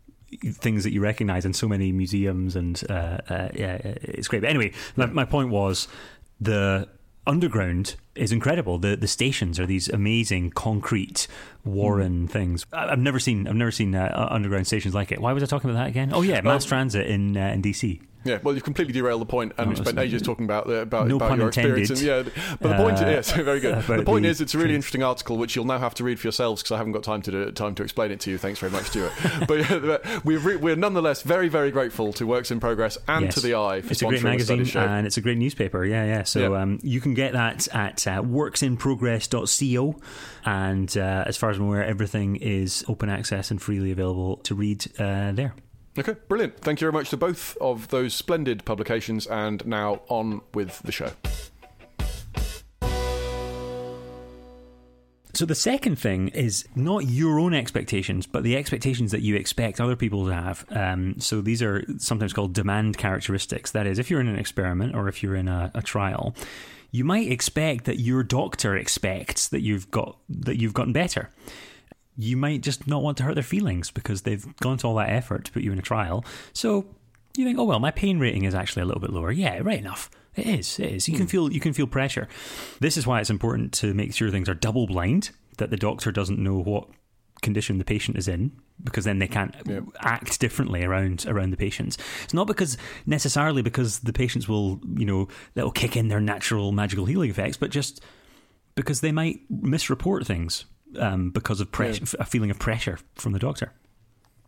things 0.42 0.82
that 0.84 0.92
you 0.92 1.00
recognize 1.00 1.44
and 1.44 1.54
so 1.54 1.68
many 1.68 1.92
museums 1.92 2.56
and 2.56 2.82
uh, 2.90 3.18
uh, 3.28 3.48
yeah, 3.54 3.78
it's 3.82 4.26
great. 4.26 4.40
But 4.42 4.50
anyway, 4.50 4.72
my, 4.96 5.06
my 5.06 5.24
point 5.24 5.50
was 5.50 5.86
the 6.40 6.88
underground 7.26 7.94
is 8.16 8.32
incredible. 8.32 8.78
The 8.78 8.96
the 8.96 9.08
stations 9.08 9.58
are 9.60 9.66
these 9.66 9.88
amazing 9.88 10.50
concrete 10.50 11.26
Warren 11.64 12.28
things. 12.28 12.66
I- 12.72 12.88
I've 12.92 12.98
never 12.98 13.18
seen 13.18 13.46
I've 13.48 13.54
never 13.56 13.70
seen 13.72 13.94
uh, 13.94 14.28
underground 14.30 14.66
stations 14.66 14.94
like 14.94 15.12
it. 15.12 15.20
Why 15.20 15.32
was 15.32 15.42
I 15.42 15.46
talking 15.46 15.70
about 15.70 15.80
that 15.82 15.88
again? 15.88 16.10
Oh 16.12 16.22
yeah, 16.22 16.40
mass 16.42 16.64
transit 16.64 17.06
in 17.06 17.36
uh, 17.36 17.48
in 17.48 17.62
DC. 17.62 18.00
Yeah, 18.26 18.38
well, 18.42 18.54
you've 18.54 18.64
completely 18.64 18.94
derailed 18.94 19.20
the 19.20 19.26
point, 19.26 19.52
and 19.58 19.66
Oh, 19.66 19.68
we 19.68 19.76
spent 19.76 19.98
ages 19.98 20.22
talking 20.22 20.46
about 20.46 20.66
the, 20.66 20.76
about, 20.80 21.08
No 21.08 21.16
about 21.16 21.28
pun 21.28 21.38
your 21.40 21.48
experience. 21.48 21.90
intended. 21.90 22.28
And, 22.28 22.36
yeah, 22.36 22.56
but 22.58 22.68
the 22.70 22.74
point, 22.82 22.96
Uh, 23.02 23.06
yes, 23.10 23.30
very 23.36 23.60
good. 23.60 23.72
about 23.74 23.98
The 23.98 24.02
point 24.02 24.22
the 24.22 24.30
is, 24.30 24.40
it's 24.40 24.54
a 24.54 24.58
really 24.58 24.74
interesting 24.74 25.02
article 25.02 25.36
which 25.36 25.54
you'll 25.54 25.66
now 25.66 25.78
have 25.78 25.92
to 25.96 26.04
read 26.04 26.18
for 26.18 26.26
yourselves 26.28 26.62
because 26.62 26.72
I 26.72 26.78
haven't 26.78 26.92
got 26.92 27.02
time 27.02 27.20
to 27.20 27.30
do, 27.30 27.50
time 27.50 27.74
to 27.74 27.82
explain 27.82 28.12
it 28.12 28.20
to 28.20 28.30
you. 28.30 28.38
Thanks 28.38 28.58
very 28.60 28.72
much, 28.72 28.84
Stuart. 28.84 29.12
but 29.46 30.24
we're 30.24 30.38
re- 30.38 30.56
we're 30.56 30.74
nonetheless 30.74 31.20
very 31.20 31.48
very 31.50 31.70
grateful 31.70 32.14
to 32.14 32.26
Works 32.26 32.50
in 32.50 32.60
Progress 32.60 32.96
and 33.08 33.26
Yes. 33.26 33.34
to 33.34 33.40
the 33.40 33.56
i 33.56 33.82
for. 33.82 33.90
It's 33.92 34.00
a 34.00 34.06
great 34.06 34.22
magazine 34.22 34.66
and 34.74 35.06
it's 35.06 35.18
a 35.18 35.20
great 35.20 35.36
newspaper. 35.36 35.84
Yeah, 35.84 36.06
yeah. 36.06 36.22
So 36.22 36.40
Yeah. 36.54 36.62
Um, 36.62 36.78
you 36.82 37.02
can 37.02 37.12
get 37.12 37.34
that 37.34 37.68
at 37.74 38.03
uh, 38.06 38.22
worksinprogress.co. 38.22 40.00
And 40.44 40.96
uh, 40.96 41.24
as 41.26 41.36
far 41.36 41.50
as 41.50 41.58
I'm 41.58 41.64
aware, 41.64 41.84
everything 41.84 42.36
is 42.36 42.84
open 42.88 43.08
access 43.08 43.50
and 43.50 43.60
freely 43.60 43.90
available 43.90 44.36
to 44.38 44.54
read 44.54 44.86
uh, 44.98 45.32
there. 45.32 45.54
Okay, 45.96 46.16
brilliant. 46.28 46.58
Thank 46.58 46.80
you 46.80 46.86
very 46.86 46.92
much 46.92 47.10
to 47.10 47.16
both 47.16 47.56
of 47.60 47.88
those 47.88 48.14
splendid 48.14 48.64
publications, 48.64 49.26
and 49.28 49.64
now 49.64 50.02
on 50.08 50.40
with 50.52 50.80
the 50.80 50.90
show. 50.90 51.12
So 55.34 55.44
the 55.46 55.54
second 55.56 55.96
thing 55.96 56.28
is 56.28 56.64
not 56.76 57.08
your 57.08 57.40
own 57.40 57.54
expectations, 57.54 58.24
but 58.24 58.44
the 58.44 58.56
expectations 58.56 59.10
that 59.10 59.22
you 59.22 59.34
expect 59.34 59.80
other 59.80 59.96
people 59.96 60.26
to 60.26 60.32
have. 60.32 60.64
Um, 60.70 61.16
so 61.18 61.40
these 61.40 61.60
are 61.60 61.84
sometimes 61.98 62.32
called 62.32 62.52
demand 62.52 62.98
characteristics. 62.98 63.72
That 63.72 63.88
is, 63.88 63.98
if 63.98 64.10
you're 64.10 64.20
in 64.20 64.28
an 64.28 64.38
experiment 64.38 64.94
or 64.94 65.08
if 65.08 65.24
you're 65.24 65.34
in 65.34 65.48
a, 65.48 65.72
a 65.74 65.82
trial, 65.82 66.36
you 66.94 67.02
might 67.02 67.28
expect 67.28 67.86
that 67.86 67.98
your 67.98 68.22
doctor 68.22 68.76
expects 68.76 69.48
that 69.48 69.62
you've 69.62 69.90
got 69.90 70.16
that 70.28 70.60
you've 70.60 70.74
gotten 70.74 70.92
better. 70.92 71.28
You 72.16 72.36
might 72.36 72.60
just 72.60 72.86
not 72.86 73.02
want 73.02 73.16
to 73.16 73.24
hurt 73.24 73.34
their 73.34 73.42
feelings 73.42 73.90
because 73.90 74.22
they've 74.22 74.46
gone 74.58 74.78
to 74.78 74.86
all 74.86 74.94
that 74.94 75.08
effort 75.08 75.46
to 75.46 75.50
put 75.50 75.64
you 75.64 75.72
in 75.72 75.78
a 75.80 75.82
trial. 75.82 76.24
So 76.52 76.86
you 77.36 77.44
think, 77.44 77.58
oh 77.58 77.64
well, 77.64 77.80
my 77.80 77.90
pain 77.90 78.20
rating 78.20 78.44
is 78.44 78.54
actually 78.54 78.82
a 78.82 78.84
little 78.84 79.00
bit 79.00 79.10
lower. 79.10 79.32
Yeah, 79.32 79.58
right 79.64 79.80
enough. 79.80 80.08
It 80.36 80.46
is. 80.46 80.78
It 80.78 80.92
is. 80.92 81.08
You 81.08 81.16
can 81.16 81.24
hmm. 81.24 81.30
feel. 81.30 81.52
You 81.52 81.58
can 81.58 81.72
feel 81.72 81.88
pressure. 81.88 82.28
This 82.78 82.96
is 82.96 83.08
why 83.08 83.20
it's 83.20 83.30
important 83.30 83.72
to 83.72 83.92
make 83.92 84.14
sure 84.14 84.30
things 84.30 84.48
are 84.48 84.54
double 84.54 84.86
blind. 84.86 85.30
That 85.58 85.70
the 85.70 85.76
doctor 85.76 86.12
doesn't 86.12 86.38
know 86.38 86.60
what 86.60 86.86
condition 87.42 87.78
the 87.78 87.84
patient 87.84 88.16
is 88.18 88.28
in, 88.28 88.52
because 88.82 89.04
then 89.04 89.18
they 89.18 89.28
can't 89.28 89.54
Yeah. 89.66 89.80
act 90.00 90.40
differently 90.40 90.82
around 90.84 91.24
around 91.26 91.50
the 91.50 91.56
patients. 91.56 91.96
It's 92.24 92.34
not 92.34 92.46
because 92.46 92.76
necessarily 93.06 93.62
because 93.62 94.00
the 94.00 94.12
patients 94.12 94.48
will, 94.48 94.80
you 94.96 95.06
know, 95.06 95.28
that 95.54 95.64
will 95.64 95.70
kick 95.72 95.96
in 95.96 96.08
their 96.08 96.20
natural 96.20 96.72
magical 96.72 97.04
healing 97.06 97.30
effects, 97.30 97.56
but 97.56 97.70
just 97.70 98.02
because 98.74 99.00
they 99.00 99.12
might 99.12 99.40
misreport 99.50 100.26
things 100.26 100.64
um, 100.98 101.30
because 101.30 101.60
of 101.60 101.70
press- 101.70 102.14
a 102.18 102.24
feeling 102.24 102.50
of 102.50 102.58
pressure 102.58 102.98
from 103.14 103.32
the 103.32 103.38
doctor. 103.38 103.72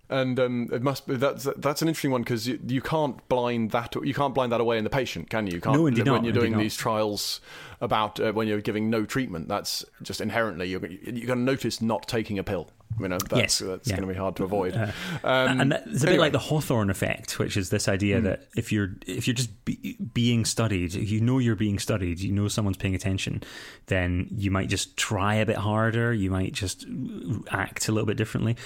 And 0.09 0.39
um, 0.39 0.69
it 0.73 0.83
must 0.83 1.09
be 1.09 1.17
that's 1.17 1.49
that's 1.57 1.83
an 1.83 1.89
interesting 1.89 2.13
one 2.13 2.23
because 2.23 2.47
you, 2.47 2.61
you 2.65 2.81
can't 2.81 3.29
blind 3.29 3.73
that 3.73 3.93
you 4.05 4.15
can't 4.15 4.33
blind 4.35 4.53
that 4.53 4.61
away 4.61 4.79
in 4.79 4.85
the 4.85 4.91
patient, 4.91 5.31
can 5.31 5.49
you? 5.49 5.55
You 5.55 5.61
can't 5.61 5.75
No, 5.77 5.87
indeed 5.87 6.03
when 6.07 6.15
not, 6.15 6.23
you're 6.23 6.29
indeed 6.31 6.41
doing 6.41 6.53
not. 6.53 6.59
these 6.61 6.77
trials 6.77 7.41
about 7.81 8.21
uh, 8.21 8.31
when 8.33 8.47
you're 8.47 8.61
giving 8.61 8.89
no 8.89 9.05
treatment. 9.05 9.49
That's 9.49 9.85
just 10.03 10.21
inherently 10.21 10.69
you're 10.69 10.87
you're 10.87 11.27
going 11.27 11.41
to 11.41 11.45
notice 11.45 11.81
not 11.83 12.07
taking 12.07 12.39
a 12.39 12.45
pill. 12.45 12.71
You 12.99 13.09
know, 13.09 13.19
that's, 13.19 13.37
Yes, 13.37 13.59
that's 13.59 13.89
yeah. 13.89 13.97
going 13.97 14.09
to 14.09 14.15
be 14.15 14.19
hard 14.19 14.37
to 14.37 14.45
avoid. 14.45 14.75
Uh, 14.75 14.91
um, 15.23 15.61
and 15.61 15.73
that, 15.73 15.87
it's 15.87 16.03
a 16.03 16.07
bit 16.07 16.09
anyway. 16.09 16.15
Hmm. 16.15 16.21
like 16.21 16.33
the 16.33 16.39
Hawthorne 16.39 16.89
effect, 16.89 17.39
which 17.39 17.57
is 17.57 17.69
this 17.71 17.89
idea 17.89 18.21
that 18.23 18.47
if 18.57 18.73
you're 18.73 18.95
if 19.07 19.27
you're 19.27 19.35
just 19.35 19.65
be, 19.67 19.97
being 20.15 20.45
studied, 20.47 20.95
if 20.97 21.11
you 21.11 21.21
know 21.21 21.39
you're 21.39 21.57
being 21.57 21.79
studied, 21.79 22.21
you 22.21 22.33
know 22.33 22.49
someone's 22.49 22.79
paying 22.79 22.95
attention, 22.95 23.43
then 23.87 24.29
you 24.31 24.51
might 24.51 24.69
just 24.71 24.97
try 24.97 25.35
a 25.35 25.45
bit 25.47 25.57
harder. 25.57 26.13
You 26.15 26.31
might 26.31 26.53
just 26.55 26.87
act 27.51 27.89
a 27.89 27.93
little 27.93 28.07
bit 28.07 28.17
differently. 28.17 28.57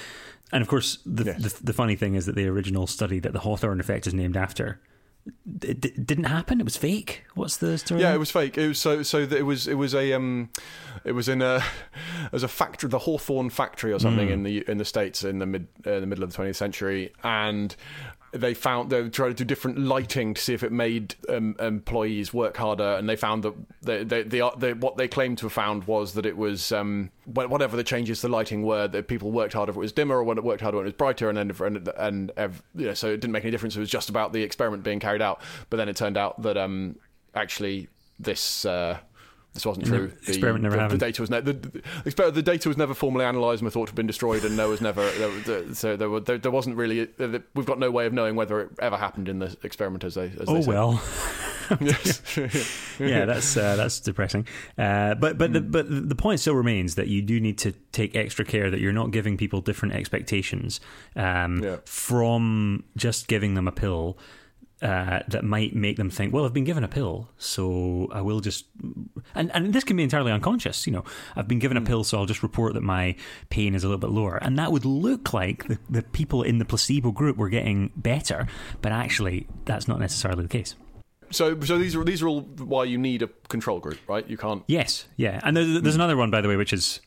And 0.52 0.62
of 0.62 0.68
course, 0.68 0.98
the 1.04 1.24
Yes. 1.24 1.42
the, 1.54 1.64
the 1.64 1.72
funny 1.72 1.96
thing 1.96 2.14
is 2.14 2.26
that 2.26 2.36
the 2.36 2.46
original 2.46 2.86
study 2.86 3.18
that 3.20 3.32
the 3.32 3.40
Hawthorne 3.40 3.80
effect 3.80 4.06
is 4.06 4.14
named 4.14 4.36
after. 4.36 4.80
It, 5.62 5.84
it 5.84 6.06
didn't 6.06 6.24
happen. 6.24 6.60
It 6.60 6.64
was 6.64 6.76
fake. 6.76 7.24
What's 7.34 7.58
the 7.58 7.76
story? 7.78 8.00
Yeah, 8.00 8.14
it 8.14 8.18
was 8.18 8.30
fake. 8.30 8.56
It 8.56 8.68
was 8.68 8.78
so 8.78 9.02
so 9.02 9.26
that 9.26 9.38
it 9.38 9.42
was 9.42 9.68
it 9.68 9.74
was 9.74 9.94
a 9.94 10.12
um, 10.12 10.48
it 11.04 11.12
was 11.12 11.28
in 11.28 11.42
a 11.42 11.56
it 12.24 12.32
was 12.32 12.42
a 12.42 12.48
factory, 12.48 12.88
the 12.88 13.00
Hawthorne 13.00 13.50
factory 13.50 13.92
or 13.92 13.98
something 13.98 14.28
Hmm. 14.28 14.32
in 14.32 14.42
the 14.44 14.64
in 14.70 14.78
the 14.78 14.84
states 14.84 15.22
in 15.24 15.38
the 15.38 15.46
mid 15.46 15.68
uh, 15.86 16.00
the 16.00 16.06
middle 16.06 16.24
of 16.24 16.32
the 16.32 16.42
20th 16.42 16.56
century, 16.56 17.12
and 17.22 17.76
they 18.32 18.54
found 18.54 18.90
they 18.90 19.08
tried 19.08 19.28
to 19.28 19.34
do 19.34 19.44
different 19.44 19.78
lighting 19.78 20.34
to 20.34 20.40
see 20.40 20.54
if 20.54 20.62
it 20.62 20.70
made 20.70 21.14
um, 21.28 21.56
employees 21.58 22.32
work 22.32 22.56
harder, 22.56 22.94
and 22.94 23.08
they 23.08 23.16
found 23.16 23.42
that 23.42 23.54
they, 23.82 24.04
they, 24.04 24.22
they, 24.22 24.50
they, 24.58 24.72
what 24.72 24.96
they 24.96 25.08
claimed 25.08 25.38
to 25.38 25.46
have 25.46 25.52
found 25.52 25.84
was 25.84 26.14
that 26.14 26.24
it 26.26 26.36
was 26.36 26.70
um, 26.70 27.10
whatever 27.24 27.76
the 27.76 27.84
changes 27.84 28.20
to 28.20 28.28
lighting 28.28 28.62
were 28.62 28.86
that 28.88 29.08
people 29.08 29.32
worked 29.32 29.52
harder 29.52 29.70
if 29.70 29.76
it 29.76 29.80
was 29.80 29.92
dimmer 29.92 30.16
or 30.16 30.24
when 30.24 30.38
it 30.38 30.44
worked 30.44 30.60
harder 30.60 30.76
when 30.78 30.86
it 30.86 30.90
was 30.90 30.94
brighter, 30.94 31.28
and 31.28 31.38
then 31.38 31.50
and 31.50 31.88
and 31.98 32.32
ev- 32.36 32.62
you 32.74 32.86
know, 32.86 32.94
so 32.94 33.08
it 33.08 33.20
didn't 33.20 33.32
make 33.32 33.44
any 33.44 33.50
difference. 33.50 33.76
It 33.76 33.80
was 33.80 33.90
just 33.90 34.08
about 34.08 34.32
the 34.32 34.42
experiment 34.42 34.84
being 34.84 35.00
carried 35.00 35.22
out. 35.22 35.42
But 35.68 35.78
then 35.78 35.88
it 35.88 35.96
turned 35.96 36.16
out 36.16 36.40
that 36.42 36.56
um, 36.56 36.96
actually 37.34 37.88
this. 38.18 38.64
Uh, 38.64 38.98
this 39.52 39.66
wasn't 39.66 39.88
No, 39.88 39.96
true. 39.98 40.12
The, 40.24 40.28
experiment 40.32 40.62
never 40.62 40.76
the, 40.76 40.88
the 40.96 40.98
data 40.98 41.22
was 41.22 41.30
ne- 41.30 41.40
the, 41.40 41.52
the, 41.52 42.30
the 42.30 42.42
data 42.42 42.68
was 42.68 42.76
never 42.76 42.94
formally 42.94 43.24
analysed 43.24 43.62
and 43.62 43.72
thought 43.72 43.86
to 43.86 43.90
have 43.90 43.96
been 43.96 44.06
destroyed, 44.06 44.44
and 44.44 44.58
there 44.58 44.68
was 44.68 44.80
never 44.80 45.10
there, 45.10 45.74
so 45.74 45.96
there, 45.96 46.08
were, 46.08 46.20
there, 46.20 46.38
there 46.38 46.50
wasn't 46.52 46.76
really. 46.76 47.04
There, 47.04 47.42
we've 47.54 47.66
got 47.66 47.78
no 47.78 47.90
way 47.90 48.06
of 48.06 48.12
knowing 48.12 48.36
whether 48.36 48.60
it 48.60 48.70
ever 48.78 48.96
happened 48.96 49.28
in 49.28 49.38
the 49.40 49.56
experiment 49.62 50.04
as 50.04 50.14
they. 50.14 50.26
As 50.26 50.44
Oh 50.48 50.60
they 50.60 50.66
well. 50.68 51.02
yes. 51.80 52.36
yeah, 52.98 53.24
that's 53.24 53.56
uh, 53.56 53.76
that's 53.76 54.00
depressing. 54.00 54.46
Uh, 54.78 55.14
but 55.14 55.38
but 55.38 55.48
Hmm. 55.50 55.54
the, 55.54 55.60
but 55.60 56.08
the 56.08 56.14
point 56.14 56.40
still 56.40 56.54
remains 56.54 56.94
that 56.96 57.08
you 57.08 57.22
do 57.22 57.40
need 57.40 57.58
to 57.58 57.72
take 57.92 58.14
extra 58.16 58.44
care 58.44 58.70
that 58.70 58.80
you're 58.80 58.92
not 58.92 59.10
giving 59.10 59.36
people 59.36 59.60
different 59.60 59.94
expectations 59.94 60.80
um, 61.16 61.62
Yeah. 61.62 61.76
from 61.84 62.84
just 62.96 63.26
giving 63.28 63.54
them 63.54 63.66
a 63.68 63.72
pill. 63.72 64.16
Uh, 64.82 65.20
that 65.28 65.44
might 65.44 65.74
make 65.76 65.96
them 65.98 66.08
think, 66.08 66.32
well, 66.32 66.46
I've 66.46 66.54
been 66.54 66.64
given 66.64 66.84
a 66.84 66.88
pill, 66.88 67.28
so 67.36 68.08
I 68.12 68.22
will 68.22 68.40
just, 68.40 68.64
and 69.34 69.50
and 69.52 69.74
this 69.74 69.84
can 69.84 69.94
be 69.94 70.02
entirely 70.02 70.32
unconscious. 70.32 70.86
You 70.86 70.94
know, 70.94 71.04
I've 71.36 71.46
been 71.46 71.58
Hmm. 71.58 71.62
given 71.62 71.76
a 71.76 71.82
pill, 71.82 72.02
so 72.02 72.16
I'll 72.16 72.24
just 72.24 72.42
report 72.42 72.72
that 72.72 72.82
my 72.82 73.14
pain 73.50 73.74
is 73.74 73.84
a 73.84 73.88
little 73.88 73.98
bit 74.00 74.08
lower, 74.08 74.38
and 74.38 74.58
that 74.58 74.72
would 74.72 74.86
look 74.86 75.34
like 75.34 75.68
the, 75.68 75.78
the 75.90 76.02
people 76.02 76.42
in 76.42 76.56
the 76.58 76.64
placebo 76.64 77.10
group 77.10 77.36
were 77.36 77.50
getting 77.50 77.92
better, 77.94 78.46
but 78.80 78.90
actually, 78.90 79.46
that's 79.66 79.86
not 79.86 80.00
necessarily 80.00 80.44
the 80.44 80.48
case. 80.48 80.74
So 81.30 81.60
so 81.60 81.76
these 81.76 81.94
are 81.94 82.02
these 82.02 82.22
are 82.22 82.28
all 82.28 82.40
why 82.40 82.84
you 82.84 82.96
need 82.96 83.20
a 83.20 83.28
control 83.48 83.80
group, 83.80 83.98
right? 84.08 84.26
You 84.30 84.38
can't. 84.38 84.62
Yes, 84.66 85.06
yeah, 85.16 85.40
and 85.44 85.54
there's, 85.56 85.82
there's 85.82 85.94
another 85.94 86.16
one 86.16 86.30
by 86.30 86.40
the 86.40 86.48
way, 86.48 86.56
which 86.56 86.72
is 86.72 87.00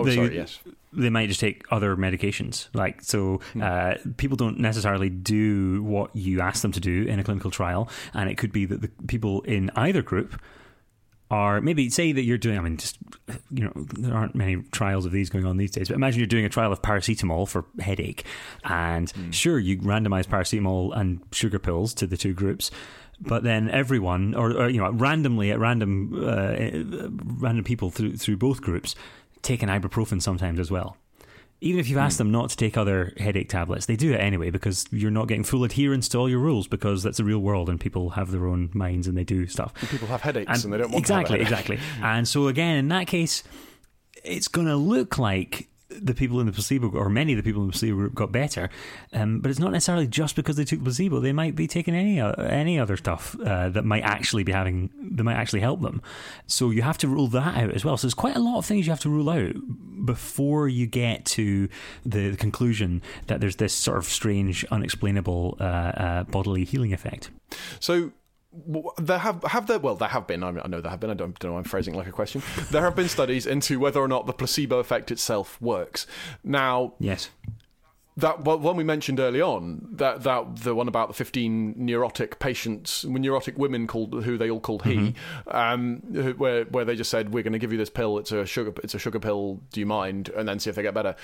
Oh, 0.00 0.04
They- 0.04 0.14
sorry. 0.14 0.34
Yes. 0.36 0.58
they 0.92 1.10
might 1.10 1.28
just 1.28 1.40
take 1.40 1.64
other 1.70 1.94
medications. 1.96 2.68
Like 2.74 3.02
so, 3.02 3.40
uh, 3.60 3.94
people 4.16 4.36
don't 4.36 4.58
necessarily 4.60 5.10
do 5.10 5.82
what 5.82 6.14
you 6.16 6.40
ask 6.40 6.62
them 6.62 6.72
to 6.72 6.80
do 6.80 7.02
in 7.04 7.18
a 7.18 7.24
clinical 7.24 7.50
trial, 7.50 7.88
and 8.14 8.30
it 8.30 8.36
could 8.38 8.52
be 8.52 8.64
that 8.66 8.80
the 8.80 8.90
people 9.06 9.42
in 9.42 9.70
either 9.76 10.00
group 10.02 10.40
are 11.28 11.60
maybe 11.60 11.90
say 11.90 12.12
that 12.12 12.22
you're 12.22 12.38
doing. 12.38 12.56
I 12.56 12.60
mean, 12.60 12.76
just 12.76 12.98
you 13.50 13.64
know, 13.64 13.72
there 13.98 14.14
aren't 14.14 14.34
many 14.36 14.62
trials 14.70 15.04
of 15.06 15.12
these 15.12 15.28
going 15.28 15.44
on 15.44 15.56
these 15.56 15.72
days. 15.72 15.88
But 15.88 15.96
imagine 15.96 16.20
you're 16.20 16.26
doing 16.28 16.44
a 16.44 16.48
trial 16.48 16.72
of 16.72 16.80
paracetamol 16.82 17.48
for 17.48 17.64
headache, 17.80 18.24
and 18.64 19.12
sure, 19.32 19.58
you 19.58 19.78
randomize 19.78 20.26
paracetamol 20.26 20.96
and 20.96 21.20
sugar 21.32 21.58
pills 21.58 21.92
to 21.94 22.06
the 22.06 22.16
two 22.16 22.32
groups. 22.32 22.70
But 23.20 23.42
then 23.42 23.70
everyone, 23.70 24.34
or, 24.34 24.52
or 24.52 24.68
you 24.68 24.78
know, 24.78 24.90
randomly 24.92 25.50
at 25.50 25.58
random, 25.58 26.12
uh, 26.14 27.08
random 27.42 27.64
people 27.64 27.90
through 27.90 28.16
through 28.18 28.36
both 28.36 28.60
groups, 28.62 28.94
take 29.46 29.62
an 29.62 29.68
ibuprofen 29.68 30.20
sometimes 30.20 30.60
as 30.60 30.70
well. 30.70 30.96
Even 31.62 31.80
if 31.80 31.88
you've 31.88 31.98
asked 31.98 32.18
hmm. 32.18 32.24
them 32.24 32.32
not 32.32 32.50
to 32.50 32.56
take 32.56 32.76
other 32.76 33.14
headache 33.16 33.48
tablets, 33.48 33.86
they 33.86 33.96
do 33.96 34.12
it 34.12 34.18
anyway 34.18 34.50
because 34.50 34.84
you're 34.90 35.10
not 35.10 35.26
getting 35.26 35.44
full 35.44 35.64
adherence 35.64 36.08
to 36.10 36.18
all 36.18 36.28
your 36.28 36.38
rules 36.38 36.68
because 36.68 37.02
that's 37.02 37.16
the 37.16 37.24
real 37.24 37.38
world 37.38 37.70
and 37.70 37.80
people 37.80 38.10
have 38.10 38.30
their 38.30 38.46
own 38.46 38.70
minds 38.74 39.06
and 39.06 39.16
they 39.16 39.24
do 39.24 39.46
stuff. 39.46 39.72
People 39.90 40.08
have 40.08 40.20
headaches 40.20 40.52
and, 40.52 40.64
And 40.64 40.72
they 40.74 40.78
don't 40.78 40.92
want 40.92 41.02
exactly, 41.02 41.40
exactly. 41.40 41.78
And 42.02 42.28
so 42.28 42.48
again, 42.48 42.76
in 42.76 42.88
that 42.88 43.06
case, 43.06 43.42
it's 44.22 44.48
going 44.48 44.66
to 44.66 44.76
look 44.76 45.16
like 45.16 45.68
the 45.88 46.14
people 46.14 46.40
in 46.40 46.46
the 46.46 46.52
placebo 46.52 46.90
or 46.90 47.08
many 47.08 47.32
of 47.32 47.36
the 47.36 47.42
people 47.42 47.62
in 47.62 47.68
the 47.68 47.72
placebo 47.72 47.96
group 47.96 48.14
got 48.14 48.32
better, 48.32 48.68
um, 49.12 49.40
but 49.40 49.50
it's 49.50 49.60
not 49.60 49.72
necessarily 49.72 50.06
just 50.06 50.36
because 50.36 50.56
they 50.56 50.64
took 50.64 50.82
placebo. 50.82 51.20
They 51.20 51.32
might 51.32 51.54
be 51.54 51.66
taking 51.66 51.94
any 51.94 52.20
uh, 52.20 52.32
any 52.42 52.78
other 52.78 52.96
stuff 52.96 53.36
uh, 53.44 53.68
that 53.70 53.84
might 53.84 54.02
actually 54.02 54.44
be 54.44 54.52
having 54.52 54.90
that 55.12 55.24
might 55.24 55.36
actually 55.36 55.60
help 55.60 55.82
them. 55.82 56.02
So 56.46 56.70
you 56.70 56.82
have 56.82 56.98
to 56.98 57.08
rule 57.08 57.28
that 57.28 57.56
out 57.56 57.70
as 57.70 57.84
well. 57.84 57.96
So 57.96 58.06
there's 58.06 58.14
quite 58.14 58.36
a 58.36 58.40
lot 58.40 58.58
of 58.58 58.66
things 58.66 58.86
you 58.86 58.92
have 58.92 59.00
to 59.00 59.10
rule 59.10 59.30
out 59.30 59.54
before 60.04 60.68
you 60.68 60.86
get 60.86 61.24
to 61.24 61.68
the, 62.04 62.30
the 62.30 62.36
conclusion 62.36 63.02
that 63.26 63.40
there's 63.40 63.56
this 63.56 63.74
sort 63.74 63.98
of 63.98 64.04
strange, 64.04 64.64
unexplainable 64.70 65.56
uh, 65.60 65.62
uh, 65.62 66.22
bodily 66.24 66.64
healing 66.64 66.92
effect. 66.92 67.30
So 67.80 68.12
there 68.98 69.18
have 69.18 69.42
have 69.44 69.66
there 69.66 69.78
well 69.78 69.94
there 69.94 70.08
have 70.08 70.26
been 70.26 70.42
I, 70.42 70.50
mean, 70.50 70.62
I 70.64 70.68
know 70.68 70.80
there 70.80 70.90
have 70.90 71.00
been 71.00 71.10
I 71.10 71.14
don't, 71.14 71.38
don't 71.38 71.52
know 71.52 71.58
I'm 71.58 71.64
phrasing 71.64 71.94
like 71.94 72.06
a 72.06 72.12
question. 72.12 72.42
There 72.70 72.82
have 72.82 72.96
been 72.96 73.08
studies 73.08 73.46
into 73.46 73.78
whether 73.78 74.00
or 74.00 74.08
not 74.08 74.26
the 74.26 74.32
placebo 74.32 74.78
effect 74.78 75.10
itself 75.10 75.60
works. 75.60 76.06
Now 76.42 76.94
Yes. 76.98 77.30
that 78.16 78.44
well, 78.44 78.58
one 78.58 78.76
we 78.76 78.84
mentioned 78.84 79.20
early 79.20 79.40
on 79.42 79.86
that 79.92 80.22
that 80.22 80.56
the 80.56 80.74
one 80.74 80.88
about 80.88 81.08
the 81.08 81.14
15 81.14 81.74
neurotic 81.76 82.38
patients 82.38 83.04
neurotic 83.04 83.58
women 83.58 83.86
called 83.86 84.24
who 84.24 84.38
they 84.38 84.50
all 84.50 84.60
called 84.60 84.84
he 84.84 85.14
um, 85.48 85.96
where 86.38 86.64
where 86.64 86.84
they 86.84 86.96
just 86.96 87.10
said 87.10 87.32
we're 87.32 87.42
going 87.42 87.52
to 87.52 87.58
give 87.58 87.72
you 87.72 87.78
this 87.78 87.90
pill. 87.90 88.18
It's 88.18 88.32
a 88.32 88.46
sugar 88.46 88.72
it's 88.82 88.94
a 88.94 88.98
sugar 88.98 89.20
pill. 89.20 89.60
Do 89.72 89.80
you 89.80 89.86
mind? 89.86 90.30
And 90.30 90.48
then 90.48 90.58
see 90.58 90.70
if 90.70 90.76
they 90.76 90.82
get 90.82 90.94
better. 90.94 91.14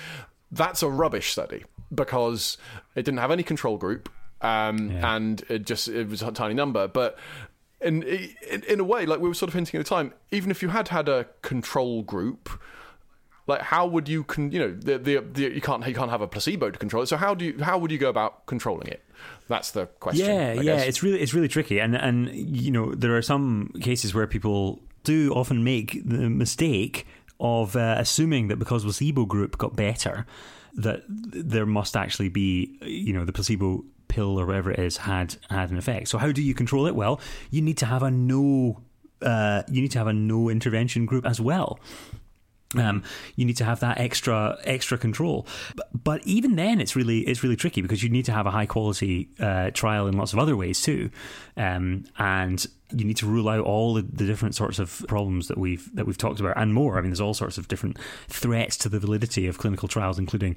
That's 0.51 0.83
a 0.83 0.89
rubbish 0.89 1.33
study 1.33 1.65
because 1.95 2.59
it 2.95 3.05
didn't 3.05 3.21
have 3.21 3.31
any 3.31 3.43
control 3.43 3.79
group 3.79 4.11
um, 4.43 4.91
Yeah. 4.91 5.17
and 5.17 5.43
it 5.49 5.67
just 5.67 5.89
it 5.89 6.09
was 6.09 6.23
a 6.23 6.33
tiny 6.33 6.55
number. 6.55 6.89
But 6.89 7.19
in, 7.81 8.03
in 8.03 8.63
in 8.69 8.81
a 8.81 8.85
way 8.85 9.07
like 9.07 9.21
we 9.21 9.29
were 9.29 9.35
sort 9.35 9.49
of 9.49 9.55
hinting 9.55 9.79
at 9.81 9.85
the 9.85 9.89
time 9.89 10.13
even 10.31 10.51
if 10.53 10.63
you 10.63 10.69
had 10.69 10.87
had 10.89 11.09
a 11.09 11.27
control 11.43 12.03
group 12.05 12.49
like 13.49 13.61
how 13.61 13.85
would 13.89 14.09
you 14.09 14.23
con- 14.23 14.53
you 14.53 14.59
know 14.61 14.73
the, 14.73 14.99
the 14.99 15.19
the 15.19 15.43
you 15.55 15.61
can't 15.61 15.85
you 15.89 15.93
can't 15.95 16.11
have 16.11 16.21
a 16.21 16.29
placebo 16.29 16.71
to 16.71 16.79
control 16.79 17.03
it. 17.03 17.07
So 17.09 17.17
how 17.17 17.35
do 17.35 17.45
you 17.45 17.59
how 17.61 17.77
would 17.79 17.91
you 17.91 17.99
go 17.99 18.09
about 18.09 18.47
controlling 18.47 18.87
it? 18.87 19.03
That's 19.49 19.73
the 19.73 19.87
question 19.87 20.27
Yeah, 20.27 20.53
yeah, 20.53 20.77
it's 20.77 21.03
really 21.03 21.21
it's 21.21 21.35
really 21.35 21.49
tricky, 21.49 21.81
and 21.81 21.97
and 21.97 22.31
you 22.33 22.71
know 22.71 22.95
there 22.95 23.17
are 23.17 23.23
some 23.23 23.73
cases 23.81 24.15
where 24.15 24.29
people 24.29 24.81
do 25.03 25.33
often 25.35 25.65
make 25.65 26.01
the 26.09 26.31
mistake 26.31 27.05
of 27.41 27.75
uh, 27.75 27.97
assuming 27.99 28.47
that 28.47 28.61
because 28.61 28.85
placebo 28.85 29.25
group 29.25 29.59
got 29.59 29.75
better, 29.75 30.25
that 30.75 31.03
there 31.09 31.67
must 31.67 31.97
actually 31.97 32.29
be 32.29 32.79
you 32.83 33.13
know 33.13 33.25
the 33.25 33.33
placebo 33.33 33.85
pill 34.13 34.39
or 34.39 34.45
whatever 34.47 34.71
it 34.71 34.79
is 34.79 34.99
had 34.99 35.37
had 35.49 35.71
an 35.71 35.79
effect. 35.79 36.09
So 36.09 36.19
how 36.19 36.31
do 36.33 36.43
you 36.43 36.55
control 36.55 36.87
it? 36.87 36.95
Well, 36.95 37.21
you 37.51 37.63
need 37.63 37.79
to 37.79 37.87
have 37.87 38.03
a 38.03 38.11
no. 38.11 38.83
Uh, 39.21 39.63
you 39.69 39.81
need 39.81 39.93
to 39.93 39.99
have 39.99 40.09
a 40.09 40.13
no 40.13 40.51
intervention 40.51 41.07
group 41.07 41.25
as 41.25 41.41
well. 41.41 41.79
Um, 42.75 43.03
you 43.37 43.45
need 43.45 43.57
to 43.59 43.65
have 43.65 43.81
that 43.81 43.99
extra 43.99 44.59
extra 44.65 44.97
control, 44.99 45.47
but, 45.77 45.89
but 46.05 46.27
even 46.27 46.57
then, 46.57 46.81
it's 46.81 46.97
really 46.97 47.21
it's 47.21 47.43
really 47.43 47.57
tricky 47.57 47.83
because 47.83 48.03
you 48.03 48.09
need 48.09 48.25
to 48.27 48.33
have 48.33 48.47
a 48.47 48.51
high 48.51 48.67
quality 48.67 49.29
uh, 49.39 49.71
trial 49.71 50.07
in 50.07 50.17
lots 50.17 50.33
of 50.33 50.39
other 50.39 50.57
ways 50.57 50.81
too, 50.81 51.11
um, 51.57 52.05
and 52.19 52.67
you 52.95 53.05
need 53.05 53.17
to 53.19 53.27
rule 53.27 53.49
out 53.49 53.61
all 53.61 53.95
the, 53.95 54.03
the 54.03 54.27
different 54.27 54.55
sorts 54.55 54.79
of 54.79 55.05
problems 55.09 55.49
that 55.49 55.59
we've 55.59 55.95
that 55.95 56.07
we've 56.07 56.19
talked 56.19 56.41
about 56.41 56.57
and 56.57 56.75
more. 56.75 56.99
I 56.99 57.01
mean, 57.01 57.11
there's 57.11 57.21
all 57.21 57.35
sorts 57.35 57.59
of 57.59 57.69
different 57.69 57.99
threats 58.29 58.77
to 58.79 58.89
the 58.89 58.99
validity 58.99 59.47
of 59.47 59.59
clinical 59.59 59.89
trials, 59.89 60.19
including 60.19 60.57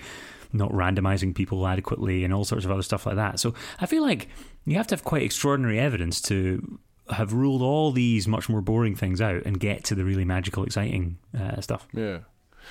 not 0.53 0.71
randomizing 0.71 1.36
people 1.36 1.65
adequately 1.67 2.23
and 2.23 2.33
all 2.33 2.45
sorts 2.45 2.65
of 2.65 2.71
other 2.71 2.83
stuff 2.83 3.05
like 3.05 3.15
that. 3.15 3.39
So 3.39 3.53
I 3.79 3.86
feel 3.86 4.03
like 4.03 4.29
you 4.65 4.75
have 4.75 4.88
to 4.88 4.95
have 4.95 5.03
quite 5.03 5.23
extraordinary 5.23 5.79
evidence 5.79 6.21
to 6.23 6.79
have 7.09 7.33
ruled 7.33 7.61
all 7.61 7.91
these 7.91 8.27
much 8.27 8.49
more 8.49 8.61
boring 8.61 8.95
things 8.95 9.21
out 9.21 9.43
and 9.45 9.59
get 9.59 9.83
to 9.86 9.95
the 9.95 10.03
really 10.03 10.25
magical, 10.25 10.63
exciting 10.63 11.17
uh, 11.38 11.61
stuff. 11.61 11.88
yeah 11.93 12.19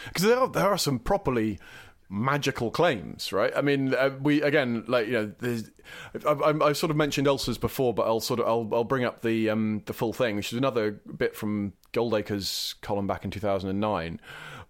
because 0.09 0.25
there 0.25 0.39
are 0.39 0.49
there 0.49 0.67
are 0.67 0.79
some 0.79 0.99
properly 0.99 1.59
magical 2.09 2.71
claims, 2.71 3.33
right? 3.33 3.53
I 3.57 3.63
mean, 3.63 3.95
uh, 3.95 4.11
we 4.21 4.43
again, 4.43 4.85
like 4.87 5.07
you 5.07 5.13
know, 5.13 5.33
there's, 5.39 5.71
I've, 6.27 6.43
I've, 6.43 6.63
I've 6.63 6.77
sort 6.77 6.91
of 6.91 6.97
mentioned 6.97 7.29
ulcers 7.29 7.59
before, 7.59 7.95
but 7.95 8.07
I'll 8.07 8.21
sort 8.21 8.41
of 8.41 8.47
I'll, 8.47 8.69
I'll 8.73 8.85
bring 8.85 9.05
up 9.05 9.23
the 9.23 9.51
um, 9.51 9.83
the 9.87 9.93
full 9.93 10.13
thing, 10.13 10.37
which 10.37 10.53
is 10.53 10.59
another 10.59 10.93
bit 10.93 11.35
from 11.35 11.73
Goldacre's 11.93 12.75
column 12.83 13.07
back 13.07 13.25
in 13.25 13.31
2009. 13.31 14.21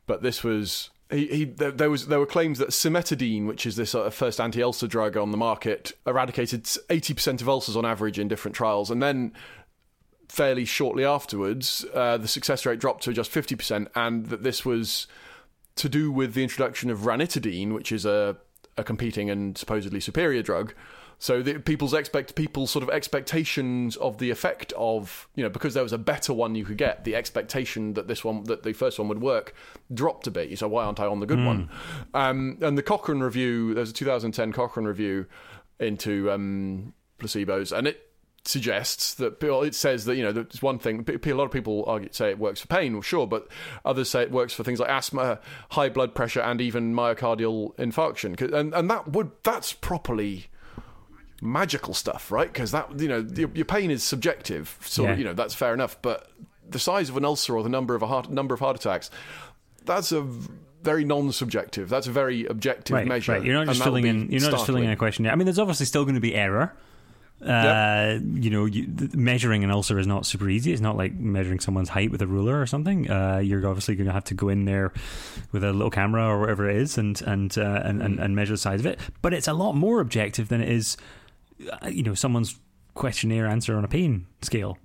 But 0.06 0.22
this 0.22 0.44
was 0.44 0.90
he, 1.10 1.26
he 1.26 1.44
there, 1.44 1.70
there 1.70 1.90
was 1.90 2.06
there 2.06 2.18
were 2.18 2.26
claims 2.26 2.58
that 2.58 2.70
cimetidine, 2.70 3.46
which 3.46 3.66
is 3.66 3.76
this 3.76 3.94
uh, 3.94 4.10
first 4.10 4.40
anti-ulcer 4.40 4.86
drug 4.86 5.16
on 5.16 5.30
the 5.30 5.36
market, 5.36 5.92
eradicated 6.06 6.64
80% 6.64 7.40
of 7.40 7.48
ulcers 7.48 7.76
on 7.76 7.84
average 7.84 8.18
in 8.18 8.28
different 8.28 8.56
trials, 8.56 8.90
and 8.90 9.02
then 9.02 9.32
fairly 10.28 10.64
shortly 10.64 11.04
afterwards, 11.04 11.84
uh, 11.94 12.16
the 12.16 12.28
success 12.28 12.66
rate 12.66 12.80
dropped 12.80 13.04
to 13.04 13.12
just 13.12 13.30
50%, 13.30 13.88
and 13.94 14.26
that 14.26 14.42
this 14.42 14.64
was 14.64 15.06
to 15.76 15.88
do 15.88 16.10
with 16.10 16.34
the 16.34 16.42
introduction 16.42 16.90
of 16.90 17.00
ranitidine, 17.00 17.72
which 17.72 17.90
is 17.90 18.04
a, 18.04 18.36
a 18.76 18.84
competing 18.84 19.30
and 19.30 19.56
supposedly 19.58 20.00
superior 20.00 20.42
drug. 20.42 20.74
So 21.18 21.42
the, 21.42 21.58
people's 21.58 21.94
expect 21.94 22.34
people's 22.34 22.70
sort 22.70 22.82
of 22.82 22.90
expectations 22.90 23.96
of 23.96 24.18
the 24.18 24.30
effect 24.30 24.72
of 24.76 25.28
you 25.34 25.42
know 25.42 25.48
because 25.48 25.74
there 25.74 25.82
was 25.82 25.92
a 25.92 25.98
better 25.98 26.34
one 26.34 26.54
you 26.54 26.64
could 26.64 26.76
get, 26.76 27.04
the 27.04 27.14
expectation 27.14 27.94
that 27.94 28.08
this 28.08 28.24
one 28.24 28.44
that 28.44 28.62
the 28.62 28.72
first 28.72 28.98
one 28.98 29.08
would 29.08 29.22
work 29.22 29.54
dropped 29.92 30.26
a 30.26 30.30
bit. 30.30 30.58
So 30.58 30.68
why 30.68 30.84
aren't 30.84 31.00
I 31.00 31.06
on 31.06 31.20
the 31.20 31.26
good 31.26 31.38
mm. 31.38 31.46
one? 31.46 31.70
Um, 32.12 32.58
and 32.60 32.76
the 32.76 32.82
Cochrane 32.82 33.20
review, 33.20 33.74
there's 33.74 33.90
a 33.90 33.94
2010 33.94 34.52
Cochrane 34.52 34.86
review 34.86 35.26
into 35.80 36.30
um, 36.30 36.92
placebos, 37.18 37.76
and 37.76 37.86
it 37.86 38.10
suggests 38.44 39.14
that 39.14 39.42
it 39.42 39.74
says 39.74 40.04
that 40.04 40.16
you 40.16 40.22
know 40.22 40.32
there's 40.32 40.60
one 40.60 40.78
thing 40.78 41.06
a 41.08 41.34
lot 41.34 41.44
of 41.44 41.50
people 41.50 41.84
argue, 41.86 42.08
say 42.12 42.30
it 42.30 42.38
works 42.38 42.60
for 42.60 42.66
pain 42.66 42.92
well, 42.92 43.02
sure 43.02 43.26
but 43.26 43.48
others 43.84 44.10
say 44.10 44.22
it 44.22 44.30
works 44.30 44.52
for 44.52 44.62
things 44.62 44.78
like 44.78 44.90
asthma 44.90 45.38
high 45.70 45.88
blood 45.88 46.14
pressure 46.14 46.40
and 46.40 46.60
even 46.60 46.94
myocardial 46.94 47.74
infarction 47.76 48.38
and 48.52 48.74
and 48.74 48.90
that 48.90 49.08
would 49.12 49.30
that's 49.42 49.72
properly 49.72 50.46
magical 51.40 51.94
stuff 51.94 52.30
right 52.30 52.52
because 52.52 52.70
that 52.70 53.00
you 53.00 53.08
know 53.08 53.26
your, 53.34 53.50
your, 53.54 53.64
pain 53.64 53.90
is 53.90 54.02
subjective 54.02 54.78
so 54.82 55.04
yeah. 55.04 55.16
you 55.16 55.24
know 55.24 55.34
that's 55.34 55.54
fair 55.54 55.72
enough 55.72 56.00
but 56.02 56.30
the 56.68 56.78
size 56.78 57.08
of 57.08 57.16
an 57.16 57.24
ulcer 57.24 57.56
or 57.56 57.62
the 57.62 57.68
number 57.68 57.94
of 57.94 58.02
a 58.02 58.06
heart 58.06 58.30
number 58.30 58.54
of 58.54 58.60
heart 58.60 58.76
attacks 58.76 59.10
that's 59.84 60.12
a 60.12 60.26
very 60.84 61.04
non-subjective. 61.04 61.88
That's 61.88 62.06
a 62.06 62.12
very 62.12 62.44
objective 62.44 62.94
right, 62.94 63.06
measure. 63.06 63.32
Right. 63.32 63.42
You're 63.42 63.54
not 63.54 63.66
just 63.66 63.82
filling 63.82 64.06
in. 64.06 64.30
You're 64.30 64.42
not 64.42 64.52
just 64.52 64.66
filling 64.66 64.84
in 64.84 64.90
a 64.90 64.96
questionnaire. 64.96 65.32
I 65.32 65.34
mean, 65.34 65.46
there's 65.46 65.58
obviously 65.58 65.86
still 65.86 66.04
going 66.04 66.14
to 66.14 66.20
be 66.20 66.34
error. 66.34 66.74
Uh, 67.42 68.18
You 68.22 68.50
know, 68.50 68.64
you, 68.64 68.86
measuring 69.14 69.64
an 69.64 69.70
ulcer 69.70 69.98
is 69.98 70.06
not 70.06 70.24
super 70.24 70.48
easy. 70.48 70.72
It's 70.72 70.80
not 70.80 70.96
like 70.96 71.14
measuring 71.14 71.60
someone's 71.60 71.90
height 71.90 72.10
with 72.10 72.22
a 72.22 72.26
ruler 72.26 72.60
or 72.60 72.66
something. 72.66 73.10
Uh, 73.10 73.38
you're 73.38 73.66
obviously 73.66 73.96
going 73.96 74.06
to 74.06 74.12
have 74.12 74.24
to 74.24 74.34
go 74.34 74.48
in 74.48 74.64
there 74.64 74.92
with 75.52 75.62
a 75.64 75.72
little 75.72 75.90
camera 75.90 76.26
or 76.26 76.40
whatever 76.40 76.68
it 76.70 76.76
is 76.76 76.96
and 76.98 77.20
and, 77.22 77.56
uh, 77.58 77.82
and, 77.84 78.02
and 78.02 78.18
and 78.18 78.34
measure 78.34 78.54
the 78.54 78.58
size 78.58 78.80
of 78.80 78.86
it. 78.86 78.98
But 79.20 79.34
it's 79.34 79.48
a 79.48 79.52
lot 79.52 79.74
more 79.74 80.00
objective 80.00 80.48
than 80.48 80.60
it 80.60 80.68
is, 80.68 80.96
uh, 81.82 81.88
you 81.88 82.02
know, 82.02 82.14
someone's 82.14 82.58
questionnaire 82.94 83.46
answer 83.46 83.76
on 83.76 83.84
a 83.84 83.88
pain 83.88 84.26
scale. 84.40 84.78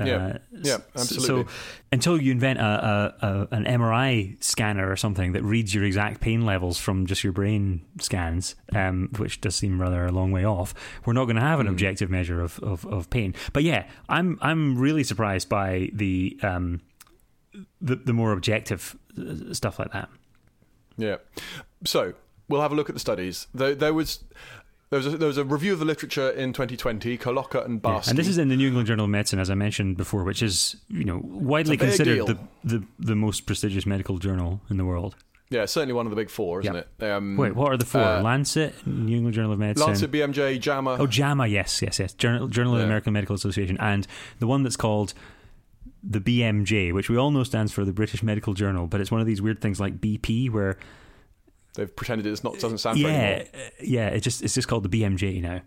Yeah, 0.00 0.26
uh, 0.26 0.38
yeah, 0.52 0.78
absolutely. 0.94 1.26
So 1.26 1.48
until 1.90 2.20
you 2.20 2.30
invent 2.30 2.60
a, 2.60 2.62
a, 2.62 3.26
a, 3.26 3.48
an 3.50 3.64
MRI 3.64 4.42
scanner 4.42 4.88
or 4.90 4.96
something 4.96 5.32
that 5.32 5.42
reads 5.42 5.74
your 5.74 5.84
exact 5.84 6.20
pain 6.20 6.46
levels 6.46 6.78
from 6.78 7.06
just 7.06 7.24
your 7.24 7.32
brain 7.32 7.84
scans, 8.00 8.54
um, 8.74 9.10
which 9.16 9.40
does 9.40 9.56
seem 9.56 9.80
rather 9.80 10.06
a 10.06 10.12
long 10.12 10.30
way 10.30 10.44
off, 10.44 10.72
we're 11.04 11.14
not 11.14 11.24
going 11.24 11.36
to 11.36 11.42
have 11.42 11.58
an 11.58 11.66
mm. 11.66 11.70
objective 11.70 12.10
measure 12.10 12.40
of, 12.40 12.60
of, 12.60 12.86
of, 12.86 13.10
pain. 13.10 13.34
But 13.52 13.64
yeah, 13.64 13.88
I'm 14.08 14.38
I'm 14.40 14.78
really 14.78 15.02
surprised 15.02 15.48
by 15.48 15.90
the 15.92 16.38
um, 16.42 16.80
the, 17.80 17.96
the 17.96 18.12
more 18.12 18.32
objective 18.32 18.96
uh, 19.18 19.52
stuff 19.52 19.78
like 19.78 19.92
that. 19.92 20.08
Yeah. 20.96 21.16
So 21.84 22.14
we'll 22.48 22.60
have 22.60 22.72
a 22.72 22.74
look 22.74 22.88
at 22.88 22.94
the 22.94 23.00
studies. 23.00 23.46
There, 23.54 23.74
there 23.74 23.94
was 23.94 24.24
there 24.90 24.98
was, 24.98 25.06
a, 25.06 25.10
there 25.18 25.28
was 25.28 25.38
a 25.38 25.44
review 25.44 25.72
of 25.72 25.78
the 25.78 25.84
literature 25.84 26.30
in 26.30 26.52
2020, 26.52 27.18
Colloca 27.18 27.64
and 27.64 27.82
Barsky. 27.82 28.06
Yeah, 28.06 28.10
and 28.10 28.18
this 28.18 28.28
is 28.28 28.38
in 28.38 28.48
the 28.48 28.56
New 28.56 28.68
England 28.68 28.86
Journal 28.86 29.04
of 29.04 29.10
Medicine, 29.10 29.38
as 29.38 29.50
I 29.50 29.54
mentioned 29.54 29.96
before, 29.96 30.24
which 30.24 30.42
is 30.42 30.76
you 30.88 31.04
know 31.04 31.20
widely 31.22 31.76
considered 31.76 32.26
the, 32.26 32.38
the, 32.64 32.84
the 32.98 33.14
most 33.14 33.46
prestigious 33.46 33.86
medical 33.86 34.18
journal 34.18 34.60
in 34.70 34.76
the 34.76 34.84
world. 34.84 35.16
Yeah, 35.50 35.64
certainly 35.64 35.94
one 35.94 36.04
of 36.04 36.10
the 36.10 36.16
big 36.16 36.28
four, 36.28 36.60
isn't 36.60 36.74
yep. 36.74 36.88
it? 36.98 37.04
Um, 37.04 37.36
Wait, 37.36 37.54
what 37.54 37.72
are 37.72 37.76
the 37.78 37.86
four? 37.86 38.02
Uh, 38.02 38.20
Lancet, 38.20 38.74
New 38.86 39.16
England 39.16 39.34
Journal 39.34 39.52
of 39.52 39.58
Medicine, 39.58 39.86
Lancet, 39.86 40.10
BMJ, 40.10 40.60
JAMA. 40.60 40.96
Oh, 40.98 41.06
JAMA, 41.06 41.46
yes, 41.46 41.80
yes, 41.80 41.98
yes. 41.98 42.12
Journal, 42.12 42.48
Journal 42.48 42.74
of 42.74 42.80
the 42.80 42.84
American 42.84 43.14
Medical 43.14 43.34
Association, 43.34 43.78
and 43.78 44.06
the 44.40 44.46
one 44.46 44.62
that's 44.62 44.76
called 44.76 45.14
the 46.02 46.20
BMJ, 46.20 46.92
which 46.92 47.08
we 47.08 47.16
all 47.16 47.30
know 47.30 47.44
stands 47.44 47.72
for 47.72 47.84
the 47.84 47.94
British 47.94 48.22
Medical 48.22 48.52
Journal, 48.52 48.86
but 48.86 49.00
it's 49.00 49.10
one 49.10 49.20
of 49.20 49.26
these 49.26 49.40
weird 49.40 49.60
things 49.60 49.80
like 49.80 50.00
BP, 50.00 50.50
where 50.50 50.76
They've 51.78 51.94
pretended 51.94 52.26
it's 52.26 52.42
not 52.42 52.58
doesn't 52.58 52.78
sound 52.78 52.98
yeah, 52.98 53.44
uh, 53.54 53.58
yeah. 53.80 54.08
It 54.08 54.20
just 54.20 54.42
it's 54.42 54.54
just 54.54 54.66
called 54.66 54.82
the 54.82 54.88
BMJ 54.88 55.40
now. 55.40 55.60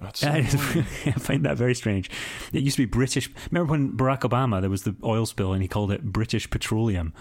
That's 0.00 0.24
I 0.24 0.42
find 1.18 1.44
that 1.44 1.56
very 1.56 1.76
strange. 1.76 2.10
It 2.52 2.64
used 2.64 2.76
to 2.78 2.82
be 2.82 2.86
British. 2.86 3.30
Remember 3.52 3.70
when 3.70 3.92
Barack 3.92 4.22
Obama 4.22 4.60
there 4.60 4.68
was 4.68 4.82
the 4.82 4.96
oil 5.04 5.26
spill 5.26 5.52
and 5.52 5.62
he 5.62 5.68
called 5.68 5.92
it 5.92 6.02
British 6.02 6.50
Petroleum, 6.50 7.14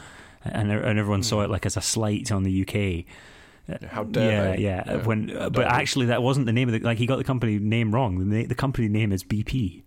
and 0.43 0.72
and 0.72 0.97
everyone 0.97 1.22
saw 1.22 1.38
hmm. 1.38 1.43
it 1.43 1.49
like 1.51 1.68
as 1.68 1.78
a 1.78 1.82
slight 1.82 2.32
on 2.32 2.41
the 2.41 2.62
UK. 2.64 3.05
Uh, 3.72 3.88
how 3.89 4.03
dare 4.05 4.32
yeah, 4.32 4.55
they? 4.55 4.62
Yeah, 4.64 4.84
yeah. 4.88 5.05
When, 5.05 5.28
but 5.51 5.68
actually, 5.68 6.07
that 6.07 6.24
wasn't 6.24 6.47
the 6.47 6.53
name 6.53 6.68
of 6.68 6.74
the. 6.74 6.80
Like 6.80 6.97
he 6.97 7.05
got 7.05 7.18
the 7.18 7.24
company 7.24 7.60
name 7.60 7.93
wrong. 7.93 8.28
The, 8.28 8.47
the 8.47 8.55
company 8.55 8.88
name 8.88 9.12
is 9.12 9.24
BP. 9.24 9.84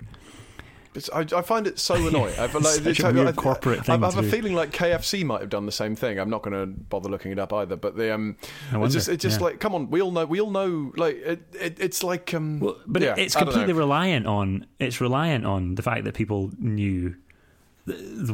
I, 1.13 1.21
I, 1.21 1.43
find 1.43 1.67
it 1.67 1.79
so 1.79 1.95
annoying. 2.07 2.39
I've, 2.39 2.55
like, 2.55 2.65
Such 2.65 3.01
a 3.01 3.13
weird 3.13 3.29
I, 3.29 3.33
corporate 3.33 3.87
thing. 3.87 4.03
I, 4.03 4.07
have 4.11 4.19
a 4.19 4.23
feeling 4.23 4.55
like 4.55 4.73
KFC 4.73 5.25
might 5.25 5.41
have 5.41 5.49
done 5.49 5.65
the 5.65 5.73
same 5.73 5.97
thing. 5.97 6.19
I'm 6.19 6.29
not 6.29 6.43
going 6.43 6.53
to 6.53 6.67
bother 6.67 7.09
looking 7.09 7.33
it 7.33 7.39
up 7.39 7.53
either. 7.53 7.77
But 7.77 7.97
the 7.97 8.15
um, 8.15 8.37
it's 8.73 8.93
just, 8.93 9.09
it's 9.09 9.23
just 9.23 9.41
yeah. 9.41 9.47
like, 9.47 9.61
come 9.61 9.75
on, 9.75 9.91
we 9.91 10.03
all 10.03 10.11
know, 10.11 10.27
we 10.27 10.41
all 10.41 10.51
know, 10.51 10.93
like 10.97 11.17
it, 11.17 11.43
it 11.59 11.81
it's 11.81 12.03
like 12.03 12.35
um, 12.35 12.61
well, 12.61 12.77
but 12.87 13.01
yeah, 13.01 13.15
it's 13.17 13.35
completely 13.35 13.73
reliant 13.73 14.27
on 14.27 14.67
it's 14.79 15.01
reliant 15.01 15.47
on 15.47 15.77
the 15.77 15.83
fact 15.83 16.05
that 16.05 16.15
people 16.15 16.51
knew 16.59 17.15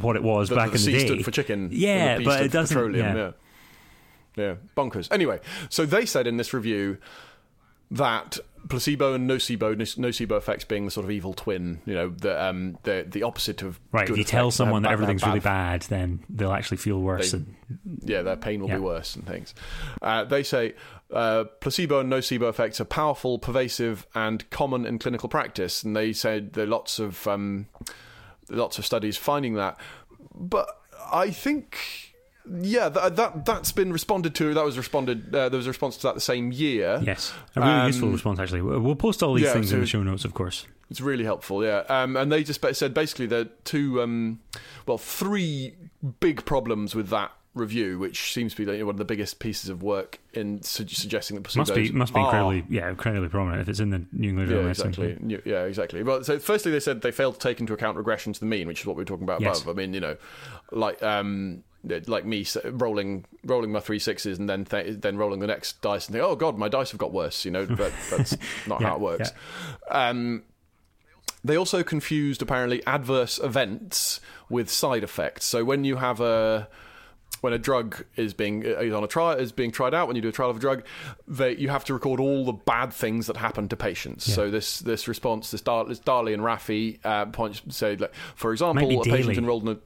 what 0.00 0.16
it 0.16 0.22
was 0.22 0.48
the, 0.48 0.56
back 0.56 0.72
the 0.72 0.78
in 0.78 0.92
the 0.92 1.00
C 1.00 1.16
day. 1.16 1.22
for 1.22 1.30
chicken. 1.30 1.68
Yeah, 1.72 2.18
but 2.18 2.42
it 2.42 2.52
doesn't. 2.52 2.74
Petroleum, 2.74 3.16
yeah. 3.16 3.32
yeah, 4.36 4.44
yeah, 4.44 4.54
bonkers. 4.76 5.08
Anyway, 5.12 5.40
so 5.68 5.86
they 5.86 6.06
said 6.06 6.26
in 6.26 6.36
this 6.36 6.52
review 6.52 6.98
that 7.90 8.38
placebo 8.68 9.14
and 9.14 9.28
nocebo, 9.28 9.74
nocebo 9.74 10.36
effects 10.36 10.64
being 10.64 10.84
the 10.84 10.90
sort 10.90 11.04
of 11.04 11.10
evil 11.10 11.34
twin, 11.34 11.80
you 11.86 11.94
know, 11.94 12.10
the 12.10 12.42
um, 12.42 12.78
the 12.82 13.06
the 13.08 13.22
opposite 13.22 13.62
of 13.62 13.80
right. 13.92 14.08
If 14.08 14.16
you 14.16 14.24
tell 14.24 14.50
someone 14.50 14.82
that 14.82 14.92
everything's 14.92 15.22
bad, 15.22 15.28
really 15.28 15.40
bad, 15.40 15.82
then 15.82 16.24
they'll 16.28 16.52
actually 16.52 16.76
feel 16.78 17.00
worse. 17.00 17.32
They, 17.32 17.38
and, 17.38 17.56
yeah, 18.04 18.22
their 18.22 18.36
pain 18.36 18.60
will 18.60 18.68
yeah. 18.68 18.76
be 18.76 18.80
worse 18.80 19.16
and 19.16 19.26
things. 19.26 19.54
Uh, 20.00 20.24
they 20.24 20.42
say 20.42 20.74
uh, 21.12 21.44
placebo 21.60 22.00
and 22.00 22.12
nocebo 22.12 22.48
effects 22.48 22.80
are 22.80 22.84
powerful, 22.84 23.38
pervasive, 23.38 24.06
and 24.14 24.48
common 24.50 24.86
in 24.86 24.98
clinical 24.98 25.28
practice, 25.28 25.82
and 25.82 25.96
they 25.96 26.12
said 26.12 26.52
there 26.52 26.64
are 26.64 26.68
lots 26.68 26.98
of 26.98 27.26
um, 27.26 27.66
lots 28.48 28.78
of 28.78 28.86
studies 28.86 29.16
finding 29.16 29.54
that. 29.54 29.78
But 30.34 30.68
I 31.10 31.30
think 31.30 32.07
yeah, 32.60 32.88
that, 32.88 33.16
that 33.16 33.44
that's 33.44 33.72
been 33.72 33.92
responded 33.92 34.34
to. 34.36 34.54
That 34.54 34.64
was 34.64 34.76
responded. 34.76 35.34
Uh, 35.34 35.48
there 35.48 35.56
was 35.56 35.66
a 35.66 35.70
response 35.70 35.96
to 35.98 36.02
that 36.04 36.14
the 36.14 36.20
same 36.20 36.52
year. 36.52 37.00
Yes, 37.02 37.32
a 37.56 37.60
really 37.60 37.72
um, 37.72 37.86
useful 37.86 38.10
response. 38.10 38.38
Actually, 38.38 38.62
we'll 38.62 38.96
post 38.96 39.22
all 39.22 39.34
these 39.34 39.44
yeah, 39.44 39.52
things 39.52 39.70
so 39.70 39.76
in 39.76 39.80
the 39.80 39.86
show 39.86 40.02
notes, 40.02 40.24
of 40.24 40.34
course. 40.34 40.66
It's 40.90 41.00
really 41.00 41.24
helpful. 41.24 41.64
Yeah, 41.64 41.84
um, 41.88 42.16
and 42.16 42.32
they 42.32 42.42
just 42.42 42.64
said 42.76 42.94
basically 42.94 43.26
there 43.26 43.40
are 43.40 43.50
two, 43.64 44.00
um, 44.00 44.40
well, 44.86 44.98
three 44.98 45.74
big 46.20 46.44
problems 46.44 46.94
with 46.94 47.08
that 47.08 47.32
review, 47.58 47.98
which 47.98 48.32
seems 48.32 48.54
to 48.54 48.64
be 48.64 48.70
like, 48.70 48.80
one 48.80 48.94
of 48.94 48.98
the 48.98 49.04
biggest 49.04 49.38
pieces 49.38 49.68
of 49.68 49.82
work 49.82 50.18
in 50.32 50.62
su- 50.62 50.86
suggesting 50.88 51.36
that 51.36 51.56
must 51.56 51.74
be 51.74 51.90
must 51.90 52.14
be 52.14 52.20
are, 52.20 52.24
incredibly 52.24 52.64
yeah 52.68 52.88
incredibly 52.88 53.28
prominent 53.28 53.60
if 53.60 53.68
it's 53.68 53.80
in 53.80 53.90
the 53.90 54.04
New 54.12 54.30
England 54.30 54.48
Journal 54.48 54.64
yeah, 54.64 54.70
exactly 54.70 55.40
yeah 55.44 55.64
exactly. 55.64 56.02
Well, 56.02 56.22
so 56.24 56.38
firstly 56.38 56.72
they 56.72 56.80
said 56.80 57.02
they 57.02 57.10
failed 57.10 57.34
to 57.34 57.40
take 57.40 57.60
into 57.60 57.72
account 57.72 57.96
regression 57.96 58.32
to 58.32 58.40
the 58.40 58.46
mean, 58.46 58.66
which 58.66 58.80
is 58.80 58.86
what 58.86 58.96
we 58.96 59.02
were 59.02 59.06
talking 59.06 59.24
about 59.24 59.40
yes. 59.40 59.62
above. 59.62 59.76
I 59.76 59.82
mean, 59.82 59.92
you 59.92 60.00
know, 60.00 60.16
like 60.70 61.02
um, 61.02 61.64
like 61.84 62.24
me 62.24 62.46
rolling 62.64 63.24
rolling 63.44 63.72
my 63.72 63.80
three 63.80 63.98
sixes 63.98 64.38
and 64.38 64.48
then 64.48 64.64
th- 64.64 65.00
then 65.00 65.16
rolling 65.16 65.40
the 65.40 65.46
next 65.46 65.80
dice 65.80 66.06
and 66.06 66.14
think, 66.14 66.24
oh 66.24 66.36
god, 66.36 66.58
my 66.58 66.68
dice 66.68 66.90
have 66.90 66.98
got 66.98 67.12
worse. 67.12 67.44
You 67.44 67.50
know, 67.50 67.66
but 67.76 67.92
that's 68.10 68.36
not 68.66 68.80
yeah, 68.80 68.88
how 68.88 68.94
it 68.96 69.00
works. 69.00 69.30
Yeah. 69.86 70.08
Um, 70.08 70.42
they 71.44 71.56
also 71.56 71.82
confused 71.82 72.42
apparently 72.42 72.84
adverse 72.86 73.38
events 73.38 74.20
with 74.48 74.68
side 74.68 75.04
effects. 75.04 75.44
So 75.44 75.64
when 75.64 75.84
you 75.84 75.96
have 75.96 76.20
a 76.20 76.68
when 77.40 77.52
a 77.52 77.58
drug 77.58 78.04
is 78.16 78.34
being 78.34 78.62
is 78.62 78.92
on 78.92 79.04
a 79.04 79.06
trial 79.06 79.38
is 79.38 79.52
being 79.52 79.70
tried 79.70 79.94
out 79.94 80.06
when 80.06 80.16
you 80.16 80.22
do 80.22 80.28
a 80.28 80.32
trial 80.32 80.50
of 80.50 80.56
a 80.56 80.60
drug 80.60 80.84
they, 81.26 81.54
you 81.56 81.68
have 81.68 81.84
to 81.84 81.94
record 81.94 82.18
all 82.18 82.44
the 82.44 82.52
bad 82.52 82.92
things 82.92 83.26
that 83.26 83.36
happen 83.36 83.68
to 83.68 83.76
patients 83.76 84.28
yeah. 84.28 84.34
so 84.34 84.50
this 84.50 84.80
this 84.80 85.06
response 85.06 85.50
this, 85.50 85.60
Dar- 85.60 85.84
this 85.84 86.00
Darley 86.00 86.32
and 86.32 86.42
Raffi 86.42 86.98
uh, 87.04 87.26
points 87.26 87.62
say 87.68 87.96
like 87.96 88.12
for 88.34 88.52
example 88.52 89.00
a 89.00 89.04
patient 89.04 89.38
enrolled 89.38 89.62
in 89.62 89.68
a 89.68 89.78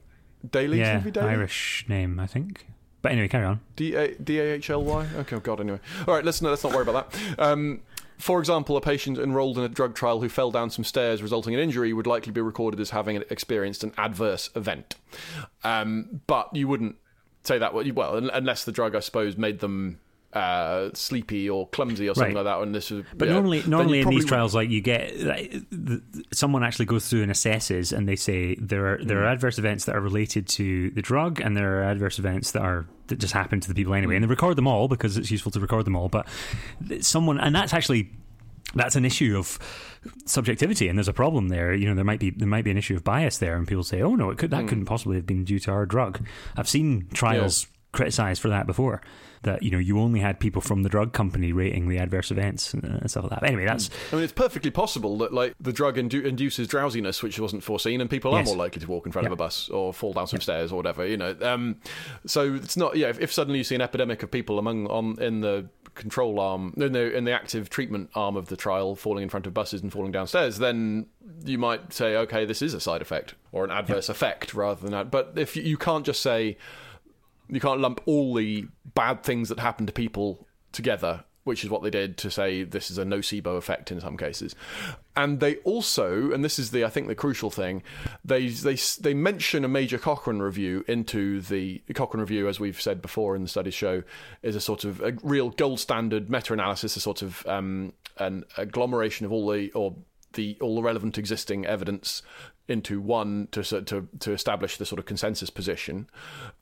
Daily? 0.51 0.79
Yeah, 0.79 0.99
Daily? 0.99 1.29
Irish 1.29 1.85
name, 1.87 2.19
I 2.19 2.27
think. 2.27 2.67
But 3.01 3.11
anyway, 3.11 3.27
carry 3.27 3.45
on. 3.45 3.59
D 3.75 3.95
A 3.95 4.15
D 4.15 4.39
A 4.39 4.53
H 4.53 4.69
L 4.69 4.83
Y. 4.83 5.07
Okay, 5.17 5.35
oh 5.35 5.39
God. 5.39 5.59
Anyway, 5.59 5.79
all 6.07 6.15
right. 6.15 6.23
Let's 6.23 6.41
not, 6.41 6.49
let's 6.51 6.63
not 6.63 6.73
worry 6.73 6.83
about 6.83 7.11
that. 7.11 7.39
Um, 7.39 7.81
for 8.17 8.39
example, 8.39 8.77
a 8.77 8.81
patient 8.81 9.17
enrolled 9.17 9.57
in 9.57 9.63
a 9.65 9.69
drug 9.69 9.95
trial 9.95 10.21
who 10.21 10.29
fell 10.29 10.51
down 10.51 10.69
some 10.69 10.85
stairs, 10.85 11.21
resulting 11.21 11.53
in 11.53 11.59
injury, 11.59 11.91
would 11.91 12.07
likely 12.07 12.31
be 12.31 12.39
recorded 12.39 12.79
as 12.79 12.91
having 12.91 13.17
experienced 13.29 13.83
an 13.83 13.91
adverse 13.97 14.49
event. 14.55 14.95
Um, 15.63 16.21
but 16.27 16.55
you 16.55 16.67
wouldn't 16.67 16.95
say 17.43 17.57
that 17.57 17.73
well, 17.73 18.15
unless 18.15 18.63
the 18.63 18.71
drug, 18.71 18.95
I 18.95 19.01
suppose, 19.01 19.35
made 19.35 19.59
them 19.59 19.99
uh, 20.33 20.89
sleepy 20.93 21.49
or 21.49 21.67
clumsy 21.69 22.09
or 22.09 22.15
something 22.15 22.35
Right. 22.35 22.43
like 22.45 22.55
that. 22.57 22.63
And 22.63 22.73
this 22.73 22.89
is, 22.91 23.03
But 23.15 23.27
yeah, 23.27 23.35
normally, 23.35 23.63
normally 23.67 23.99
in 24.01 24.09
these 24.09 24.25
trials, 24.25 24.55
like 24.55 24.69
you 24.69 24.81
get 24.81 25.19
like, 25.19 25.51
the, 25.69 26.01
someone 26.31 26.63
actually 26.63 26.85
goes 26.85 27.07
through 27.07 27.21
and 27.23 27.31
assesses, 27.31 27.95
and 27.95 28.07
they 28.09 28.15
say 28.15 28.55
there 28.55 28.93
are 28.93 29.03
there 29.03 29.17
Hmm. 29.19 29.23
are 29.23 29.27
adverse 29.27 29.59
events 29.59 29.85
that 29.85 29.95
are 29.95 30.01
related 30.01 30.47
to 30.49 30.89
the 30.91 31.01
drug, 31.01 31.39
and 31.39 31.55
there 31.55 31.79
are 31.79 31.83
adverse 31.83 32.17
events 32.19 32.51
that 32.51 32.61
are 32.63 32.85
that 33.07 33.19
just 33.19 33.33
happen 33.33 33.59
to 33.59 33.67
the 33.67 33.75
people 33.75 33.93
anyway, 33.93 34.15
and 34.15 34.23
they 34.23 34.27
record 34.27 34.55
them 34.55 34.67
all 34.67 34.87
because 34.87 35.17
it's 35.17 35.29
useful 35.29 35.51
to 35.51 35.59
record 35.59 35.85
them 35.85 35.95
all. 35.95 36.09
But 36.09 36.25
someone, 37.01 37.39
and 37.39 37.55
that's 37.55 37.73
actually 37.73 38.09
that's 38.75 38.95
an 38.95 39.05
issue 39.05 39.37
of 39.37 39.59
subjectivity, 40.25 40.87
and 40.87 40.97
there's 40.97 41.07
a 41.07 41.13
problem 41.13 41.49
there. 41.49 41.73
You 41.73 41.87
know, 41.87 41.95
there 41.95 42.03
might 42.03 42.19
be 42.19 42.31
there 42.31 42.47
might 42.47 42.63
be 42.63 42.71
an 42.71 42.77
issue 42.77 42.95
of 42.95 43.03
bias 43.03 43.37
there, 43.37 43.55
and 43.55 43.67
people 43.67 43.83
say, 43.83 44.01
"Oh 44.01 44.15
no, 44.15 44.29
it 44.29 44.37
could 44.37 44.51
that 44.51 44.67
couldn't 44.67 44.85
possibly 44.85 45.15
have 45.17 45.25
been 45.25 45.43
due 45.43 45.59
to 45.59 45.71
our 45.71 45.85
drug." 45.85 46.25
I've 46.57 46.67
seen 46.69 47.07
trials 47.13 47.67
criticized 47.91 48.41
for 48.41 48.49
that 48.49 48.65
before. 48.65 49.01
That 49.43 49.63
you 49.63 49.71
know, 49.71 49.77
you 49.77 49.99
only 49.99 50.19
had 50.19 50.39
people 50.39 50.61
from 50.61 50.83
the 50.83 50.89
drug 50.89 51.13
company 51.13 51.51
rating 51.53 51.87
the 51.89 51.97
adverse 51.97 52.31
events 52.31 52.73
and 52.73 52.83
uh, 52.85 53.07
stuff 53.07 53.23
like 53.23 53.31
that. 53.31 53.39
But 53.41 53.49
anyway, 53.49 53.65
that's 53.65 53.89
I 54.11 54.15
mean, 54.15 54.23
it's 54.23 54.33
perfectly 54.33 54.71
possible 54.71 55.17
that 55.19 55.33
like 55.33 55.53
the 55.59 55.71
drug 55.73 55.97
indu- 55.97 56.23
induces 56.25 56.67
drowsiness, 56.67 57.21
which 57.21 57.39
wasn't 57.39 57.63
foreseen, 57.63 58.01
and 58.01 58.09
people 58.09 58.31
Yes. 58.31 58.47
are 58.47 58.55
more 58.55 58.57
likely 58.57 58.81
to 58.81 58.87
walk 58.87 59.05
in 59.05 59.11
front 59.11 59.27
of 59.27 59.31
a 59.33 59.35
bus 59.35 59.69
or 59.69 59.93
fall 59.93 60.13
down 60.13 60.27
some 60.27 60.41
stairs 60.41 60.71
or 60.71 60.75
whatever. 60.77 61.05
You 61.05 61.17
know, 61.17 61.35
um, 61.41 61.77
so 62.25 62.53
it's 62.55 62.77
not. 62.77 62.95
Yeah, 62.95 63.09
if, 63.09 63.19
if 63.19 63.31
suddenly 63.33 63.57
you 63.59 63.63
see 63.63 63.75
an 63.75 63.81
epidemic 63.81 64.23
of 64.23 64.31
people 64.31 64.57
among 64.59 64.87
on 64.87 65.21
in 65.21 65.41
the 65.41 65.67
control 65.95 66.39
arm, 66.39 66.73
in 66.77 66.91
the 66.93 67.15
in 67.15 67.23
the 67.25 67.31
active 67.31 67.69
treatment 67.69 68.09
arm 68.15 68.35
of 68.35 68.47
the 68.47 68.55
trial, 68.57 68.95
falling 68.95 69.23
in 69.23 69.29
front 69.29 69.45
of 69.45 69.53
buses 69.53 69.81
and 69.81 69.91
falling 69.91 70.11
downstairs, 70.11 70.57
then 70.57 71.05
you 71.45 71.57
might 71.57 71.93
say, 71.93 72.15
okay, 72.15 72.45
this 72.45 72.61
is 72.61 72.73
a 72.73 72.79
side 72.79 73.01
effect 73.01 73.35
or 73.51 73.63
an 73.63 73.71
adverse 73.71 74.09
effect 74.09 74.53
rather 74.53 74.81
than 74.81 74.91
that. 74.91 75.11
But 75.11 75.33
if 75.35 75.55
you, 75.55 75.63
you 75.63 75.77
can't 75.77 76.05
just 76.05 76.21
say 76.21 76.57
you 77.55 77.61
can't 77.61 77.79
lump 77.79 78.01
all 78.05 78.33
the 78.33 78.65
bad 78.93 79.23
things 79.23 79.49
that 79.49 79.59
happen 79.59 79.85
to 79.85 79.93
people 79.93 80.47
together, 80.71 81.23
which 81.43 81.63
is 81.63 81.69
what 81.69 81.83
they 81.83 81.89
did 81.89 82.17
to 82.17 82.31
say 82.31 82.63
this 82.63 82.89
is 82.89 82.97
a 82.97 83.03
nocebo 83.03 83.57
effect 83.57 83.91
in 83.91 83.99
some 83.99 84.17
cases. 84.17 84.55
And 85.15 85.39
they 85.39 85.57
also, 85.57 86.31
and 86.31 86.43
this 86.43 86.57
is 86.57 86.71
the 86.71 86.85
I 86.85 86.89
think 86.89 87.07
the 87.07 87.15
crucial 87.15 87.51
thing, 87.51 87.83
they 88.25 88.47
they 88.47 88.75
they 89.01 89.13
mention 89.13 89.63
a 89.63 89.67
major 89.67 89.97
Cochrane 89.97 90.39
review 90.39 90.83
into 90.87 91.41
the, 91.41 91.81
Cochrane 91.93 92.21
review, 92.21 92.47
as 92.47 92.59
we've 92.59 92.81
said 92.81 93.01
before 93.01 93.35
in 93.35 93.43
the 93.43 93.49
studies 93.49 93.73
show, 93.73 94.03
is 94.41 94.55
a 94.55 94.61
sort 94.61 94.83
of 94.83 95.01
a 95.01 95.13
real 95.21 95.49
gold 95.49 95.79
standard 95.79 96.29
meta-analysis, 96.29 96.95
a 96.95 96.99
sort 96.99 97.21
of 97.21 97.45
um, 97.45 97.93
an 98.17 98.43
agglomeration 98.57 99.25
of 99.25 99.31
all 99.31 99.49
the 99.49 99.71
or 99.73 99.95
the 100.33 100.57
all 100.61 100.75
the 100.75 100.81
relevant 100.81 101.17
existing 101.17 101.65
evidence 101.65 102.21
into 102.67 103.01
one 103.01 103.47
to 103.51 103.63
to 103.63 104.07
to 104.19 104.31
establish 104.31 104.77
the 104.77 104.85
sort 104.85 104.99
of 104.99 105.05
consensus 105.05 105.49
position, 105.49 106.07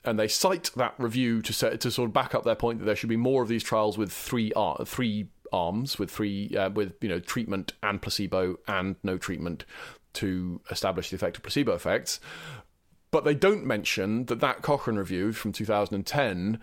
and 0.03 0.19
they 0.19 0.27
cite 0.27 0.71
that 0.75 0.95
review 0.97 1.41
to 1.41 1.53
set, 1.53 1.79
to 1.81 1.91
sort 1.91 2.09
of 2.09 2.13
back 2.13 2.33
up 2.33 2.43
their 2.43 2.55
point 2.55 2.79
that 2.79 2.85
there 2.85 2.95
should 2.95 3.09
be 3.09 3.17
more 3.17 3.43
of 3.43 3.49
these 3.49 3.63
trials 3.63 3.97
with 3.97 4.11
three 4.11 4.51
ar- 4.53 4.83
three 4.85 5.27
arms 5.51 5.99
with 5.99 6.09
three 6.09 6.55
uh, 6.57 6.69
with 6.69 6.93
you 7.01 7.09
know 7.09 7.19
treatment 7.19 7.73
and 7.83 8.01
placebo 8.01 8.57
and 8.67 8.95
no 9.03 9.17
treatment 9.17 9.65
to 10.13 10.61
establish 10.69 11.09
the 11.09 11.15
effect 11.15 11.37
of 11.37 11.43
placebo 11.43 11.73
effects. 11.73 12.19
But 13.11 13.25
they 13.25 13.35
don't 13.35 13.65
mention 13.65 14.25
that 14.25 14.39
that 14.39 14.61
Cochrane 14.61 14.97
review 14.97 15.33
from 15.33 15.51
2010 15.51 16.59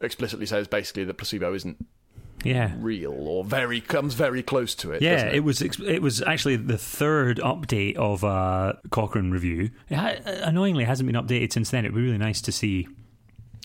explicitly 0.00 0.46
says 0.46 0.68
basically 0.68 1.04
that 1.04 1.18
placebo 1.18 1.54
isn't 1.54 1.86
yeah. 2.44 2.72
real 2.78 3.12
or 3.28 3.44
very 3.44 3.80
comes 3.80 4.14
very 4.14 4.42
close 4.42 4.74
to 4.76 4.92
it. 4.92 5.02
Yeah, 5.02 5.14
doesn't 5.14 5.34
it? 5.34 5.40
was 5.44 5.62
it 5.62 6.02
was 6.02 6.22
actually 6.22 6.56
the 6.56 6.78
third 6.78 7.38
update 7.38 7.96
of 7.96 8.22
uh, 8.24 8.74
Cochrane 8.90 9.30
review. 9.30 9.70
It 9.88 9.94
ha- 9.96 10.16
annoyingly, 10.24 10.84
it 10.84 10.86
hasn't 10.86 11.10
been 11.10 11.20
updated 11.20 11.52
since 11.52 11.70
then. 11.70 11.84
It'd 11.84 11.94
be 11.94 12.02
really 12.02 12.18
nice 12.18 12.40
to 12.42 12.52
see 12.52 12.88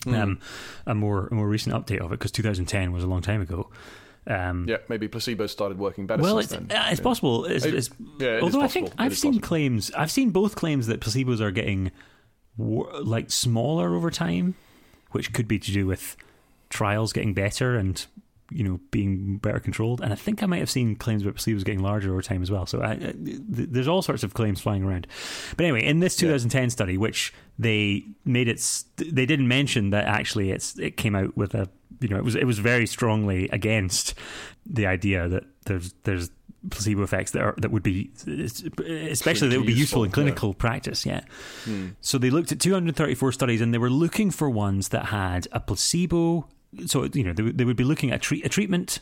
um, 0.06 0.40
a 0.86 0.94
more 0.94 1.28
a 1.28 1.34
more 1.34 1.48
recent 1.48 1.74
update 1.74 1.98
of 2.00 2.06
it 2.12 2.18
because 2.18 2.32
2010 2.32 2.92
was 2.92 3.04
a 3.04 3.06
long 3.06 3.22
time 3.22 3.40
ago. 3.40 3.70
Um, 4.26 4.66
Yeah, 4.68 4.76
maybe 4.88 5.08
placebo 5.08 5.46
started 5.48 5.78
working 5.78 6.06
better 6.06 6.22
well, 6.22 6.36
since 6.40 6.52
it's, 6.52 6.66
then. 6.68 6.78
uh, 6.78 6.86
it's 6.90 7.00
Yeah. 7.00 7.04
possible. 7.04 7.44
It's, 7.44 7.64
It- 7.64 7.74
it's, 7.74 7.90
yeah, 8.20 8.36
it 8.36 8.42
although 8.44 8.60
I 8.62 8.68
think 8.68 8.92
I've 8.96 9.18
seen 9.18 9.32
possible. 9.32 9.48
claims, 9.48 9.90
I've 9.92 10.12
seen 10.12 10.30
both 10.30 10.54
claims 10.54 10.86
that 10.86 11.00
placebos 11.00 11.40
are 11.40 11.50
getting 11.50 11.90
like 12.56 13.30
smaller 13.30 13.94
over 13.94 14.10
time, 14.10 14.54
which 15.10 15.32
could 15.32 15.48
be 15.48 15.58
to 15.58 15.72
do 15.72 15.86
with 15.86 16.16
trials 16.70 17.12
getting 17.12 17.34
better 17.34 17.76
and 17.76 18.06
you 18.54 18.64
know 18.64 18.80
being 18.90 19.38
better 19.38 19.58
controlled. 19.60 20.00
And 20.00 20.12
I 20.12 20.16
think 20.16 20.42
I 20.42 20.46
might 20.46 20.58
have 20.60 20.70
seen 20.70 20.96
claims 20.96 21.22
about 21.22 21.36
placebos 21.36 21.64
getting 21.64 21.82
larger 21.82 22.10
over 22.12 22.22
time 22.22 22.42
as 22.42 22.50
well. 22.50 22.66
So 22.66 22.80
I, 22.80 22.92
I, 22.92 22.96
th- 22.96 23.14
there's 23.46 23.88
all 23.88 24.02
sorts 24.02 24.22
of 24.22 24.34
claims 24.34 24.60
flying 24.60 24.82
around. 24.84 25.06
But 25.56 25.64
anyway, 25.64 25.84
in 25.84 26.00
this 26.00 26.16
2010 26.16 26.70
study, 26.70 26.96
which 26.96 27.32
they 27.58 28.04
made 28.24 28.48
it, 28.48 28.60
st- 28.60 29.14
they 29.14 29.26
didn't 29.26 29.48
mention 29.48 29.90
that 29.90 30.06
actually 30.06 30.50
it's 30.50 30.78
it 30.78 30.96
came 30.96 31.14
out 31.14 31.36
with 31.36 31.54
a 31.54 31.68
you 32.00 32.08
know 32.08 32.16
it 32.16 32.24
was 32.24 32.34
it 32.34 32.44
was 32.44 32.58
very 32.58 32.86
strongly 32.86 33.48
against 33.50 34.14
the 34.66 34.86
idea 34.86 35.28
that 35.28 35.44
there's 35.66 35.92
there's 36.04 36.30
placebo 36.70 37.02
effects 37.02 37.32
that 37.32 37.42
are 37.42 37.54
that 37.58 37.70
would 37.72 37.82
be 37.82 38.10
especially 39.10 39.48
that 39.48 39.58
would 39.58 39.66
be 39.66 39.72
useful 39.72 40.02
in 40.04 40.06
Useful, 40.06 40.06
yeah. 40.06 40.10
clinical 40.12 40.54
practice 40.54 41.04
yeah 41.04 41.20
Hmm. 41.64 41.88
so 42.00 42.18
they 42.18 42.30
looked 42.30 42.52
at 42.52 42.60
234 42.60 43.32
studies 43.32 43.60
and 43.60 43.74
they 43.74 43.78
were 43.78 43.90
looking 43.90 44.30
for 44.30 44.48
ones 44.48 44.88
that 44.90 45.06
had 45.06 45.48
a 45.52 45.58
placebo 45.60 46.46
so 46.86 47.04
you 47.12 47.24
know 47.24 47.32
they, 47.32 47.42
would- 47.42 47.58
they 47.58 47.64
would 47.64 47.76
be 47.76 47.84
looking 47.84 48.10
at 48.10 48.22
treat, 48.22 48.44
a 48.44 48.48
treatment 48.48 49.00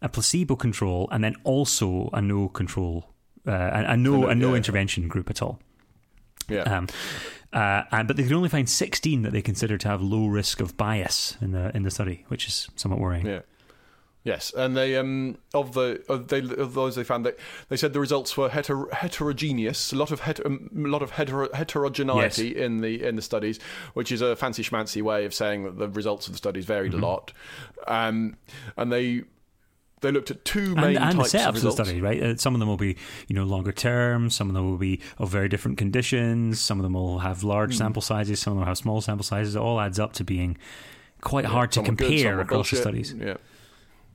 a 0.00 0.08
placebo 0.08 0.56
control 0.56 1.08
and 1.12 1.22
then 1.22 1.36
also 1.44 2.10
a 2.12 2.20
no 2.20 2.48
control 2.48 3.08
uh, 3.46 3.52
a, 3.52 3.92
a 3.92 3.96
no 3.96 4.20
no- 4.22 4.28
a 4.28 4.34
no 4.34 4.50
yeah. 4.50 4.56
intervention 4.56 5.08
group 5.08 5.30
at 5.30 5.40
all 5.42 5.60
Yeah. 6.48 6.62
um, 6.62 6.88
uh, 7.52 7.82
and, 7.92 8.08
but 8.08 8.16
they 8.16 8.22
could 8.22 8.32
only 8.32 8.48
find 8.48 8.68
16 8.68 9.22
that 9.22 9.32
they 9.32 9.42
considered 9.42 9.80
to 9.82 9.88
have 9.88 10.00
low 10.02 10.26
risk 10.26 10.60
of 10.60 10.76
bias 10.76 11.36
in 11.40 11.52
the 11.52 11.70
in 11.76 11.82
the 11.82 11.90
study, 11.90 12.24
which 12.28 12.46
is 12.48 12.68
somewhat 12.76 12.98
worrying. 12.98 13.26
Yeah. 13.26 13.40
Yes, 14.24 14.52
and 14.56 14.76
they 14.76 14.96
um 14.96 15.36
of 15.52 15.74
the 15.74 16.00
of 16.08 16.28
they 16.28 16.38
of 16.38 16.74
those 16.74 16.94
they 16.94 17.02
found 17.02 17.26
that 17.26 17.36
they 17.68 17.76
said 17.76 17.92
the 17.92 17.98
results 17.98 18.36
were 18.36 18.50
heter- 18.50 18.92
heterogeneous, 18.92 19.92
a 19.92 19.96
lot 19.96 20.12
of 20.12 20.20
heter- 20.20 20.46
um, 20.46 20.70
a 20.76 20.88
lot 20.88 21.02
of 21.02 21.10
hetero- 21.12 21.52
heterogeneity 21.52 22.56
in 22.56 22.82
the 22.82 23.02
in 23.02 23.16
the 23.16 23.22
studies, 23.22 23.58
which 23.94 24.12
is 24.12 24.20
a 24.20 24.36
fancy 24.36 24.62
schmancy 24.62 25.02
way 25.02 25.24
of 25.24 25.34
saying 25.34 25.64
that 25.64 25.76
the 25.78 25.88
results 25.88 26.28
of 26.28 26.34
the 26.34 26.38
studies 26.38 26.64
varied 26.64 26.92
Mm-hmm. 26.92 27.02
a 27.02 27.06
lot, 27.06 27.32
um, 27.88 28.36
and 28.76 28.92
they 28.92 29.24
they 30.02 30.12
looked 30.12 30.30
at 30.30 30.44
two 30.44 30.74
main 30.76 30.96
and, 30.96 30.98
and 30.98 31.18
types 31.18 31.34
of 31.34 31.60
the 31.60 31.70
study, 31.72 32.00
right? 32.00 32.22
Uh, 32.22 32.36
some 32.36 32.54
of 32.54 32.58
them 32.60 32.68
will 32.68 32.76
be, 32.76 32.96
you 33.28 33.34
know, 33.36 33.44
longer 33.44 33.70
term. 33.72 34.30
Some 34.30 34.48
of 34.48 34.54
them 34.54 34.68
will 34.68 34.78
be 34.78 35.00
of 35.18 35.30
very 35.30 35.48
different 35.48 35.78
conditions. 35.78 36.60
Some 36.60 36.78
of 36.78 36.82
them 36.84 36.94
will 36.94 37.20
have 37.20 37.42
large 37.44 37.76
sample 37.76 38.02
sizes. 38.02 38.40
Some 38.40 38.52
of 38.54 38.58
them 38.58 38.66
have 38.66 38.78
small 38.78 39.00
sample 39.00 39.24
sizes. 39.24 39.54
It 39.54 39.60
all 39.60 39.80
adds 39.80 39.98
up 40.00 40.12
to 40.14 40.24
being 40.24 40.58
quite 41.20 41.44
hard 41.44 41.70
to 41.72 41.76
Some 41.76 41.84
were 41.84 41.94
good, 41.94 42.06
compare 42.08 42.40
across 42.40 42.70
the 42.70 42.76
studies. 42.76 43.14
Yeah. 43.18 43.36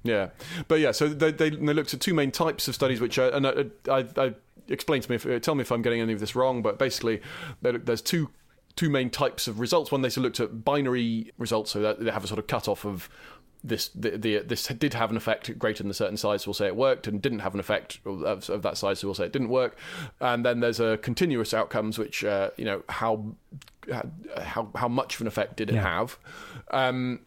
Yeah, 0.07 0.29
but 0.67 0.79
yeah, 0.79 0.91
so 0.91 1.07
they, 1.07 1.31
they 1.31 1.49
they 1.49 1.73
looked 1.73 1.93
at 1.93 1.99
two 2.01 2.13
main 2.13 2.31
types 2.31 2.67
of 2.67 2.75
studies, 2.75 2.99
which 3.01 3.17
are, 3.19 3.29
and 3.29 3.45
I, 3.47 3.65
I, 3.91 4.05
I 4.17 4.33
explain 4.69 5.01
to 5.01 5.09
me, 5.11 5.15
if, 5.15 5.41
tell 5.41 5.55
me 5.55 5.61
if 5.61 5.71
I'm 5.71 5.81
getting 5.81 6.01
any 6.01 6.13
of 6.13 6.19
this 6.19 6.35
wrong, 6.35 6.61
but 6.61 6.77
basically 6.79 7.21
there- 7.61 7.77
there's 7.77 8.01
two 8.01 8.29
two 8.75 8.89
main 8.89 9.09
types 9.09 9.47
of 9.47 9.59
results. 9.59 9.91
One 9.91 10.01
they 10.03 10.09
looked 10.09 10.39
at 10.39 10.63
binary 10.63 11.31
results, 11.37 11.71
so 11.71 11.79
that 11.81 11.99
they 12.03 12.11
have 12.11 12.23
a 12.23 12.27
sort 12.27 12.39
of 12.39 12.47
cutoff 12.47 12.85
of 12.85 13.09
this 13.63 13.89
the, 13.89 14.11
the 14.11 14.37
this 14.39 14.67
did 14.67 14.93
have 14.93 15.09
an 15.09 15.17
effect 15.17 15.57
greater 15.57 15.81
than 15.81 15.89
a 15.89 15.93
certain 15.95 16.15
size, 16.15 16.43
so 16.43 16.49
we'll 16.49 16.53
say 16.53 16.67
it 16.67 16.75
worked, 16.75 17.07
and 17.07 17.21
didn't 17.21 17.39
have 17.39 17.53
an 17.55 17.59
effect 17.59 17.99
of, 18.05 18.49
of 18.51 18.61
that 18.61 18.77
size, 18.77 18.99
so 18.99 19.07
we'll 19.07 19.15
say 19.15 19.25
it 19.25 19.33
didn't 19.33 19.49
work. 19.49 19.75
And 20.21 20.45
then 20.45 20.59
there's 20.59 20.79
a 20.79 20.97
continuous 20.97 21.53
outcomes, 21.55 21.97
which 21.97 22.23
uh, 22.23 22.51
you 22.57 22.65
know 22.65 22.83
how 22.87 23.33
how 24.43 24.69
how 24.75 24.87
much 24.87 25.15
of 25.15 25.21
an 25.21 25.27
effect 25.27 25.57
did 25.57 25.69
it 25.69 25.75
Yeah. 25.75 25.81
have. 25.83 26.17
Um, 26.69 27.21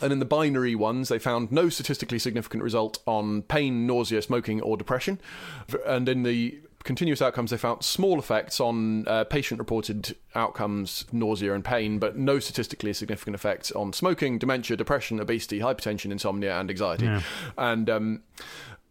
and 0.00 0.12
in 0.12 0.18
the 0.18 0.24
binary 0.24 0.74
ones, 0.74 1.08
they 1.08 1.18
found 1.18 1.52
no 1.52 1.68
statistically 1.68 2.18
significant 2.18 2.62
result 2.62 2.98
on 3.06 3.42
pain, 3.42 3.86
nausea, 3.86 4.22
smoking, 4.22 4.60
or 4.60 4.76
depression. 4.76 5.20
And 5.86 6.08
in 6.08 6.22
the 6.22 6.60
continuous 6.82 7.20
outcomes, 7.20 7.50
they 7.50 7.56
found 7.56 7.82
small 7.82 8.18
effects 8.18 8.60
on 8.60 9.06
uh, 9.06 9.24
patient 9.24 9.58
reported 9.58 10.16
outcomes, 10.34 11.04
nausea, 11.12 11.54
and 11.54 11.64
pain, 11.64 11.98
but 11.98 12.16
no 12.16 12.38
statistically 12.38 12.92
significant 12.92 13.34
effects 13.34 13.70
on 13.72 13.92
smoking, 13.92 14.38
dementia, 14.38 14.76
depression, 14.76 15.20
obesity, 15.20 15.60
hypertension, 15.60 16.10
insomnia, 16.10 16.58
and 16.58 16.70
anxiety. 16.70 17.04
Yeah. 17.04 17.22
And 17.58 17.90
um, 17.90 18.22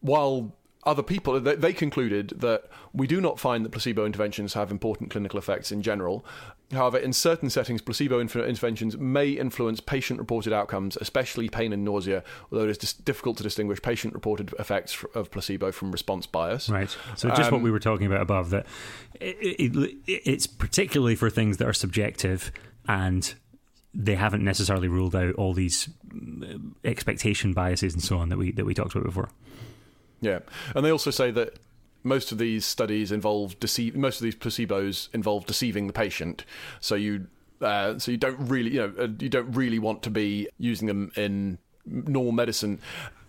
while 0.02 0.56
other 0.86 1.04
people 1.04 1.40
they, 1.40 1.74
concluded 1.74 2.30
that 2.38 2.66
we 2.94 3.06
do 3.06 3.20
not 3.20 3.40
find 3.40 3.66
that 3.66 3.72
placebo 3.72 4.06
interventions 4.06 4.54
have 4.54 4.72
important 4.72 5.10
clinical 5.10 5.38
effects 5.38 5.72
in 5.72 5.82
general. 5.82 6.26
However, 6.72 6.98
in 6.98 7.14
certain 7.14 7.50
settings, 7.50 7.82
placebo 7.82 8.20
inf- 8.20 8.36
interventions 8.36 8.96
may 8.98 9.30
influence 9.32 9.82
patient-reported 9.82 10.54
outcomes, 10.54 10.98
especially 10.98 11.50
pain 11.50 11.74
and 11.74 11.84
nausea. 11.84 12.24
Although 12.52 12.70
it 12.70 12.84
is 12.84 12.94
difficult 12.94 13.38
to 13.38 13.44
distinguish 13.44 13.82
patient-reported 13.82 14.54
effects 14.58 14.94
f- 14.94 15.16
of 15.16 15.32
placebo 15.32 15.72
from 15.72 15.92
response 15.92 16.28
bias. 16.28 16.70
Right. 16.70 16.96
So 17.16 17.30
just 17.30 17.52
what 17.52 17.58
Um, 17.58 17.64
we 17.64 17.72
were 17.72 17.80
talking 17.80 18.06
about 18.06 18.22
above 18.22 18.52
that 18.52 18.66
it, 19.20 19.38
it, 19.42 19.98
it's 20.08 20.48
particularly 20.48 21.16
for 21.16 21.30
things 21.30 21.58
that 21.58 21.68
are 21.68 21.74
subjective 21.74 22.52
and 22.88 23.34
they 23.94 24.16
haven't 24.16 24.44
necessarily 24.44 24.88
ruled 24.88 25.16
out 25.16 25.34
all 25.36 25.54
these 25.54 25.90
mm, 26.08 26.74
expectation 26.86 27.54
biases 27.54 27.94
and 27.94 28.04
so 28.04 28.18
on 28.20 28.30
that 28.30 28.38
we 28.38 28.52
that 28.52 28.66
we 28.66 28.74
talked 28.74 28.94
about 28.94 29.06
before. 29.06 29.30
Yeah, 30.22 30.40
and 30.76 30.86
they 30.86 30.92
also 30.92 31.12
say 31.12 31.32
that 31.32 31.60
most 32.04 32.32
of 32.32 32.38
these 32.38 32.66
studies 32.66 33.12
involve 33.12 33.60
deceive. 33.60 33.96
Most 33.96 34.20
of 34.20 34.24
these 34.24 34.36
placebos 34.36 35.10
involve 35.14 35.46
deceiving 35.46 35.88
the 35.88 35.94
patient. 35.94 36.46
So 36.80 36.96
you 36.96 37.28
Uh, 37.62 38.00
so 38.00 38.10
you 38.10 38.18
don't 38.18 38.40
really, 38.40 38.72
you 38.76 38.80
know, 38.80 38.94
uh, 38.98 39.08
you 39.20 39.28
don't 39.28 39.52
really 39.52 39.80
want 39.80 40.02
to 40.04 40.10
be 40.10 40.48
using 40.58 40.88
them 40.88 41.12
in 41.18 41.58
normal 41.86 42.32
medicine. 42.32 42.80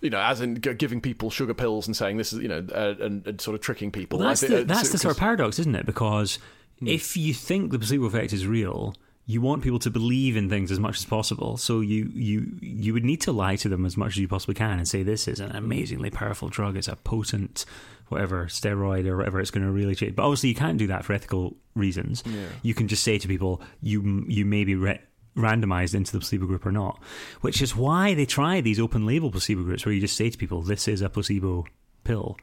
You 0.03 0.11
know, 0.11 0.21
as 0.21 0.41
in 0.41 0.55
giving 0.55 1.01
people 1.01 1.31
sugar 1.31 1.53
pills 1.53 1.89
and 1.89 1.97
saying 1.97 2.17
this 2.17 2.33
is, 2.33 2.39
you 2.39 2.47
know, 2.47 2.65
uh, 2.73 2.95
and, 3.01 3.27
and 3.27 3.41
sort 3.41 3.57
of 3.57 3.61
tricking 3.61 3.91
people. 3.91 4.21
Well, 4.21 4.29
that's 4.29 4.41
the, 4.43 4.61
uh, 4.61 4.65
that's 4.65 4.91
the 4.93 4.99
sort 4.99 5.13
of 5.17 5.19
paradox, 5.19 5.59
isn't 5.59 5.75
it? 5.75 5.85
Because 5.85 6.39
Hmm. 6.79 6.87
if 6.87 7.17
you 7.17 7.35
think 7.35 7.73
the 7.73 7.79
placebo 7.79 8.05
effect 8.07 8.33
is 8.33 8.47
real, 8.47 8.95
you 9.33 9.41
want 9.49 9.63
people 9.63 9.79
to 9.87 9.91
believe 9.91 10.35
in 10.41 10.49
things 10.49 10.71
as 10.73 10.81
much 10.87 10.97
as 11.01 11.05
possible. 11.17 11.57
So 11.67 11.81
you 11.93 12.11
you 12.15 12.39
you 12.61 12.93
would 12.95 13.05
need 13.11 13.21
to 13.23 13.33
lie 13.33 13.57
to 13.63 13.69
them 13.73 13.85
as 13.91 13.97
much 13.97 14.13
as 14.15 14.19
you 14.19 14.29
possibly 14.29 14.55
can 14.65 14.79
and 14.81 14.87
say 14.89 15.03
this 15.03 15.29
is 15.33 15.39
an 15.41 15.53
amazingly 15.63 16.11
powerful 16.11 16.49
drug. 16.49 16.77
It's 16.77 16.89
a 16.89 16.97
potent 16.97 17.65
whatever 18.09 18.47
steroid 18.47 19.07
or 19.07 19.17
whatever. 19.19 19.39
It's 19.41 19.53
going 19.53 19.67
to 19.67 19.71
really 19.73 19.95
change. 19.95 20.17
But 20.17 20.25
obviously, 20.25 20.49
you 20.49 20.55
can't 20.65 20.79
do 20.79 20.89
that 20.89 21.05
for 21.05 21.13
ethical 21.13 21.55
reasons. 21.77 22.25
You 22.63 22.75
can 22.75 22.89
just 22.89 23.05
say 23.05 23.19
to 23.19 23.29
people, 23.29 23.63
you 23.83 24.25
you 24.29 24.45
may 24.45 24.65
be. 24.65 24.75
Re- 24.75 25.01
randomized 25.37 25.95
into 25.95 26.11
the 26.13 26.19
placebo 26.19 26.45
group 26.45 26.67
or 26.67 26.73
not 26.73 27.01
which 27.41 27.63
is 27.63 27.77
why 27.77 28.15
they 28.15 28.27
try 28.27 28.61
these 28.61 28.81
open 28.81 29.07
label 29.07 29.31
placebo 29.31 29.63
groups 29.63 29.87
where 29.87 29.95
you 29.95 30.01
just 30.01 30.17
say 30.17 30.29
to 30.29 30.37
people 30.37 30.61
this 30.61 30.89
is 30.89 31.03
a 31.03 31.09
placebo 31.09 31.65
pill 32.03 32.37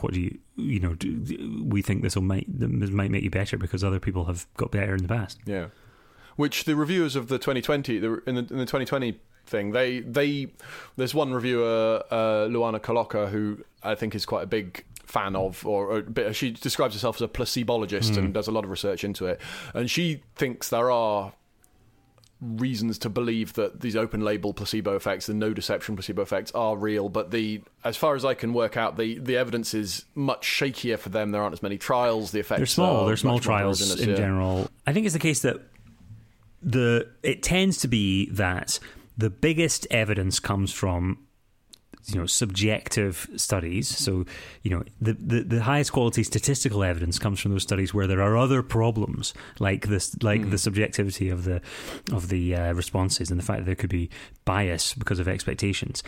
what 0.00 0.12
do 0.12 0.20
you 0.20 0.36
you 0.56 0.80
know 0.80 0.92
do, 0.94 1.08
do- 1.18 1.64
we 1.64 1.80
think 1.82 2.02
this 2.02 2.16
will 2.16 2.22
might 2.34 2.44
this 2.48 2.90
might 2.90 3.12
make 3.12 3.22
you 3.22 3.30
better 3.30 3.56
because 3.56 3.84
other 3.84 4.00
people 4.00 4.24
have 4.24 4.44
got 4.56 4.72
better 4.72 4.92
in 4.96 5.02
the 5.02 5.08
past 5.08 5.38
Yeah, 5.46 5.66
which 6.36 6.64
the 6.64 6.76
reviewers 6.76 7.16
of 7.16 7.28
the 7.28 7.38
2020 7.38 7.98
the, 7.98 8.22
in 8.26 8.34
the 8.34 8.40
in 8.40 8.58
the 8.58 8.66
2020 8.66 9.18
thing 9.46 9.70
they 9.72 10.00
they 10.00 10.48
there's 10.96 11.14
one 11.14 11.32
reviewer 11.32 12.02
uh, 12.10 12.46
Luana 12.48 12.80
Colloca 12.80 13.30
who 13.30 13.64
I 13.82 13.94
think 13.94 14.14
is 14.14 14.26
quite 14.26 14.42
a 14.42 14.46
big 14.46 14.84
fan 15.06 15.36
of 15.36 15.64
or, 15.66 15.98
a 15.98 16.02
bit, 16.02 16.34
she 16.36 16.50
describes 16.50 16.94
herself 16.94 17.16
as 17.16 17.22
a 17.22 17.28
placebologist 17.28 18.16
and 18.16 18.34
does 18.34 18.48
a 18.48 18.50
lot 18.50 18.64
of 18.64 18.70
research 18.70 19.04
into 19.04 19.26
it. 19.26 19.40
And 19.72 19.90
she 19.90 20.22
thinks 20.34 20.68
there 20.68 20.90
are 20.90 21.32
reasons 22.40 22.98
to 22.98 23.08
believe 23.08 23.54
that 23.54 23.80
these 23.80 23.96
open 23.96 24.20
label 24.20 24.52
placebo 24.52 24.94
effects 24.94 25.24
the 25.24 25.32
no 25.32 25.54
deception 25.54 25.96
placebo 25.96 26.20
effects 26.20 26.52
are 26.52 26.76
real 26.76 27.08
but 27.08 27.30
the 27.30 27.62
as 27.82 27.96
far 27.96 28.14
as 28.14 28.26
I 28.26 28.34
can 28.34 28.52
work 28.52 28.76
out 28.76 28.98
the 28.98 29.18
the 29.18 29.38
evidence 29.38 29.72
is 29.72 30.04
much 30.14 30.46
shakier 30.46 30.98
for 30.98 31.08
them. 31.08 31.30
There 31.30 31.40
aren't 31.40 31.54
as 31.54 31.62
many 31.62 31.78
trials. 31.78 32.32
The 32.32 32.40
effects 32.40 32.58
they're 32.58 32.66
small. 32.66 33.06
they're 33.06 33.16
small 33.16 33.38
trials 33.38 33.98
in 33.98 34.10
yeah. 34.10 34.16
general. 34.16 34.68
I 34.86 34.92
think 34.92 35.06
it's 35.06 35.14
the 35.14 35.18
case 35.18 35.40
that 35.42 35.62
the 36.62 37.08
it 37.22 37.42
tends 37.42 37.78
to 37.78 37.88
be 37.88 38.30
that 38.30 38.78
the 39.16 39.30
biggest 39.30 39.86
evidence 39.90 40.38
comes 40.40 40.72
from 40.72 41.26
you 42.06 42.18
know 42.18 42.26
subjective 42.26 43.28
studies. 43.36 43.88
So 43.88 44.24
you 44.62 44.70
know 44.70 44.84
the, 45.00 45.14
the 45.14 45.42
the 45.42 45.62
highest 45.62 45.92
quality 45.92 46.22
statistical 46.22 46.82
evidence 46.82 47.18
comes 47.18 47.40
from 47.40 47.52
those 47.52 47.62
studies 47.62 47.92
where 47.92 48.06
there 48.06 48.22
are 48.22 48.36
other 48.36 48.62
problems 48.62 49.34
like 49.58 49.88
this 49.88 50.20
like 50.22 50.50
the 50.50 50.58
subjectivity 50.58 51.28
of 51.28 51.44
the 51.44 51.60
of 52.12 52.28
the 52.28 52.54
uh, 52.54 52.72
responses 52.72 53.30
and 53.30 53.40
the 53.40 53.44
fact 53.44 53.60
that 53.60 53.66
there 53.66 53.74
could 53.74 53.90
be 53.90 54.08
bias 54.44 54.94
because 54.94 55.18
of 55.18 55.28
expectations 55.28 56.02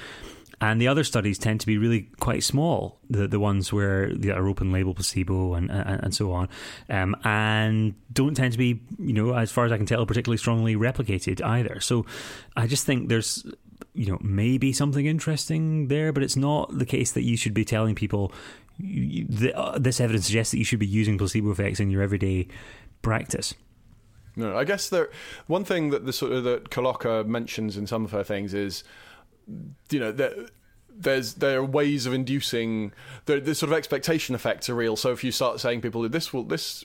and 0.61 0.81
the 0.81 0.89
other 0.89 1.05
studies 1.05 1.39
tend 1.39 1.61
to 1.61 1.67
be 1.67 1.79
really 1.79 2.09
quite 2.21 2.43
small 2.43 2.99
the 3.09 3.29
the 3.29 3.41
ones 3.41 3.73
where 3.73 4.13
they 4.15 4.31
are 4.31 4.47
open 4.47 4.73
label 4.73 4.95
placebo 4.95 5.55
and 5.55 5.71
and, 5.71 6.05
and 6.05 6.15
so 6.15 6.33
on 6.33 6.49
um, 6.91 7.17
and 7.25 7.95
don't 8.13 8.35
tend 8.35 8.53
to 8.53 8.59
be 8.59 8.81
you 8.99 9.13
know 9.13 9.35
as 9.35 9.51
far 9.51 9.65
as 9.65 9.73
I 9.73 9.77
can 9.77 9.87
tell 9.87 10.05
particularly 10.07 10.39
strongly 10.39 10.77
replicated 10.77 11.43
either 11.43 11.81
so 11.81 12.07
I 12.57 12.67
just 12.67 12.85
think 12.85 13.09
there's 13.09 13.47
you 13.95 14.07
know 14.07 14.19
maybe 14.21 14.73
something 14.73 15.07
interesting 15.07 15.89
there 15.89 16.13
but 16.13 16.23
it's 16.23 16.37
not 16.37 16.77
the 16.77 16.87
case 16.87 17.13
that 17.13 17.23
you 17.23 17.37
should 17.37 17.55
be 17.55 17.65
telling 17.65 17.95
people 17.95 18.33
uh, 19.55 19.79
this 19.79 20.01
evidence 20.01 20.27
suggests 20.27 20.53
that 20.53 20.59
you 20.59 20.65
should 20.65 20.79
be 20.79 20.87
using 20.87 21.19
placebo 21.19 21.51
effects 21.51 21.81
in 21.81 21.91
your 21.91 22.03
everyday 22.03 22.49
practice 23.03 23.55
No, 24.37 24.57
I 24.57 24.63
guess 24.63 24.89
there. 24.89 25.11
One 25.49 25.65
thing 25.65 25.91
that 25.91 26.07
the 26.07 26.13
sort 26.13 26.31
of 26.31 26.45
that 26.45 26.71
Colloca 26.71 27.27
mentions 27.27 27.77
in 27.77 27.89
some 27.89 28.05
of 28.05 28.13
her 28.13 28.23
things 28.23 28.55
is, 28.55 28.85
you 29.91 30.01
know, 30.01 30.13
that 30.13 30.51
there's 30.91 31.35
there 31.35 31.59
are 31.59 31.65
ways 31.65 32.07
of 32.07 32.13
inducing 32.13 32.93
the, 33.27 33.41
the 33.41 33.55
sort 33.55 33.71
of 33.71 33.79
expectation 33.79 34.35
effects 34.35 34.69
are 34.69 34.75
real. 34.75 34.97
So 34.97 35.13
if 35.13 35.23
you 35.23 35.33
start 35.33 35.61
saying 35.61 35.81
people 35.81 36.09
this 36.09 36.33
will 36.33 36.45
this. 36.45 36.85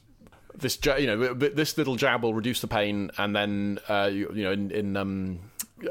This 0.55 0.77
you 0.85 1.07
know 1.07 1.33
this 1.33 1.79
little 1.79 1.95
jab 1.95 2.21
will 2.21 2.35
reduce 2.35 2.61
the 2.61 2.67
pain, 2.67 3.09
and 3.17 3.35
then 3.35 3.79
uh, 3.89 4.07
you, 4.13 4.31
you 4.35 4.43
know 4.43 4.51
in, 4.51 4.69
in 4.69 4.95
um, 4.95 5.39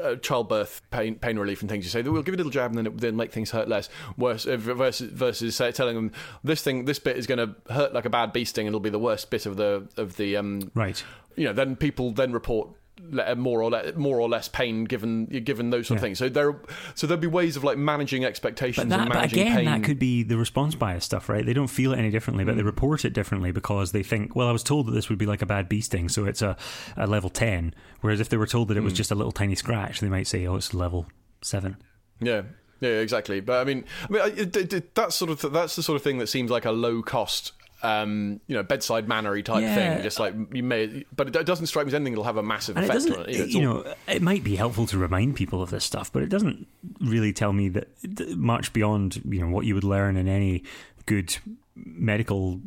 uh, 0.01 0.15
childbirth 0.15 0.81
pain 0.89 1.15
pain 1.15 1.37
relief 1.37 1.59
and 1.59 1.69
things. 1.69 1.83
You 1.83 1.89
say 1.89 2.01
we'll 2.01 2.23
give 2.23 2.33
a 2.33 2.37
little 2.37 2.49
jab, 2.49 2.71
and 2.71 2.77
then 2.77 2.85
it 2.85 2.97
then 2.97 3.17
make 3.17 3.33
things 3.33 3.51
hurt 3.51 3.67
less. 3.67 3.89
Worse 4.15 4.45
uh, 4.45 4.55
versus 4.55 5.11
versus 5.11 5.57
say, 5.57 5.73
telling 5.73 5.95
them 5.95 6.13
this 6.45 6.63
thing 6.63 6.85
this 6.85 6.97
bit 6.97 7.17
is 7.17 7.27
going 7.27 7.39
to 7.39 7.73
hurt 7.73 7.93
like 7.93 8.05
a 8.05 8.09
bad 8.09 8.31
bee 8.31 8.45
sting, 8.45 8.65
and 8.65 8.71
it'll 8.71 8.79
be 8.79 8.89
the 8.89 8.97
worst 8.97 9.29
bit 9.29 9.45
of 9.45 9.57
the 9.57 9.85
of 9.97 10.15
the 10.15 10.37
um, 10.37 10.71
right 10.75 11.03
you 11.35 11.45
know, 11.45 11.53
then 11.53 11.75
people 11.75 12.11
then 12.11 12.31
report 12.31 12.69
more 13.37 13.61
or 13.61 13.69
less, 13.71 13.95
more 13.95 14.19
or 14.19 14.29
less 14.29 14.47
pain 14.47 14.85
given 14.85 15.25
given 15.25 15.69
those 15.69 15.87
sort 15.87 15.97
of 15.97 16.01
things. 16.01 16.19
So 16.19 16.29
there, 16.29 16.55
so 16.95 17.07
there'd 17.07 17.19
be 17.19 17.27
ways 17.27 17.55
of 17.55 17.63
like 17.63 17.77
managing 17.77 18.25
expectations 18.25 18.85
But, 18.85 18.89
that, 18.89 18.99
and 19.01 19.09
but 19.09 19.15
managing 19.15 19.39
again, 19.39 19.55
pain. 19.57 19.65
that 19.65 19.83
could 19.83 19.99
be 19.99 20.23
the 20.23 20.37
response 20.37 20.75
bias 20.75 21.05
stuff, 21.05 21.29
right? 21.29 21.45
They 21.45 21.53
don't 21.53 21.67
feel 21.67 21.93
it 21.93 21.99
any 21.99 22.09
differently, 22.09 22.43
but 22.43 22.55
they 22.55 22.61
hmm. 22.61 22.67
report 22.67 23.05
it 23.05 23.11
differently 23.13 23.51
because 23.51 23.91
they 23.91 24.03
think, 24.03 24.35
well, 24.35 24.47
I 24.47 24.51
was 24.51 24.63
told 24.63 24.87
that 24.87 24.91
this 24.91 25.09
would 25.09 25.19
be 25.19 25.25
like 25.25 25.41
a 25.41 25.45
bad 25.45 25.69
bee 25.69 25.81
sting, 25.81 26.09
so 26.09 26.25
it's 26.25 26.41
a, 26.41 26.55
a 26.97 27.07
level 27.07 27.29
10. 27.29 27.73
Whereas 28.01 28.19
if 28.19 28.29
they 28.29 28.37
were 28.37 28.47
told 28.47 28.67
that 28.69 28.77
it 28.77 28.83
was 28.83 28.93
hmm. 28.93 28.97
just 28.97 29.11
a 29.11 29.15
little 29.15 29.31
tiny 29.31 29.55
scratch, 29.55 29.99
they 29.99 30.09
might 30.09 30.27
say, 30.27 30.45
oh, 30.45 30.55
it's 30.55 30.73
level 30.73 31.07
7. 31.41 31.77
Yeah. 32.19 32.43
Yeah, 32.79 32.99
exactly. 32.99 33.39
But 33.39 33.61
I 33.61 33.63
mean, 33.63 33.85
I 34.09 34.29
mean, 34.29 34.83
that's 34.93 35.15
sort 35.15 35.31
of 35.31 35.39
th- 35.39 35.53
that's 35.53 35.77
the 35.77 35.83
sort 35.83 35.95
of 35.95 36.01
thing 36.01 36.17
that 36.17 36.27
seems 36.27 36.51
like 36.51 36.65
a 36.65 36.71
low 36.71 37.01
cost, 37.01 37.53
um, 37.83 38.39
you 38.47 38.55
know, 38.55 38.63
bedside 38.63 39.07
mannery 39.07 39.43
type 39.43 39.61
Yeah. 39.61 39.75
thing. 39.95 40.03
Just 40.03 40.19
like 40.19 40.33
you 40.53 40.63
may, 40.63 41.05
but 41.15 41.27
it, 41.27 41.35
it 41.35 41.45
doesn't 41.45 41.67
strike 41.67 41.85
me 41.85 41.89
as 41.89 41.93
anything 41.93 42.13
that'll 42.13 42.23
have 42.23 42.37
a 42.37 42.43
massive 42.43 42.77
And 42.77 42.85
effect 42.85 42.95
doesn't, 43.07 43.13
on 43.13 43.29
it. 43.29 43.49
You 43.49 43.61
know, 43.61 43.77
you 43.77 43.83
know, 43.85 43.93
it 44.07 44.21
might 44.21 44.43
be 44.43 44.55
helpful 44.55 44.87
to 44.87 44.97
remind 44.97 45.35
people 45.35 45.61
of 45.61 45.69
this 45.69 45.83
stuff, 45.83 46.11
but 46.11 46.23
it 46.23 46.29
doesn't 46.29 46.65
really 47.01 47.33
tell 47.33 47.53
me 47.53 47.69
that 47.69 47.89
much 48.37 48.73
beyond, 48.73 49.21
you 49.29 49.41
know, 49.41 49.49
what 49.49 49.65
you 49.65 49.75
would 49.75 49.83
learn 49.83 50.17
in 50.17 50.27
any 50.27 50.63
good 51.05 51.37
medical 51.75 52.61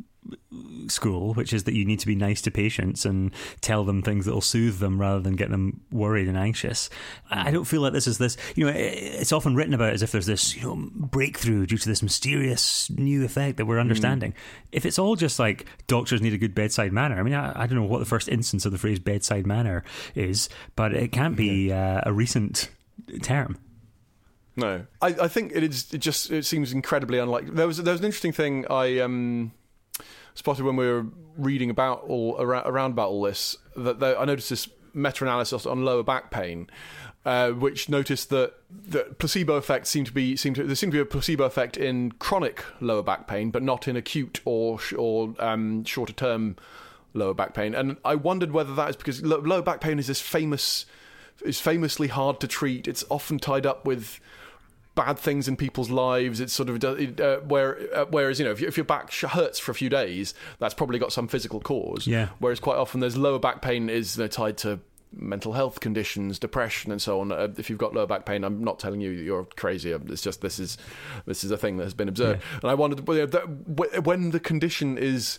school, 0.89 1.35
which 1.35 1.53
is 1.53 1.65
that 1.65 1.75
you 1.75 1.85
need 1.85 2.01
to 2.01 2.07
be 2.07 2.15
nice 2.15 2.41
to 2.43 2.51
patients 2.51 3.05
and 3.05 3.33
tell 3.61 3.85
them 3.85 4.03
things 4.03 4.25
that 4.25 4.33
will 4.33 4.41
soothe 4.41 4.79
them 4.79 5.01
rather 5.01 5.21
than 5.21 5.37
get 5.37 5.51
them 5.51 5.81
worried 5.91 6.29
and 6.29 6.37
anxious. 6.37 6.89
I 7.31 7.51
don't 7.51 7.65
feel 7.65 7.81
like 7.81 7.93
this 7.93 8.07
is 8.07 8.19
this, 8.19 8.37
you 8.55 8.67
know, 8.67 8.73
it's 8.75 9.33
often 9.33 9.55
written 9.55 9.75
about 9.75 9.93
as 9.93 10.03
if 10.03 10.13
there's 10.13 10.27
this, 10.27 10.57
you 10.57 10.63
know, 10.63 10.89
breakthrough 10.95 11.67
due 11.67 11.79
to 11.79 11.89
this 11.89 12.03
mysterious 12.03 12.91
new 12.91 13.25
effect 13.25 13.57
that 13.57 13.67
we're 13.67 13.81
understanding. 13.81 14.35
If 14.73 14.87
it's 14.87 14.99
all 14.99 15.17
just 15.17 15.39
like 15.39 15.67
doctors 15.87 16.23
need 16.23 16.35
a 16.35 16.39
good 16.39 16.55
bedside 16.55 16.93
manner, 16.93 17.19
I 17.19 17.23
mean, 17.23 17.35
I, 17.35 17.63
I 17.63 17.67
don't 17.67 17.79
know 17.79 17.85
what 17.85 17.99
the 17.99 18.05
first 18.05 18.29
instance 18.29 18.65
of 18.65 18.73
the 18.73 18.79
phrase 18.79 18.99
bedside 18.99 19.47
manner 19.47 19.85
is, 20.15 20.49
but 20.75 20.93
it 20.93 21.13
can't 21.13 21.37
be 21.37 21.73
uh, 21.73 22.01
a 22.05 22.13
recent 22.13 22.71
term. 23.23 23.59
No, 24.57 24.87
I, 25.03 25.09
I 25.09 25.29
think 25.29 25.53
it 25.55 25.63
is. 25.63 25.93
It 25.93 25.99
just 25.99 26.31
it 26.31 26.47
seems 26.47 26.73
incredibly 26.73 27.19
unlikely. 27.19 27.51
There 27.51 27.67
was 27.67 27.77
there 27.77 27.93
was 27.93 28.01
an 28.01 28.07
interesting 28.07 28.33
thing 28.33 28.65
I 28.71 29.01
um, 29.01 29.53
spotted 30.37 30.65
when 30.65 30.77
we 30.77 30.87
were 30.87 31.07
reading 31.37 31.71
about 31.71 32.05
all 32.05 32.37
around, 32.39 32.93
about 32.93 33.09
all 33.09 33.23
this. 33.23 33.57
That 33.75 34.03
I 34.03 34.25
noticed 34.25 34.51
this 34.51 34.69
meta-analysis 34.95 35.67
on 35.67 35.85
lower 35.85 36.03
back 36.03 36.31
pain, 36.31 36.71
uh, 37.25 37.51
which 37.51 37.89
noticed 37.89 38.31
that 38.31 38.55
the 38.71 39.15
placebo 39.19 39.57
effects 39.57 39.91
seem 39.91 40.05
to 40.05 40.13
be 40.13 40.37
seem 40.37 40.55
to 40.55 40.63
there 40.63 40.77
seemed 40.77 40.93
to 40.93 40.97
be 40.97 41.03
a 41.03 41.05
placebo 41.05 41.45
effect 41.45 41.77
in 41.77 42.13
chronic 42.13 42.65
lower 42.81 43.03
back 43.03 43.27
pain, 43.27 43.51
but 43.51 43.63
not 43.63 43.89
in 43.89 43.97
acute 43.97 44.41
or 44.45 44.79
or 44.97 45.35
um, 45.41 45.85
shorter 45.85 46.13
term 46.13 46.57
lower 47.15 47.35
back 47.35 47.55
pain. 47.55 47.75
And 47.75 47.97
I 48.05 48.15
wondered 48.15 48.53
whether 48.53 48.75
that 48.75 48.91
is 48.91 48.97
because 48.97 49.23
lower 49.23 49.63
back 49.63 49.81
pain 49.81 49.99
is 49.99 50.07
this 50.07 50.21
famous 50.21 50.87
is 51.45 51.61
famously 51.61 52.09
hard 52.09 52.41
to 52.41 52.47
treat. 52.47 52.87
It's 52.87 53.05
often 53.11 53.39
tied 53.39 53.67
up 53.67 53.85
with 53.85 54.21
bad 54.97 55.19
things 55.19 55.47
in 55.47 55.57
people's 55.57 55.91
lives. 55.91 56.41
It's 56.41 56.53
sort 56.53 56.69
of 56.69 56.83
uh, 56.83 57.37
where 57.47 57.79
uh, 57.95 58.07
whereas 58.07 58.41
you 58.41 58.45
know 58.45 58.51
if, 58.51 58.61
you, 58.61 58.67
if 58.67 58.77
your 58.77 58.85
back 58.85 59.13
hurts 59.13 59.61
for 59.61 59.71
a 59.71 59.75
few 59.75 59.89
days, 59.89 60.35
that's 60.59 60.75
probably 60.75 60.99
got 60.99 61.13
some 61.13 61.29
physical 61.29 61.61
cause. 61.61 62.09
Yeah. 62.09 62.31
Whereas 62.41 62.59
quite 62.59 62.77
often 62.77 62.99
there's 62.99 63.17
lower 63.17 63.39
back 63.39 63.63
pain 63.63 63.89
is 63.89 64.17
you 64.17 64.25
know, 64.25 64.29
tied 64.29 64.57
to 64.59 64.81
mental 65.13 65.53
health 65.53 65.81
conditions, 65.81 66.39
depression, 66.39 66.91
and 66.91 67.01
so 67.01 67.21
on. 67.21 67.31
Uh, 67.31 67.49
if 67.57 67.71
you've 67.71 67.79
got 67.79 67.95
lower 67.95 68.07
back 68.07 68.27
pain, 68.27 68.43
I'm 68.43 68.65
not 68.65 68.79
telling 68.79 69.01
you 69.01 69.11
you're 69.11 69.45
crazy. 69.57 69.93
It's 69.93 70.23
just 70.23 70.41
this 70.41 70.59
is 70.59 70.77
this 71.27 71.45
is 71.45 71.51
a 71.53 71.57
thing 71.57 71.77
that 71.77 71.85
has 71.85 71.95
been 71.95 72.09
observed. 72.09 72.43
And 72.63 72.71
I 72.71 72.75
wondered 72.75 73.07
well, 73.07 73.17
you 73.17 73.23
know, 73.23 73.31
that, 73.31 73.45
wh- 73.45 74.07
when 74.07 74.31
the 74.31 74.41
condition 74.41 74.99
is 74.99 75.39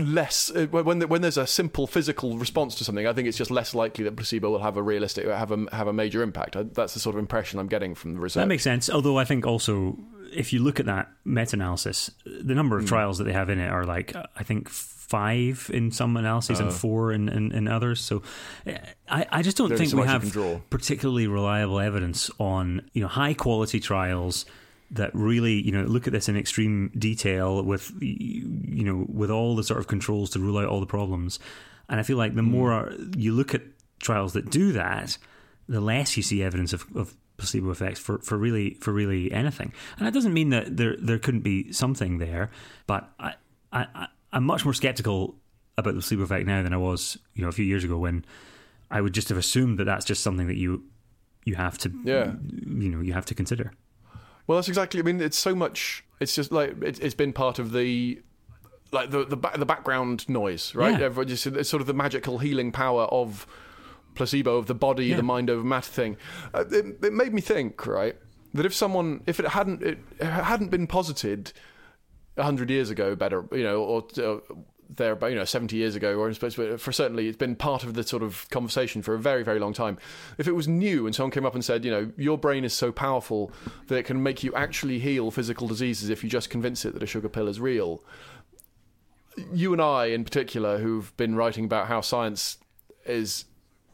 less 0.00 0.50
uh, 0.50 0.66
when 0.70 1.00
when 1.02 1.22
there's 1.22 1.36
a 1.36 1.46
simple 1.46 1.86
physical 1.86 2.36
response 2.38 2.74
to 2.76 2.84
something, 2.84 3.06
I 3.06 3.12
think 3.12 3.28
it's 3.28 3.36
just 3.38 3.50
less 3.50 3.74
likely 3.74 4.04
that 4.04 4.16
placebo 4.16 4.50
will 4.50 4.58
have 4.60 4.76
a 4.76 4.82
realistic 4.82 5.26
have 5.26 5.52
a 5.52 5.66
have 5.72 5.86
a 5.86 5.92
major 5.92 6.22
impact. 6.22 6.56
I, 6.56 6.62
that's 6.64 6.94
the 6.94 7.00
sort 7.00 7.16
of 7.16 7.20
impression 7.20 7.58
I'm 7.58 7.68
getting 7.68 7.94
from 7.94 8.14
the 8.14 8.20
research. 8.20 8.40
That 8.40 8.48
makes 8.48 8.62
sense. 8.64 8.88
Although 8.90 9.18
I 9.18 9.24
think 9.24 9.46
also, 9.46 9.98
if 10.32 10.52
you 10.52 10.60
look 10.62 10.80
at 10.80 10.86
that 10.86 11.10
meta 11.24 11.56
analysis, 11.56 12.10
the 12.24 12.54
number 12.54 12.78
of 12.78 12.86
trials 12.86 13.18
that 13.18 13.24
they 13.24 13.32
have 13.32 13.50
in 13.50 13.58
it 13.58 13.68
are 13.70 13.84
like, 13.84 14.14
I 14.36 14.42
think, 14.42 14.68
five 14.68 15.68
in 15.74 15.90
some 15.90 16.16
analyses 16.16 16.60
Oh. 16.60 16.64
and 16.66 16.72
four 16.72 17.12
in, 17.12 17.28
in, 17.28 17.50
in 17.50 17.66
others. 17.66 18.00
So 18.00 18.22
eh, 18.66 18.78
I, 19.08 19.26
I 19.30 19.42
just 19.42 19.56
don't 19.56 19.76
think 19.76 19.90
so 19.90 19.96
we 20.00 20.06
have 20.06 20.60
particularly 20.70 21.26
reliable 21.26 21.80
evidence 21.80 22.30
on 22.38 22.88
you 22.92 23.02
know 23.02 23.08
high 23.08 23.34
quality 23.34 23.80
trials 23.80 24.44
that 24.92 25.14
really 25.14 25.54
you 25.54 25.72
know 25.72 25.84
look 25.84 26.06
at 26.06 26.12
this 26.12 26.28
in 26.28 26.36
extreme 26.36 26.90
detail 26.98 27.62
with 27.62 27.92
you 28.00 28.84
know 28.84 29.06
with 29.08 29.30
all 29.30 29.54
the 29.54 29.64
sort 29.64 29.78
of 29.80 29.86
controls 29.86 30.30
to 30.30 30.38
rule 30.38 30.58
out 30.58 30.66
all 30.66 30.80
the 30.80 30.86
problems. 30.86 31.38
And 31.88 31.98
I 31.98 32.02
feel 32.04 32.16
like 32.16 32.34
the 32.34 32.42
hmm. 32.42 32.50
more 32.50 32.92
you 33.16 33.32
look 33.32 33.54
at 33.54 33.62
trials 34.00 34.32
that 34.32 34.50
do 34.50 34.72
that, 34.72 35.18
the 35.68 35.80
less 35.80 36.16
you 36.16 36.22
see 36.22 36.42
evidence 36.42 36.72
of, 36.72 36.84
of 36.94 37.14
placebo 37.36 37.70
effects 37.70 37.98
for, 37.98 38.18
for 38.18 38.36
really 38.36 38.74
for 38.74 38.92
really 38.92 39.32
anything. 39.32 39.72
And 39.98 40.06
that 40.06 40.14
doesn't 40.14 40.34
mean 40.34 40.50
that 40.50 40.76
there 40.76 40.96
there 41.00 41.18
couldn't 41.18 41.40
be 41.40 41.72
something 41.72 42.18
there, 42.18 42.50
but 42.86 43.10
I, 43.18 43.34
I 43.72 44.08
I'm 44.32 44.44
much 44.44 44.64
more 44.64 44.74
skeptical 44.74 45.36
about 45.76 45.94
the 45.94 46.00
placebo 46.00 46.22
effect 46.22 46.46
now 46.46 46.62
than 46.62 46.72
I 46.72 46.76
was 46.76 47.18
you 47.34 47.42
know 47.42 47.48
a 47.48 47.52
few 47.52 47.64
years 47.64 47.84
ago 47.84 47.96
when 47.98 48.24
I 48.90 49.00
would 49.00 49.14
just 49.14 49.28
have 49.28 49.38
assumed 49.38 49.78
that 49.78 49.84
that's 49.84 50.04
just 50.04 50.22
something 50.22 50.46
that 50.48 50.56
you 50.56 50.84
you 51.44 51.54
have 51.54 51.78
to 51.78 51.92
Yeah. 52.04 52.34
you 52.66 52.90
know 52.90 53.00
you 53.00 53.12
have 53.12 53.26
to 53.26 53.34
consider. 53.34 53.72
Well, 54.46 54.56
that's 54.56 54.68
exactly. 54.68 55.00
I 55.00 55.02
mean, 55.02 55.20
it's 55.20 55.38
so 55.38 55.54
much. 55.54 56.04
It's 56.20 56.34
just 56.34 56.52
like 56.52 56.82
it, 56.82 57.00
it's 57.00 57.14
been 57.14 57.32
part 57.32 57.58
of 57.58 57.72
the 57.72 58.20
like 58.92 59.10
the 59.10 59.24
the, 59.24 59.36
the 59.56 59.66
background 59.66 60.28
noise, 60.28 60.74
right? 60.74 60.98
Yeah. 60.98 61.06
Everyone 61.06 61.28
just 61.28 61.46
it's 61.46 61.68
sort 61.68 61.80
of 61.80 61.86
the 61.86 61.94
magical 61.94 62.38
healing 62.38 62.72
power 62.72 63.04
of 63.04 63.46
placebo 64.14 64.56
of 64.56 64.66
the 64.66 64.74
body, 64.74 65.06
Yeah. 65.06 65.16
the 65.16 65.22
mind 65.22 65.48
over 65.50 65.62
matter 65.64 65.90
thing. 65.90 66.16
Uh, 66.52 66.64
it, 66.70 67.04
it 67.04 67.12
made 67.12 67.32
me 67.32 67.40
think, 67.40 67.86
right, 67.86 68.16
that 68.54 68.66
if 68.66 68.74
someone, 68.74 69.22
if 69.26 69.38
it 69.38 69.46
hadn't, 69.48 69.82
it, 69.82 69.98
hadn't 70.20 70.68
been 70.70 70.86
posited 70.88 71.52
a 72.36 72.42
hundred 72.42 72.70
years 72.70 72.90
ago, 72.90 73.14
better, 73.14 73.44
you 73.52 73.62
know, 73.62 73.82
or. 73.82 74.04
Uh, 74.18 74.38
there, 74.96 75.12
about 75.12 75.30
you 75.30 75.36
know, 75.36 75.44
seventy 75.44 75.76
years 75.76 75.94
ago, 75.94 76.18
or 76.18 76.32
for 76.34 76.92
certainly, 76.92 77.28
it's 77.28 77.36
been 77.36 77.56
part 77.56 77.84
of 77.84 77.94
the 77.94 78.02
sort 78.02 78.22
of 78.22 78.48
conversation 78.50 79.02
for 79.02 79.14
a 79.14 79.18
very, 79.18 79.42
very 79.42 79.58
long 79.58 79.72
time. 79.72 79.98
If 80.38 80.48
it 80.48 80.52
was 80.52 80.68
new 80.68 81.06
and 81.06 81.14
someone 81.14 81.30
came 81.30 81.46
up 81.46 81.54
and 81.54 81.64
said, 81.64 81.84
you 81.84 81.90
know, 81.90 82.10
your 82.16 82.38
brain 82.38 82.64
is 82.64 82.72
so 82.72 82.92
powerful 82.92 83.52
that 83.88 83.96
it 83.96 84.04
can 84.04 84.22
make 84.22 84.42
you 84.42 84.54
actually 84.54 84.98
heal 84.98 85.30
physical 85.30 85.68
diseases 85.68 86.10
if 86.10 86.24
you 86.24 86.30
just 86.30 86.50
convince 86.50 86.84
it 86.84 86.94
that 86.94 87.02
a 87.02 87.06
sugar 87.06 87.28
pill 87.28 87.48
is 87.48 87.60
real, 87.60 88.02
you 89.52 89.72
and 89.72 89.80
I, 89.80 90.06
in 90.06 90.24
particular, 90.24 90.78
who've 90.78 91.16
been 91.16 91.34
writing 91.34 91.64
about 91.64 91.86
how 91.86 92.00
science 92.00 92.58
is 93.06 93.44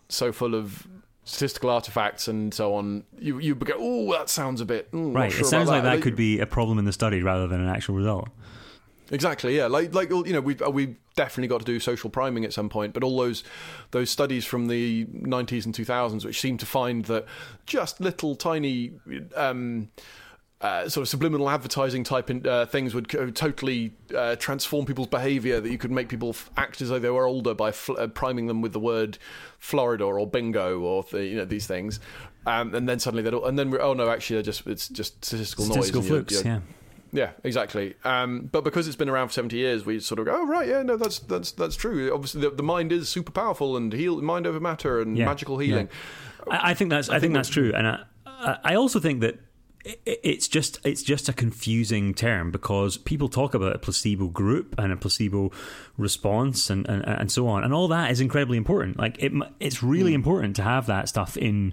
so 0.09 0.32
full 0.32 0.55
of 0.55 0.86
statistical 1.24 1.70
artifacts 1.70 2.28
and 2.28 2.55
so 2.55 2.74
on, 2.74 3.05
you 3.18 3.38
you 3.38 3.55
go, 3.55 3.74
oh, 3.76 4.12
that 4.12 4.28
sounds 4.28 4.61
a 4.61 4.64
bit 4.64 4.90
mm, 4.92 5.14
Right. 5.14 5.32
sure 5.32 5.42
it 5.42 5.47
sounds 5.47 5.68
like 5.68 5.82
that 5.82 6.01
could 6.01 6.16
be 6.16 6.38
a 6.40 6.47
problem 6.47 6.78
in 6.78 6.84
the 6.84 6.92
study 6.92 7.22
rather 7.22 7.47
than 7.47 7.61
an 7.61 7.68
actual 7.68 7.97
result. 7.97 8.28
Exactly, 9.11 9.57
yeah. 9.57 9.66
Like, 9.66 9.94
like 9.94 10.11
you 10.11 10.32
know, 10.32 10.40
we've 10.40 10.61
we 10.72 10.96
definitely 11.14 11.48
got 11.48 11.61
to 11.61 11.64
do 11.64 11.78
social 11.78 12.11
priming 12.11 12.44
at 12.44 12.52
some 12.52 12.68
point. 12.68 12.92
But 12.92 13.04
all 13.04 13.16
those 13.18 13.44
those 13.92 14.11
studies 14.11 14.44
from 14.44 14.66
the 14.68 15.04
'90s 15.07 15.64
and 15.64 15.74
2000s, 15.74 16.24
which 16.24 16.40
seem 16.40 16.57
to 16.59 16.66
find 16.66 17.04
that 17.07 17.24
just 17.66 18.00
little 18.00 18.34
tiny. 18.34 18.92
Um, 19.36 19.88
uh, 20.62 20.88
sort 20.88 21.02
of 21.02 21.09
subliminal 21.09 21.50
advertising 21.50 22.02
type 22.02 22.30
in, 22.30 22.44
uh, 22.46 22.64
things 22.64 22.94
would 22.94 23.11
co- 23.11 23.30
totally 23.30 23.92
uh, 24.16 24.34
transform 24.36 24.86
people's 24.86 25.07
behaviour. 25.07 25.61
That 25.61 25.70
you 25.70 25.76
could 25.76 25.90
make 25.90 26.09
people 26.09 26.30
f- 26.30 26.50
act 26.57 26.80
as 26.80 26.88
though 26.88 26.98
they 26.98 27.11
were 27.11 27.26
older 27.26 27.52
by 27.52 27.72
fl- 27.72 27.98
uh, 27.98 28.07
priming 28.07 28.46
them 28.46 28.62
with 28.62 28.72
the 28.72 28.80
word 28.80 29.18
Florida 29.59 30.04
or 30.04 30.26
bingo 30.26 30.80
or 30.80 31.02
the, 31.11 31.26
you 31.26 31.36
know 31.36 31.44
these 31.44 31.66
things, 31.66 32.00
um, 32.46 32.74
and 32.74 32.88
then 32.88 32.98
suddenly 32.98 33.22
they 33.22 33.30
all 33.30 33.44
and 33.44 33.59
then 33.59 33.70
we're, 33.70 33.82
oh 33.82 33.92
no, 33.92 34.09
actually 34.09 34.36
they're 34.36 34.42
just 34.44 34.66
it's 34.66 34.88
just 34.88 35.22
statistical, 35.22 35.66
Statistical 35.66 36.00
noise. 36.00 36.09
flukes. 36.09 36.32
you're- 36.32 36.44
you're- 36.44 36.54
yeah. 36.57 36.61
Yeah, 37.17 37.31
exactly. 37.43 37.95
Um, 38.05 38.49
but 38.53 38.62
because 38.62 38.87
it's 38.87 38.97
been 38.97 39.09
around 39.09 39.29
for 39.29 39.33
seventy 39.35 39.57
years, 39.57 39.85
we 39.85 39.99
sort 40.01 40.19
of 40.21 40.27
go, 40.27 40.33
"Oh 40.39 40.47
right, 40.47 40.69
yeah, 40.69 40.83
no, 40.83 40.97
that's 40.97 41.19
that's 41.19 41.51
that's 41.53 41.75
true." 41.75 42.12
Obviously, 42.14 42.43
the, 42.43 42.51
the 42.51 42.62
mind 42.62 42.93
is 42.93 43.09
super 43.09 43.33
powerful 43.33 43.77
and 43.77 43.93
heal 43.93 44.21
mind 44.23 44.47
over 44.47 44.61
matter 44.61 45.01
and 45.01 45.17
Yeah, 45.17 45.25
magical 45.27 45.59
healing. 45.59 45.89
I, 46.51 46.71
I 46.71 46.75
think 46.75 46.91
that's 46.91 47.09
I, 47.09 47.19
think, 47.19 47.35
that's 47.35 47.49
true, 47.49 47.73
and 47.75 47.87
I, 47.89 48.03
I 48.27 48.59
I 48.64 48.75
also 48.77 49.01
think 49.01 49.21
that 49.23 49.41
i- 49.87 49.97
i- 50.07 50.19
it's 50.23 50.47
just 50.47 50.79
it's 50.85 51.03
just 51.03 51.29
a 51.29 51.33
confusing 51.33 52.14
term 52.14 52.51
because 52.53 52.99
people 52.99 53.29
talk 53.29 53.55
about 53.55 53.75
a 53.75 53.79
placebo 53.79 54.29
group 54.29 54.75
and 54.79 54.93
a 54.93 54.97
placebo 54.97 55.51
response 55.97 56.71
and, 56.71 56.87
and, 56.89 57.03
and 57.05 57.33
so 57.33 57.49
on, 57.49 57.64
and 57.64 57.73
all 57.75 57.89
that 57.89 58.11
is 58.11 58.21
incredibly 58.21 58.57
important. 58.57 58.99
Like 58.99 59.17
it, 59.23 59.33
it's 59.61 59.83
really 59.83 60.14
important 60.14 60.57
to 60.57 60.62
have 60.62 60.87
that 60.87 61.09
stuff 61.09 61.37
in 61.37 61.73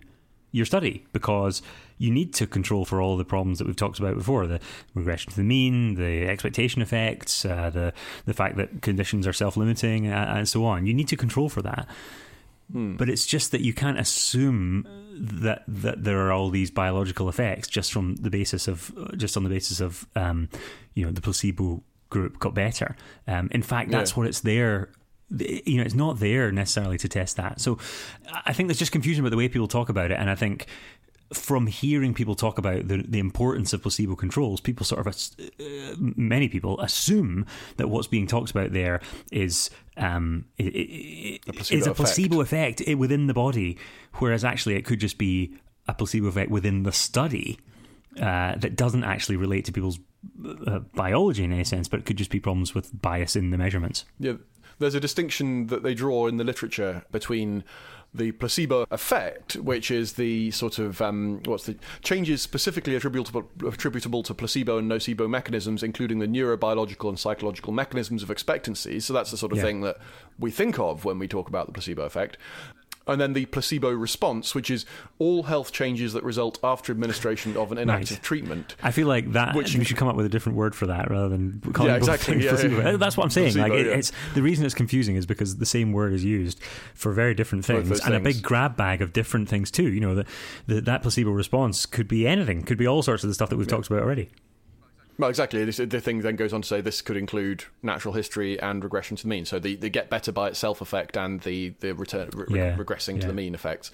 your 0.51 0.65
study 0.65 1.05
because 1.13 1.61
you 1.97 2.11
need 2.11 2.33
to 2.33 2.45
control 2.47 2.85
for 2.85 3.01
all 3.01 3.17
the 3.17 3.25
problems 3.25 3.59
that 3.59 3.67
we've 3.67 3.75
talked 3.75 3.99
about 3.99 4.15
before 4.15 4.47
the 4.47 4.59
regression 4.93 5.29
to 5.31 5.37
the 5.37 5.43
mean 5.43 5.95
the 5.95 6.27
expectation 6.27 6.81
effects 6.81 7.45
uh, 7.45 7.69
the 7.69 7.93
the 8.25 8.33
fact 8.33 8.57
that 8.57 8.81
conditions 8.81 9.25
are 9.27 9.33
self-limiting 9.33 10.07
uh, 10.07 10.33
and 10.37 10.47
so 10.49 10.65
on 10.65 10.85
you 10.85 10.93
need 10.93 11.07
to 11.07 11.15
control 11.17 11.49
for 11.49 11.61
that 11.61 11.87
but 12.69 13.07
it's 13.07 13.25
just 13.27 13.51
that 13.51 13.61
you 13.61 13.71
can't 13.73 13.99
assume 13.99 14.87
that 15.15 15.63
that 15.67 16.03
there 16.03 16.19
are 16.25 16.31
all 16.31 16.49
these 16.49 16.71
biological 16.71 17.29
effects 17.29 17.67
just 17.67 17.93
from 17.93 18.15
the 18.15 18.31
basis 18.31 18.67
of 18.67 18.91
just 19.15 19.37
on 19.37 19.43
the 19.43 19.49
basis 19.49 19.79
of 19.79 20.07
um, 20.15 20.49
you 20.95 21.05
know 21.05 21.11
the 21.11 21.21
placebo 21.21 21.83
group 22.09 22.39
got 22.39 22.53
better. 22.55 22.95
Um, 23.27 23.47
in 23.51 23.61
fact, 23.61 23.91
that's 23.91 24.11
Yeah. 24.11 24.15
what 24.15 24.27
it's 24.27 24.39
there. 24.39 24.89
You 25.29 25.77
know, 25.77 25.83
it's 25.83 25.93
not 25.95 26.19
there 26.19 26.51
necessarily 26.51 26.97
to 26.99 27.07
test 27.07 27.37
that. 27.37 27.59
So, 27.61 27.77
I 28.45 28.53
think 28.53 28.69
there's 28.69 28.79
just 28.79 28.91
confusion 28.91 29.23
about 29.23 29.31
the 29.31 29.37
way 29.37 29.47
people 29.49 29.67
talk 29.67 29.89
about 29.89 30.09
it, 30.11 30.17
and 30.19 30.29
I 30.29 30.35
think 30.35 30.65
from 31.33 31.67
hearing 31.67 32.13
people 32.13 32.35
talk 32.35 32.57
about 32.57 32.87
the, 32.87 33.03
the 33.07 33.19
importance 33.19 33.73
of 33.73 33.81
placebo 33.81 34.15
controls, 34.15 34.61
people 34.61 34.85
sort 34.85 35.05
of, 35.05 35.07
uh, 35.07 35.95
many 35.97 36.47
people 36.47 36.79
assume 36.79 37.45
that 37.77 37.89
what's 37.89 38.07
being 38.07 38.27
talked 38.27 38.51
about 38.51 38.73
there 38.73 39.01
is 39.31 39.69
um, 39.97 40.45
i- 40.59 40.63
i- 40.63 41.39
i- 41.47 41.51
placebo 41.51 41.79
is 41.79 41.87
a 41.87 41.91
effect. 41.91 41.95
placebo 41.97 42.41
effect 42.41 42.81
within 42.97 43.27
the 43.27 43.33
body, 43.33 43.77
whereas 44.15 44.43
actually 44.45 44.75
it 44.75 44.85
could 44.85 44.99
just 44.99 45.17
be 45.17 45.53
a 45.87 45.93
placebo 45.93 46.27
effect 46.27 46.49
within 46.51 46.83
the 46.83 46.91
study 46.91 47.59
uh, 48.17 48.55
that 48.57 48.75
doesn't 48.75 49.03
actually 49.03 49.35
relate 49.37 49.65
to 49.65 49.71
people's 49.71 49.99
uh, 50.67 50.79
biology 50.95 51.43
in 51.43 51.51
any 51.51 51.63
sense, 51.65 51.87
but 51.87 51.99
it 51.99 52.05
could 52.05 52.17
just 52.17 52.29
be 52.31 52.39
problems 52.39 52.73
with 52.73 52.89
bias 53.01 53.35
in 53.35 53.49
the 53.49 53.57
measurements. 53.57 54.05
Yeah, 54.19 54.33
there's 54.79 54.95
a 54.95 54.99
distinction 54.99 55.67
that 55.67 55.83
they 55.83 55.93
draw 55.93 56.27
in 56.27 56.37
the 56.37 56.43
literature 56.43 57.03
between 57.11 57.63
the 58.15 58.31
placebo 58.33 58.85
effect, 58.91 59.55
which 59.55 59.89
is 59.89 60.13
the 60.13 60.51
sort 60.51 60.77
of 60.77 61.01
um, 61.01 61.41
what's 61.45 61.65
the 61.65 61.75
changes 62.03 62.43
specifically 62.43 62.95
attributable 62.95 63.49
attributable 63.67 64.21
to 64.21 64.35
placebo 64.35 64.77
and 64.77 64.89
nocebo 64.89 65.27
mechanisms, 65.27 65.81
including 65.81 66.19
the 66.19 66.27
neurobiological 66.27 67.09
and 67.09 67.17
psychological 67.17 67.73
mechanisms 67.73 68.21
of 68.21 68.29
expectancy. 68.29 68.99
So 68.99 69.13
that's 69.13 69.31
the 69.31 69.37
sort 69.37 69.51
of 69.51 69.57
Yeah. 69.57 69.63
thing 69.63 69.81
that 69.81 69.97
we 70.37 70.51
think 70.51 70.77
of 70.77 71.05
when 71.05 71.17
we 71.17 71.27
talk 71.27 71.47
about 71.49 71.65
the 71.65 71.71
placebo 71.73 72.03
effect. 72.03 72.37
And 73.05 73.19
then 73.19 73.33
the 73.33 73.45
placebo 73.47 73.91
response, 73.91 74.55
which 74.55 74.69
is 74.69 74.85
all 75.19 75.43
health 75.43 75.73
changes 75.73 76.13
that 76.13 76.23
result 76.23 76.57
after 76.63 76.91
administration 76.93 77.57
of 77.57 77.71
an 77.73 77.77
inactive 77.77 78.17
Right. 78.17 78.23
treatment. 78.23 78.75
I 78.81 78.91
feel 78.91 79.07
like 79.07 79.33
that 79.33 79.55
Which- 79.55 79.75
we 79.75 79.83
should 79.83 79.97
come 79.97 80.07
up 80.07 80.15
with 80.15 80.25
a 80.25 80.29
different 80.29 80.57
word 80.57 80.73
for 80.73 80.87
that 80.87 81.11
rather 81.11 81.27
than 81.27 81.61
calling 81.73 81.91
Yeah, 81.91 81.97
exactly. 81.97 82.35
things 82.35 82.45
Yeah, 82.45 82.51
placebo. 82.51 82.77
yeah. 82.91 82.97
That's 82.97 83.17
what 83.17 83.25
I'm 83.25 83.29
saying. 83.29 83.53
Placebo, 83.53 83.75
like 83.75 83.85
it, 83.85 83.87
it's 83.87 84.11
the 84.35 84.41
reason 84.41 84.65
it's 84.65 84.73
confusing 84.73 85.17
is 85.17 85.25
because 85.25 85.57
the 85.57 85.65
same 85.65 85.91
word 85.91 86.13
is 86.13 86.23
used 86.23 86.61
for 86.93 87.11
very 87.11 87.33
different 87.33 87.65
things 87.65 87.99
and 87.99 88.15
a 88.15 88.21
big 88.21 88.41
grab 88.41 88.77
bag 88.77 89.01
of 89.01 89.11
different 89.11 89.49
things 89.49 89.69
too. 89.69 89.91
You 89.91 89.99
know, 89.99 90.15
the, 90.15 90.25
the, 90.67 90.79
that 90.81 91.01
placebo 91.01 91.31
response 91.31 91.85
could 91.85 92.07
be 92.07 92.25
anything, 92.25 92.63
could 92.63 92.77
be 92.77 92.87
all 92.87 93.01
sorts 93.01 93.23
of 93.23 93.29
the 93.29 93.33
stuff 93.33 93.49
that 93.49 93.57
we've 93.57 93.67
talked 93.67 93.87
about 93.87 94.01
already. 94.01 94.29
Well, 95.17 95.29
exactly. 95.29 95.63
This, 95.63 95.77
the 95.77 96.01
thing 96.01 96.21
then 96.21 96.35
goes 96.35 96.53
on 96.53 96.61
to 96.63 96.67
say 96.67 96.81
this 96.81 97.01
could 97.01 97.17
include 97.17 97.65
natural 97.83 98.13
history 98.15 98.59
and 98.59 98.83
regression 98.83 99.15
to 99.17 99.23
the 99.23 99.29
mean. 99.29 99.45
So 99.45 99.59
the, 99.59 99.75
the 99.75 99.89
get 99.89 100.09
better 100.09 100.31
by 100.31 100.47
itself 100.47 100.81
effect 100.81 101.15
and 101.17 101.41
the 101.41 101.69
the 101.81 101.93
return 101.93 102.29
re- 102.33 102.45
Yeah, 102.49 102.75
regressing 102.75 103.21
to 103.21 103.27
the 103.27 103.33
mean 103.33 103.53
effect, 103.53 103.91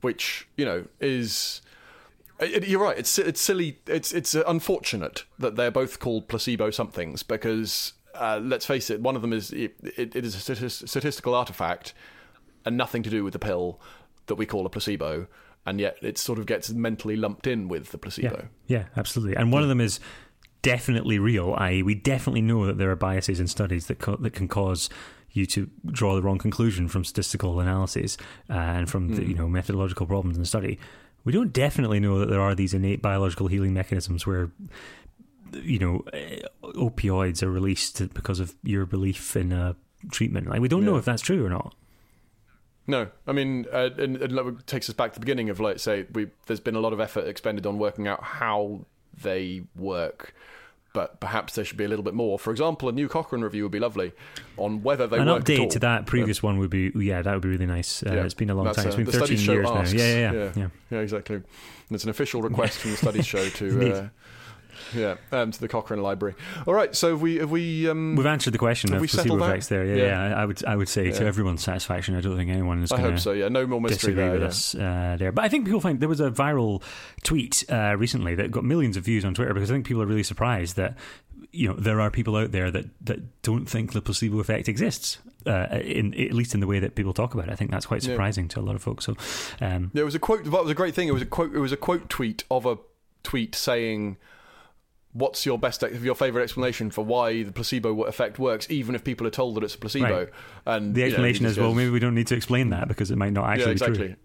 which 0.00 0.48
you 0.56 0.64
know 0.64 0.84
is. 1.00 1.60
it- 2.40 2.66
you're 2.66 2.82
right. 2.82 2.96
It's 2.98 3.18
it's 3.18 3.40
silly. 3.40 3.78
It's 3.86 4.12
it's 4.12 4.34
unfortunate 4.34 5.24
that 5.38 5.56
they're 5.56 5.70
both 5.70 5.98
called 6.00 6.28
placebo 6.28 6.70
somethings 6.70 7.22
because 7.22 7.92
uh, 8.14 8.40
let's 8.42 8.64
face 8.64 8.90
it, 8.90 9.00
one 9.00 9.16
of 9.16 9.22
them 9.22 9.32
is 9.32 9.52
it, 9.52 9.74
it, 9.82 10.16
it 10.16 10.24
is 10.24 10.34
a 10.50 10.70
statistical 10.70 11.34
artifact 11.34 11.92
and 12.64 12.76
nothing 12.76 13.02
to 13.02 13.10
do 13.10 13.22
with 13.24 13.32
the 13.34 13.38
pill 13.38 13.80
that 14.26 14.36
we 14.36 14.46
call 14.46 14.64
a 14.64 14.70
placebo, 14.70 15.26
and 15.66 15.78
yet 15.80 15.98
it 16.00 16.16
sort 16.16 16.38
of 16.38 16.46
gets 16.46 16.70
mentally 16.70 17.16
lumped 17.16 17.46
in 17.46 17.68
with 17.68 17.90
the 17.90 17.98
placebo. 17.98 18.48
Yeah, 18.66 18.78
yeah, 18.78 18.84
absolutely. 18.96 19.36
And 19.36 19.52
one 19.52 19.62
of 19.62 19.68
them 19.68 19.80
is 19.80 20.00
definitely 20.64 21.18
real. 21.18 21.54
I.e., 21.56 21.82
we 21.82 21.94
definitely 21.94 22.42
know 22.42 22.66
that 22.66 22.78
there 22.78 22.90
are 22.90 22.96
biases 22.96 23.38
in 23.38 23.46
studies 23.46 23.86
that 23.86 24.00
co- 24.00 24.16
that 24.16 24.32
can 24.32 24.48
cause 24.48 24.90
you 25.30 25.46
to 25.46 25.68
draw 25.86 26.14
the 26.14 26.22
wrong 26.22 26.38
conclusion 26.38 26.88
from 26.88 27.04
statistical 27.04 27.60
analyses 27.60 28.16
uh, 28.48 28.54
and 28.54 28.90
from 28.90 29.14
the, 29.14 29.24
you 29.24 29.34
know 29.34 29.48
methodological 29.48 30.06
problems 30.06 30.36
in 30.36 30.42
the 30.42 30.46
study. 30.46 30.78
We 31.24 31.32
don't 31.32 31.52
definitely 31.52 32.00
know 32.00 32.18
that 32.18 32.28
there 32.28 32.40
are 32.40 32.54
these 32.54 32.74
innate 32.74 33.00
biological 33.00 33.46
healing 33.46 33.74
mechanisms 33.74 34.26
where 34.26 34.50
you 35.52 35.78
know 35.78 36.04
eh, 36.12 36.40
opioids 36.62 37.42
are 37.42 37.50
released 37.50 38.14
because 38.14 38.40
of 38.40 38.54
your 38.62 38.86
belief 38.86 39.36
in 39.36 39.52
a 39.52 39.76
treatment. 40.10 40.48
Like 40.48 40.60
we 40.60 40.68
don't 40.68 40.84
know 40.84 40.96
if 40.96 41.04
that's 41.04 41.22
true 41.22 41.44
or 41.44 41.50
not. 41.50 41.74
No, 42.86 43.08
I 43.26 43.32
mean, 43.32 43.64
uh, 43.72 43.88
and, 43.96 44.16
and 44.18 44.36
that 44.36 44.66
takes 44.66 44.90
us 44.90 44.94
back 44.94 45.12
to 45.12 45.14
the 45.14 45.24
beginning 45.24 45.48
of 45.48 45.58
like, 45.58 45.78
say, 45.78 46.06
we 46.12 46.28
there's 46.46 46.60
been 46.60 46.74
a 46.74 46.80
lot 46.80 46.92
of 46.92 47.00
effort 47.00 47.26
expended 47.26 47.66
on 47.66 47.78
working 47.78 48.06
out 48.06 48.22
how 48.22 48.84
they 49.22 49.62
work, 49.76 50.34
but 50.92 51.18
perhaps 51.20 51.54
there 51.56 51.64
should 51.64 51.76
be 51.76 51.84
a 51.84 51.88
little 51.88 52.04
bit 52.04 52.14
more. 52.14 52.38
For 52.38 52.50
example, 52.50 52.88
a 52.88 52.92
new 52.92 53.08
Cochrane 53.08 53.42
review 53.42 53.62
would 53.64 53.72
be 53.72 53.80
lovely 53.80 54.12
on 54.56 54.82
whether 54.82 55.06
they 55.06 55.18
An 55.18 55.26
work 55.26 55.48
at 55.48 55.58
all. 55.58 55.66
update 55.66 55.70
to 55.70 55.78
that 55.80 56.06
previous 56.06 56.42
one 56.42 56.58
would 56.58 56.70
be 56.70 56.92
yeah, 56.94 57.20
that 57.22 57.32
would 57.32 57.42
be 57.42 57.48
really 57.48 57.66
nice. 57.66 58.02
Uh, 58.04 58.12
Yeah. 58.14 58.24
It's 58.24 58.34
been 58.34 58.50
a 58.50 58.54
long 58.54 58.66
That's, 58.66 58.78
time. 58.78 58.86
It's 58.86 58.96
been 58.96 59.06
13 59.06 59.38
years 59.40 59.68
asks. 59.68 59.92
now. 59.92 59.98
Yeah, 59.98 60.06
yeah, 60.06 60.20
yeah. 60.20 60.32
Yeah. 60.32 60.52
yeah. 60.56 60.68
Yeah, 60.90 60.98
exactly. 61.00 61.36
And 61.36 61.44
it's 61.90 62.04
an 62.04 62.10
official 62.10 62.42
request 62.42 62.78
from 62.78 62.92
the 62.92 62.96
studies 62.96 63.26
show 63.34 63.48
to 63.48 63.92
uh, 63.94 64.08
Yeah, 64.94 65.16
um, 65.32 65.50
to 65.50 65.60
the 65.60 65.68
Cochrane 65.68 66.02
Library. 66.02 66.34
All 66.66 66.74
right, 66.74 66.94
so 66.94 67.10
have 67.10 67.22
we 67.22 67.36
have 67.36 67.50
we 67.50 67.88
um, 67.88 68.16
We've 68.16 68.26
answered 68.26 68.52
the 68.52 68.58
question 68.58 68.90
Have 68.90 68.96
of 68.98 69.00
we 69.02 69.08
placebo 69.08 69.36
that? 69.38 69.44
effects 69.50 69.68
there. 69.68 69.84
Yeah, 69.84 69.94
Yeah. 69.96 70.28
yeah. 70.30 70.36
I 70.40 70.44
would 70.44 70.64
I 70.64 70.76
would 70.76 70.88
say 70.88 71.10
to 71.10 71.24
everyone's 71.24 71.62
satisfaction. 71.62 72.14
I 72.16 72.20
don't 72.20 72.36
think 72.36 72.50
anyone 72.50 72.82
is 72.82 72.92
I 72.92 73.00
hope 73.00 73.18
so. 73.18 73.32
Yeah, 73.32 73.48
no 73.48 73.66
more 73.66 73.80
mystery 73.80 74.14
there. 74.14 74.32
with 74.32 74.42
yeah. 74.42 74.46
us 74.48 74.74
uh, 74.74 75.16
there. 75.18 75.32
But 75.32 75.44
I 75.44 75.48
think 75.48 75.64
people 75.64 75.80
find 75.80 76.00
there 76.00 76.08
was 76.08 76.20
a 76.20 76.30
viral 76.30 76.82
tweet 77.22 77.64
uh, 77.70 77.96
recently 77.98 78.34
that 78.34 78.50
got 78.50 78.64
millions 78.64 78.96
of 78.96 79.04
views 79.04 79.24
on 79.24 79.34
Twitter 79.34 79.54
because 79.54 79.70
I 79.70 79.74
think 79.74 79.86
people 79.86 80.02
are 80.02 80.06
really 80.06 80.22
surprised 80.22 80.76
that 80.76 80.96
you 81.52 81.68
know 81.68 81.74
there 81.74 82.00
are 82.00 82.10
people 82.10 82.34
out 82.36 82.50
there 82.50 82.70
that, 82.70 82.86
that 83.06 83.42
don't 83.42 83.66
think 83.66 83.92
the 83.92 84.00
placebo 84.02 84.40
effect 84.40 84.68
exists. 84.68 85.18
Uh, 85.46 85.66
in 85.84 86.14
at 86.14 86.32
least 86.32 86.54
in 86.54 86.60
the 86.60 86.66
way 86.66 86.78
that 86.78 86.94
people 86.94 87.12
talk 87.12 87.34
about 87.34 87.48
it, 87.48 87.52
I 87.52 87.54
think 87.54 87.70
that's 87.70 87.84
quite 87.84 88.02
Yeah. 88.02 88.12
surprising 88.14 88.48
to 88.48 88.60
a 88.60 88.62
lot 88.62 88.76
of 88.76 88.82
folks. 88.82 89.04
So, 89.04 89.14
um, 89.60 89.90
Yeah, 89.92 90.00
it 90.00 90.04
was 90.06 90.14
a 90.14 90.18
quote. 90.18 90.44
That 90.44 90.50
was 90.62 90.70
a 90.70 90.74
great 90.74 90.94
thing. 90.94 91.06
It 91.06 91.12
was 91.12 91.20
a 91.20 91.26
quote. 91.26 91.54
It 91.54 91.58
was 91.58 91.70
a 91.70 91.76
quote 91.76 92.08
tweet 92.08 92.44
of 92.50 92.64
a 92.64 92.78
tweet 93.22 93.54
saying, 93.54 94.16
"What's 95.14 95.46
your 95.46 95.58
best, 95.58 95.82
your 95.82 96.14
favorite 96.14 96.42
explanation 96.42 96.90
for 96.90 97.04
why 97.04 97.42
the 97.42 97.52
placebo 97.52 98.02
effect 98.02 98.38
works, 98.38 98.70
even 98.70 98.94
if 98.94 99.02
people 99.02 99.26
are 99.26 99.30
told 99.30 99.54
that 99.54 99.64
it's 99.64 99.74
a 99.74 99.78
placebo?" 99.78 100.18
Right. 100.18 100.28
And 100.66 100.94
the 100.94 101.00
you 101.00 101.06
know, 101.06 101.10
explanation 101.12 101.46
is 101.46 101.58
well, 101.58 101.74
maybe 101.74 101.90
we 101.90 102.00
don't 102.00 102.14
need 102.14 102.26
to 102.26 102.36
explain 102.36 102.70
that 102.70 102.86
because 102.86 103.10
it 103.10 103.16
might 103.16 103.32
not 103.32 103.48
actually 103.48 103.66
yeah, 103.66 103.72
exactly. 103.72 103.98
be 103.98 104.04
true. 104.04 104.16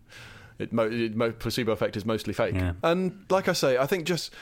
It, 0.60 0.74
mo- 0.74 0.90
it 0.92 1.16
mo- 1.16 1.32
placebo 1.32 1.72
effect 1.72 1.96
is 1.96 2.06
mostly 2.06 2.34
fake. 2.34 2.56
Yeah. 2.56 2.74
And 2.84 3.26
like 3.30 3.48
I 3.48 3.54
say, 3.54 3.78
I 3.78 3.86
think 3.86 4.06
just 4.06 4.34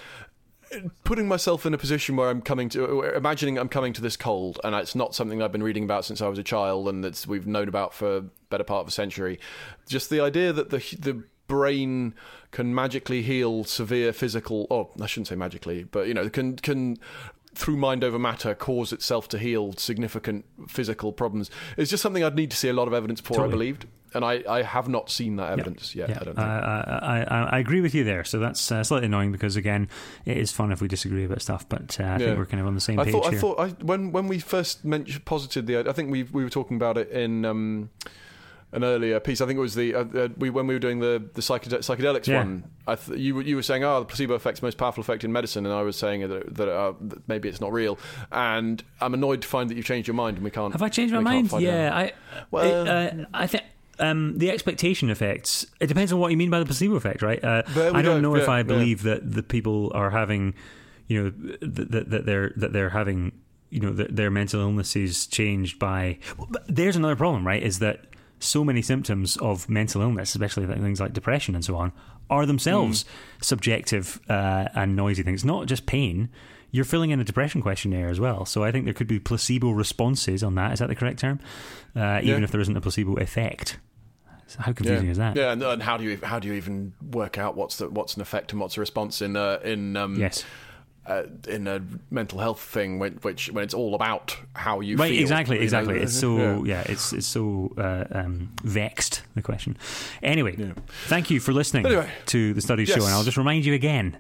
putting 1.04 1.28
myself 1.28 1.66
in 1.66 1.74
a 1.74 1.78
position 1.78 2.16
where 2.16 2.30
I'm 2.30 2.42
coming 2.42 2.70
to, 2.70 3.04
uh, 3.04 3.12
imagining 3.16 3.58
I'm 3.58 3.70
coming 3.70 3.94
to 3.94 4.02
this 4.02 4.18
cold, 4.18 4.60
and 4.64 4.76
it's 4.76 4.96
not 4.96 5.16
something 5.16 5.42
I've 5.42 5.52
been 5.52 5.64
reading 5.64 5.84
about 5.84 6.06
since 6.06 6.22
I 6.22 6.28
was 6.28 6.40
a 6.40 6.44
child, 6.44 6.88
and 6.90 7.04
that's 7.04 7.28
we've 7.28 7.48
known 7.48 7.68
about 7.68 7.94
for 7.94 8.26
better 8.50 8.64
part 8.64 8.82
of 8.82 8.88
a 8.88 8.92
century. 8.92 9.40
Just 9.88 10.10
the 10.10 10.20
idea 10.20 10.54
that 10.54 10.70
the 10.70 10.78
the 11.00 11.24
brain 11.48 12.14
can 12.52 12.74
magically 12.74 13.22
heal 13.22 13.64
severe 13.64 14.14
physical, 14.14 14.68
or 14.70 14.90
I 15.02 15.06
shouldn't 15.06 15.28
say 15.28 15.36
magically, 15.36 15.84
but 15.84 16.08
you 16.08 16.14
know, 16.14 16.30
can 16.30 16.56
can 16.58 16.98
through 17.56 17.78
mind 17.78 18.04
over 18.04 18.20
matter 18.20 18.54
cause 18.54 18.94
itself 18.94 19.28
to 19.28 19.40
heal 19.40 19.74
significant 19.74 20.46
physical 20.68 21.12
problems 21.12 21.50
It's 21.76 21.90
just 21.90 22.04
something 22.04 22.24
I'd 22.24 22.36
need 22.36 22.52
to 22.52 22.58
see 22.58 22.70
a 22.70 22.74
lot 22.74 22.88
of 22.88 22.94
evidence 22.94 23.20
for. 23.20 23.44
I 23.44 23.48
believed, 23.48 23.88
and 24.14 24.24
I, 24.24 24.44
I 24.48 24.62
have 24.62 24.88
not 24.88 25.10
seen 25.10 25.38
that 25.38 25.54
evidence 25.54 25.96
yet. 25.96 26.10
Yeah, 26.10 26.20
I 26.22 26.24
don't 26.24 26.38
I, 26.38 26.86
think. 26.86 27.04
I, 27.04 27.24
I, 27.28 27.44
I 27.56 27.60
agree 27.60 27.82
with 27.82 27.96
you 27.96 28.04
there. 28.04 28.24
So 28.24 28.38
that's 28.38 28.72
uh, 28.72 28.84
slightly 28.84 29.08
annoying 29.08 29.32
because 29.32 29.56
again, 29.56 29.90
it 30.24 30.38
is 30.38 30.52
fun 30.52 30.72
if 30.72 30.82
we 30.82 30.88
disagree 30.88 31.26
about 31.26 31.42
stuff, 31.42 31.68
but 31.68 32.00
uh, 32.00 32.04
I 32.04 32.08
Yeah. 32.12 32.18
think 32.20 32.38
we're 32.38 32.46
kind 32.46 32.62
of 32.62 32.68
on 32.68 32.76
the 32.76 32.82
same 32.82 32.98
page 32.98 33.12
thought, 33.12 33.34
I 33.34 33.38
thought, 33.38 33.60
I, 33.60 33.70
when 33.84 34.12
when 34.12 34.28
we 34.28 34.38
first 34.38 34.86
mentioned, 34.86 35.26
posited 35.26 35.66
the, 35.66 35.80
I 35.80 35.94
think 35.94 36.12
we 36.12 36.24
we 36.24 36.44
were 36.44 36.52
talking 36.52 36.78
about 36.78 36.98
it 36.98 37.10
in 37.10 37.44
um, 37.44 37.90
an 38.74 38.84
earlier 38.84 39.20
piece. 39.20 39.40
I 39.42 39.46
think 39.46 39.58
it 39.58 39.62
was 39.62 39.76
the 39.76 39.96
uh, 39.96 40.04
uh, 40.14 40.28
we 40.38 40.50
when 40.50 40.68
we 40.68 40.74
were 40.74 40.80
doing 40.80 41.00
the 41.00 41.24
the 41.34 41.42
psychede- 41.42 41.80
psychedelics 41.80 42.28
Yeah. 42.28 42.40
one. 42.40 42.64
I 42.86 42.96
th- 42.96 43.18
you 43.20 43.36
were- 43.36 43.42
you 43.42 43.56
were 43.56 43.64
saying, 43.64 43.84
oh, 43.84 44.00
the 44.00 44.06
placebo 44.06 44.36
effect's 44.36 44.60
the 44.60 44.66
most 44.68 44.78
powerful 44.78 45.02
effect 45.02 45.24
in 45.24 45.32
medicine, 45.32 45.66
and 45.66 45.74
I 45.74 45.82
was 45.84 45.96
saying 45.96 46.28
that, 46.28 46.56
that, 46.56 46.70
uh, 46.70 46.94
that 47.02 47.28
maybe 47.28 47.48
it's 47.50 47.62
not 47.62 47.72
real. 47.72 47.98
And 48.32 48.84
I'm 49.02 49.14
annoyed 49.14 49.42
to 49.44 49.48
find 49.48 49.70
that 49.70 49.76
you've 49.76 49.86
changed 49.86 50.08
your 50.08 50.16
mind, 50.16 50.38
and 50.38 50.44
we 50.44 50.52
can't. 50.52 50.74
Have 50.74 50.82
I 50.82 50.90
changed 50.90 51.14
my 51.14 51.20
mind? 51.22 51.50
find 51.50 51.66
out. 51.66 51.72
Yeah, 51.74 51.96
I. 51.96 52.12
Well- 52.52 52.86
it, 52.88 52.88
uh, 53.22 53.26
I 53.34 53.48
think. 53.48 53.64
Um, 54.00 54.38
the 54.38 54.52
expectation 54.52 55.10
effects. 55.10 55.66
It 55.80 55.88
depends 55.88 56.14
on 56.14 56.20
what 56.20 56.30
you 56.30 56.38
mean 56.38 56.52
by 56.52 56.60
the 56.60 56.66
placebo 56.66 56.96
effect, 56.96 57.24
right? 57.24 57.44
Uh, 57.44 57.64
I 57.68 58.02
don't 58.04 58.04
go. 58.04 58.20
know 58.20 58.36
if 58.36 58.46
Yeah, 58.46 58.52
I 58.54 58.58
yeah. 58.58 58.64
believe 58.64 59.02
that 59.04 59.32
the 59.32 59.42
people 59.42 59.92
are 59.96 60.12
having, 60.12 60.54
you 61.08 61.24
know, 61.24 61.30
that, 61.62 61.90
that, 61.92 62.10
that 62.12 62.26
they're 62.28 62.54
that 62.58 62.74
they're 62.74 62.92
having, 62.92 63.32
you 63.72 63.80
know, 63.80 63.92
that 63.94 64.16
their 64.16 64.30
mental 64.30 64.62
illnesses 64.62 65.26
changed 65.26 65.80
by. 65.80 66.20
Well, 66.38 66.48
but 66.52 66.64
there's 66.68 66.96
another 66.96 67.16
problem, 67.16 67.48
right? 67.48 67.64
Is 67.64 67.80
that 67.80 68.02
so 68.40 68.64
many 68.64 68.82
symptoms 68.82 69.38
of 69.38 69.68
mental 69.70 70.02
illness, 70.02 70.30
especially 70.36 70.66
things 70.68 71.00
like 71.00 71.14
depression 71.14 71.56
and 71.56 71.64
so 71.66 71.76
on, 71.76 71.92
are 72.30 72.46
themselves 72.46 73.04
Hmm. 73.04 73.10
subjective 73.42 74.20
uh, 74.30 74.68
and 74.76 74.96
noisy 74.96 75.24
things. 75.24 75.44
Not 75.46 75.68
just 75.68 75.86
pain. 75.86 76.30
You're 76.72 76.86
filling 76.86 77.12
in 77.12 77.20
a 77.20 77.24
depression 77.24 77.62
questionnaire 77.62 78.10
as 78.10 78.20
well, 78.20 78.46
so 78.46 78.64
I 78.64 78.72
think 78.72 78.86
there 78.86 78.94
could 78.94 79.08
be 79.08 79.20
placebo 79.20 79.72
responses 79.72 80.44
on 80.44 80.56
that. 80.56 80.74
Is 80.74 80.80
that 80.80 80.90
the 80.90 80.96
correct 80.96 81.20
term? 81.20 81.40
Uh, 81.96 82.20
even 82.22 82.40
Yeah. 82.40 82.44
if 82.44 82.52
there 82.52 82.60
isn't 82.62 82.76
a 82.76 82.82
placebo 82.82 83.16
effect. 83.16 83.80
So 84.48 84.60
how 84.62 84.72
confusing 84.74 85.06
yeah. 85.06 85.12
is 85.12 85.18
that? 85.18 85.36
Yeah, 85.36 85.52
and, 85.54 85.64
and 85.64 85.82
how 85.84 85.98
do 85.98 86.04
you 86.04 86.20
how 86.24 86.40
do 86.40 86.48
you 86.48 86.54
even 86.56 86.94
work 87.12 87.38
out 87.38 87.56
what's 87.58 87.78
the 87.78 87.90
what's 87.90 88.16
an 88.16 88.22
effect 88.22 88.52
and 88.54 88.62
what's 88.62 88.78
a 88.78 88.80
response 88.80 89.22
in 89.22 89.36
uh, 89.36 89.60
in 89.64 89.98
um, 89.98 90.18
Yes. 90.20 90.46
Uh, 91.08 91.24
in 91.48 91.68
a 91.68 91.82
mental 92.12 92.38
health 92.40 92.60
thing, 92.60 93.00
when, 93.00 93.14
which 93.22 93.50
when 93.54 93.64
it's 93.64 93.74
all 93.74 93.96
about 93.96 94.36
how 94.56 94.82
you 94.82 94.98
Right, 94.98 95.12
feel. 95.14 95.22
exactly, 95.22 95.56
you 95.56 95.62
know? 95.62 95.64
exactly. 95.64 96.00
It's 96.02 96.20
so 96.20 96.38
Yeah. 96.38 96.82
yeah, 96.84 96.92
it's 96.92 97.14
it's 97.14 97.26
so 97.28 97.72
uh, 97.78 98.04
um, 98.12 98.50
vexed 98.64 99.24
the 99.34 99.42
question. 99.42 99.78
Anyway, 100.22 100.56
Yeah. 100.58 100.74
thank 101.08 101.30
you 101.32 101.40
for 101.40 101.54
listening 101.54 101.86
Anyway. 101.86 102.10
to 102.26 102.54
the 102.54 102.60
Studies 102.62 102.90
Show, 102.90 103.06
and 103.06 103.14
I'll 103.14 103.24
just 103.24 103.38
remind 103.38 103.66
you 103.66 103.74
again, 103.74 104.18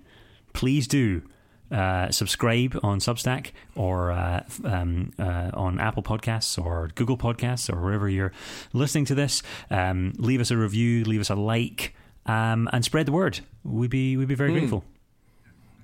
please 0.53 0.88
do. 0.88 1.21
Uh, 1.69 2.09
subscribe 2.11 2.79
on 2.81 2.99
Substack 2.99 3.47
or 3.75 4.09
uh, 4.13 4.43
um, 4.63 5.11
uh, 5.19 5.49
on 5.53 5.81
Apple 5.81 6.01
Podcasts 6.01 6.57
or 6.57 6.89
Google 6.95 7.17
Podcasts 7.17 7.69
or 7.69 7.81
wherever 7.81 8.07
you're 8.07 8.31
listening 8.71 9.03
to 9.03 9.13
this. 9.15 9.43
Um, 9.69 10.13
leave 10.17 10.39
us 10.39 10.49
a 10.49 10.55
review, 10.55 11.03
leave 11.03 11.19
us 11.19 11.29
a 11.29 11.35
like, 11.35 11.93
um, 12.25 12.69
and 12.71 12.85
spread 12.85 13.05
the 13.05 13.11
word. 13.11 13.41
We'd 13.65 13.89
be 13.89 14.15
we'd 14.15 14.29
be 14.29 14.35
very 14.35 14.51
Hmm. 14.51 14.59
grateful. 14.59 14.85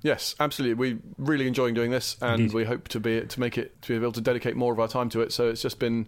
Yes, 0.04 0.36
absolutely. 0.40 0.76
We're 0.76 1.00
really 1.18 1.48
enjoying 1.48 1.74
doing 1.74 1.90
this, 1.92 2.18
and 2.22 2.42
Indeed. 2.42 2.54
we 2.54 2.66
hope 2.66 2.88
to 2.90 3.00
be 3.00 3.22
to 3.22 3.40
make 3.40 3.58
it 3.58 3.82
to 3.84 3.98
be 4.00 4.04
able 4.04 4.12
to 4.14 4.22
dedicate 4.22 4.56
more 4.56 4.72
of 4.74 4.80
our 4.80 4.88
time 4.88 5.10
to 5.10 5.22
it. 5.22 5.32
So 5.34 5.50
it's 5.50 5.62
just 5.62 5.80
been 5.80 6.08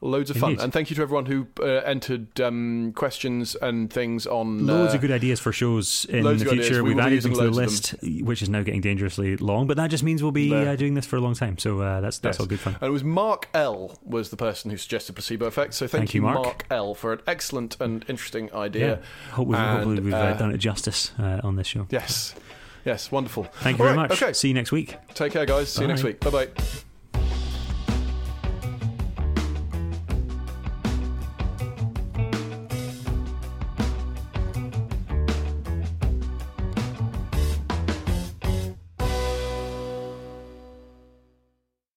loads 0.00 0.28
of 0.30 0.36
fun. 0.36 0.50
Indeed. 0.52 0.64
And 0.64 0.72
thank 0.72 0.90
you 0.90 0.96
to 0.96 1.02
everyone 1.02 1.26
who 1.26 1.46
uh, 1.60 1.64
entered 1.64 2.38
um, 2.40 2.92
questions 2.94 3.54
and 3.54 3.90
things 3.90 4.26
on 4.26 4.66
Loads 4.66 4.92
uh, 4.92 4.96
of 4.96 5.00
good 5.02 5.10
ideas 5.10 5.40
for 5.40 5.52
shows 5.52 6.04
in 6.06 6.24
the 6.24 6.36
future. 6.44 6.82
We 6.82 6.90
We've 6.94 6.98
added 6.98 7.22
them 7.22 7.32
to 7.34 7.42
the 7.42 7.50
list, 7.50 7.94
which 8.02 8.42
is 8.42 8.48
now 8.48 8.62
getting 8.62 8.80
dangerously 8.80 9.36
long. 9.36 9.66
But 9.66 9.76
that 9.76 9.88
just 9.88 10.02
means 10.02 10.22
we'll 10.22 10.32
be 10.32 10.52
uh, 10.54 10.76
doing 10.76 10.94
this 10.94 11.06
for 11.06 11.16
a 11.16 11.20
long 11.20 11.34
time. 11.34 11.56
So 11.58 11.80
uh, 11.80 12.00
that's 12.00 12.18
that's 12.18 12.36
Yes. 12.36 12.40
all 12.40 12.46
good 12.46 12.60
fun. 12.60 12.74
And 12.80 12.88
it 12.88 12.92
was 12.92 13.04
Mark 13.04 13.48
L 13.54 13.98
was 14.02 14.30
the 14.30 14.36
person 14.36 14.70
who 14.70 14.76
suggested 14.76 15.12
placebo 15.14 15.46
effect. 15.46 15.74
So 15.74 15.86
thank, 15.86 16.02
Thank 16.02 16.14
you, 16.14 16.22
Mark. 16.22 16.42
Mark 16.42 16.66
L, 16.70 16.94
for 16.94 17.12
an 17.14 17.20
excellent 17.26 17.76
and 17.80 18.04
interesting 18.08 18.48
Yeah, 18.52 18.58
idea. 18.58 19.02
Hope 19.32 19.48
we've, 19.48 19.58
And, 19.58 19.76
hopefully 19.76 20.00
we've 20.00 20.14
uh, 20.14 20.16
uh, 20.16 20.36
done 20.38 20.52
it 20.52 20.58
justice 20.58 21.12
uh, 21.18 21.40
on 21.44 21.56
this 21.56 21.66
show. 21.66 21.86
Yes, 21.90 22.34
yes, 22.84 23.10
wonderful. 23.10 23.44
Thank 23.44 23.78
you 23.78 23.84
All 23.84 23.88
very 23.88 23.98
right, 23.98 24.10
much. 24.10 24.22
Okay, 24.22 24.32
See 24.32 24.48
you 24.48 24.54
next 24.54 24.72
week. 24.72 24.96
take 25.14 25.32
care, 25.32 25.46
guys. 25.46 25.70
See 25.72 25.82
you 25.82 25.88
next 25.88 26.02
week. 26.02 26.20
Bye 26.20 26.30
bye. 26.30 26.48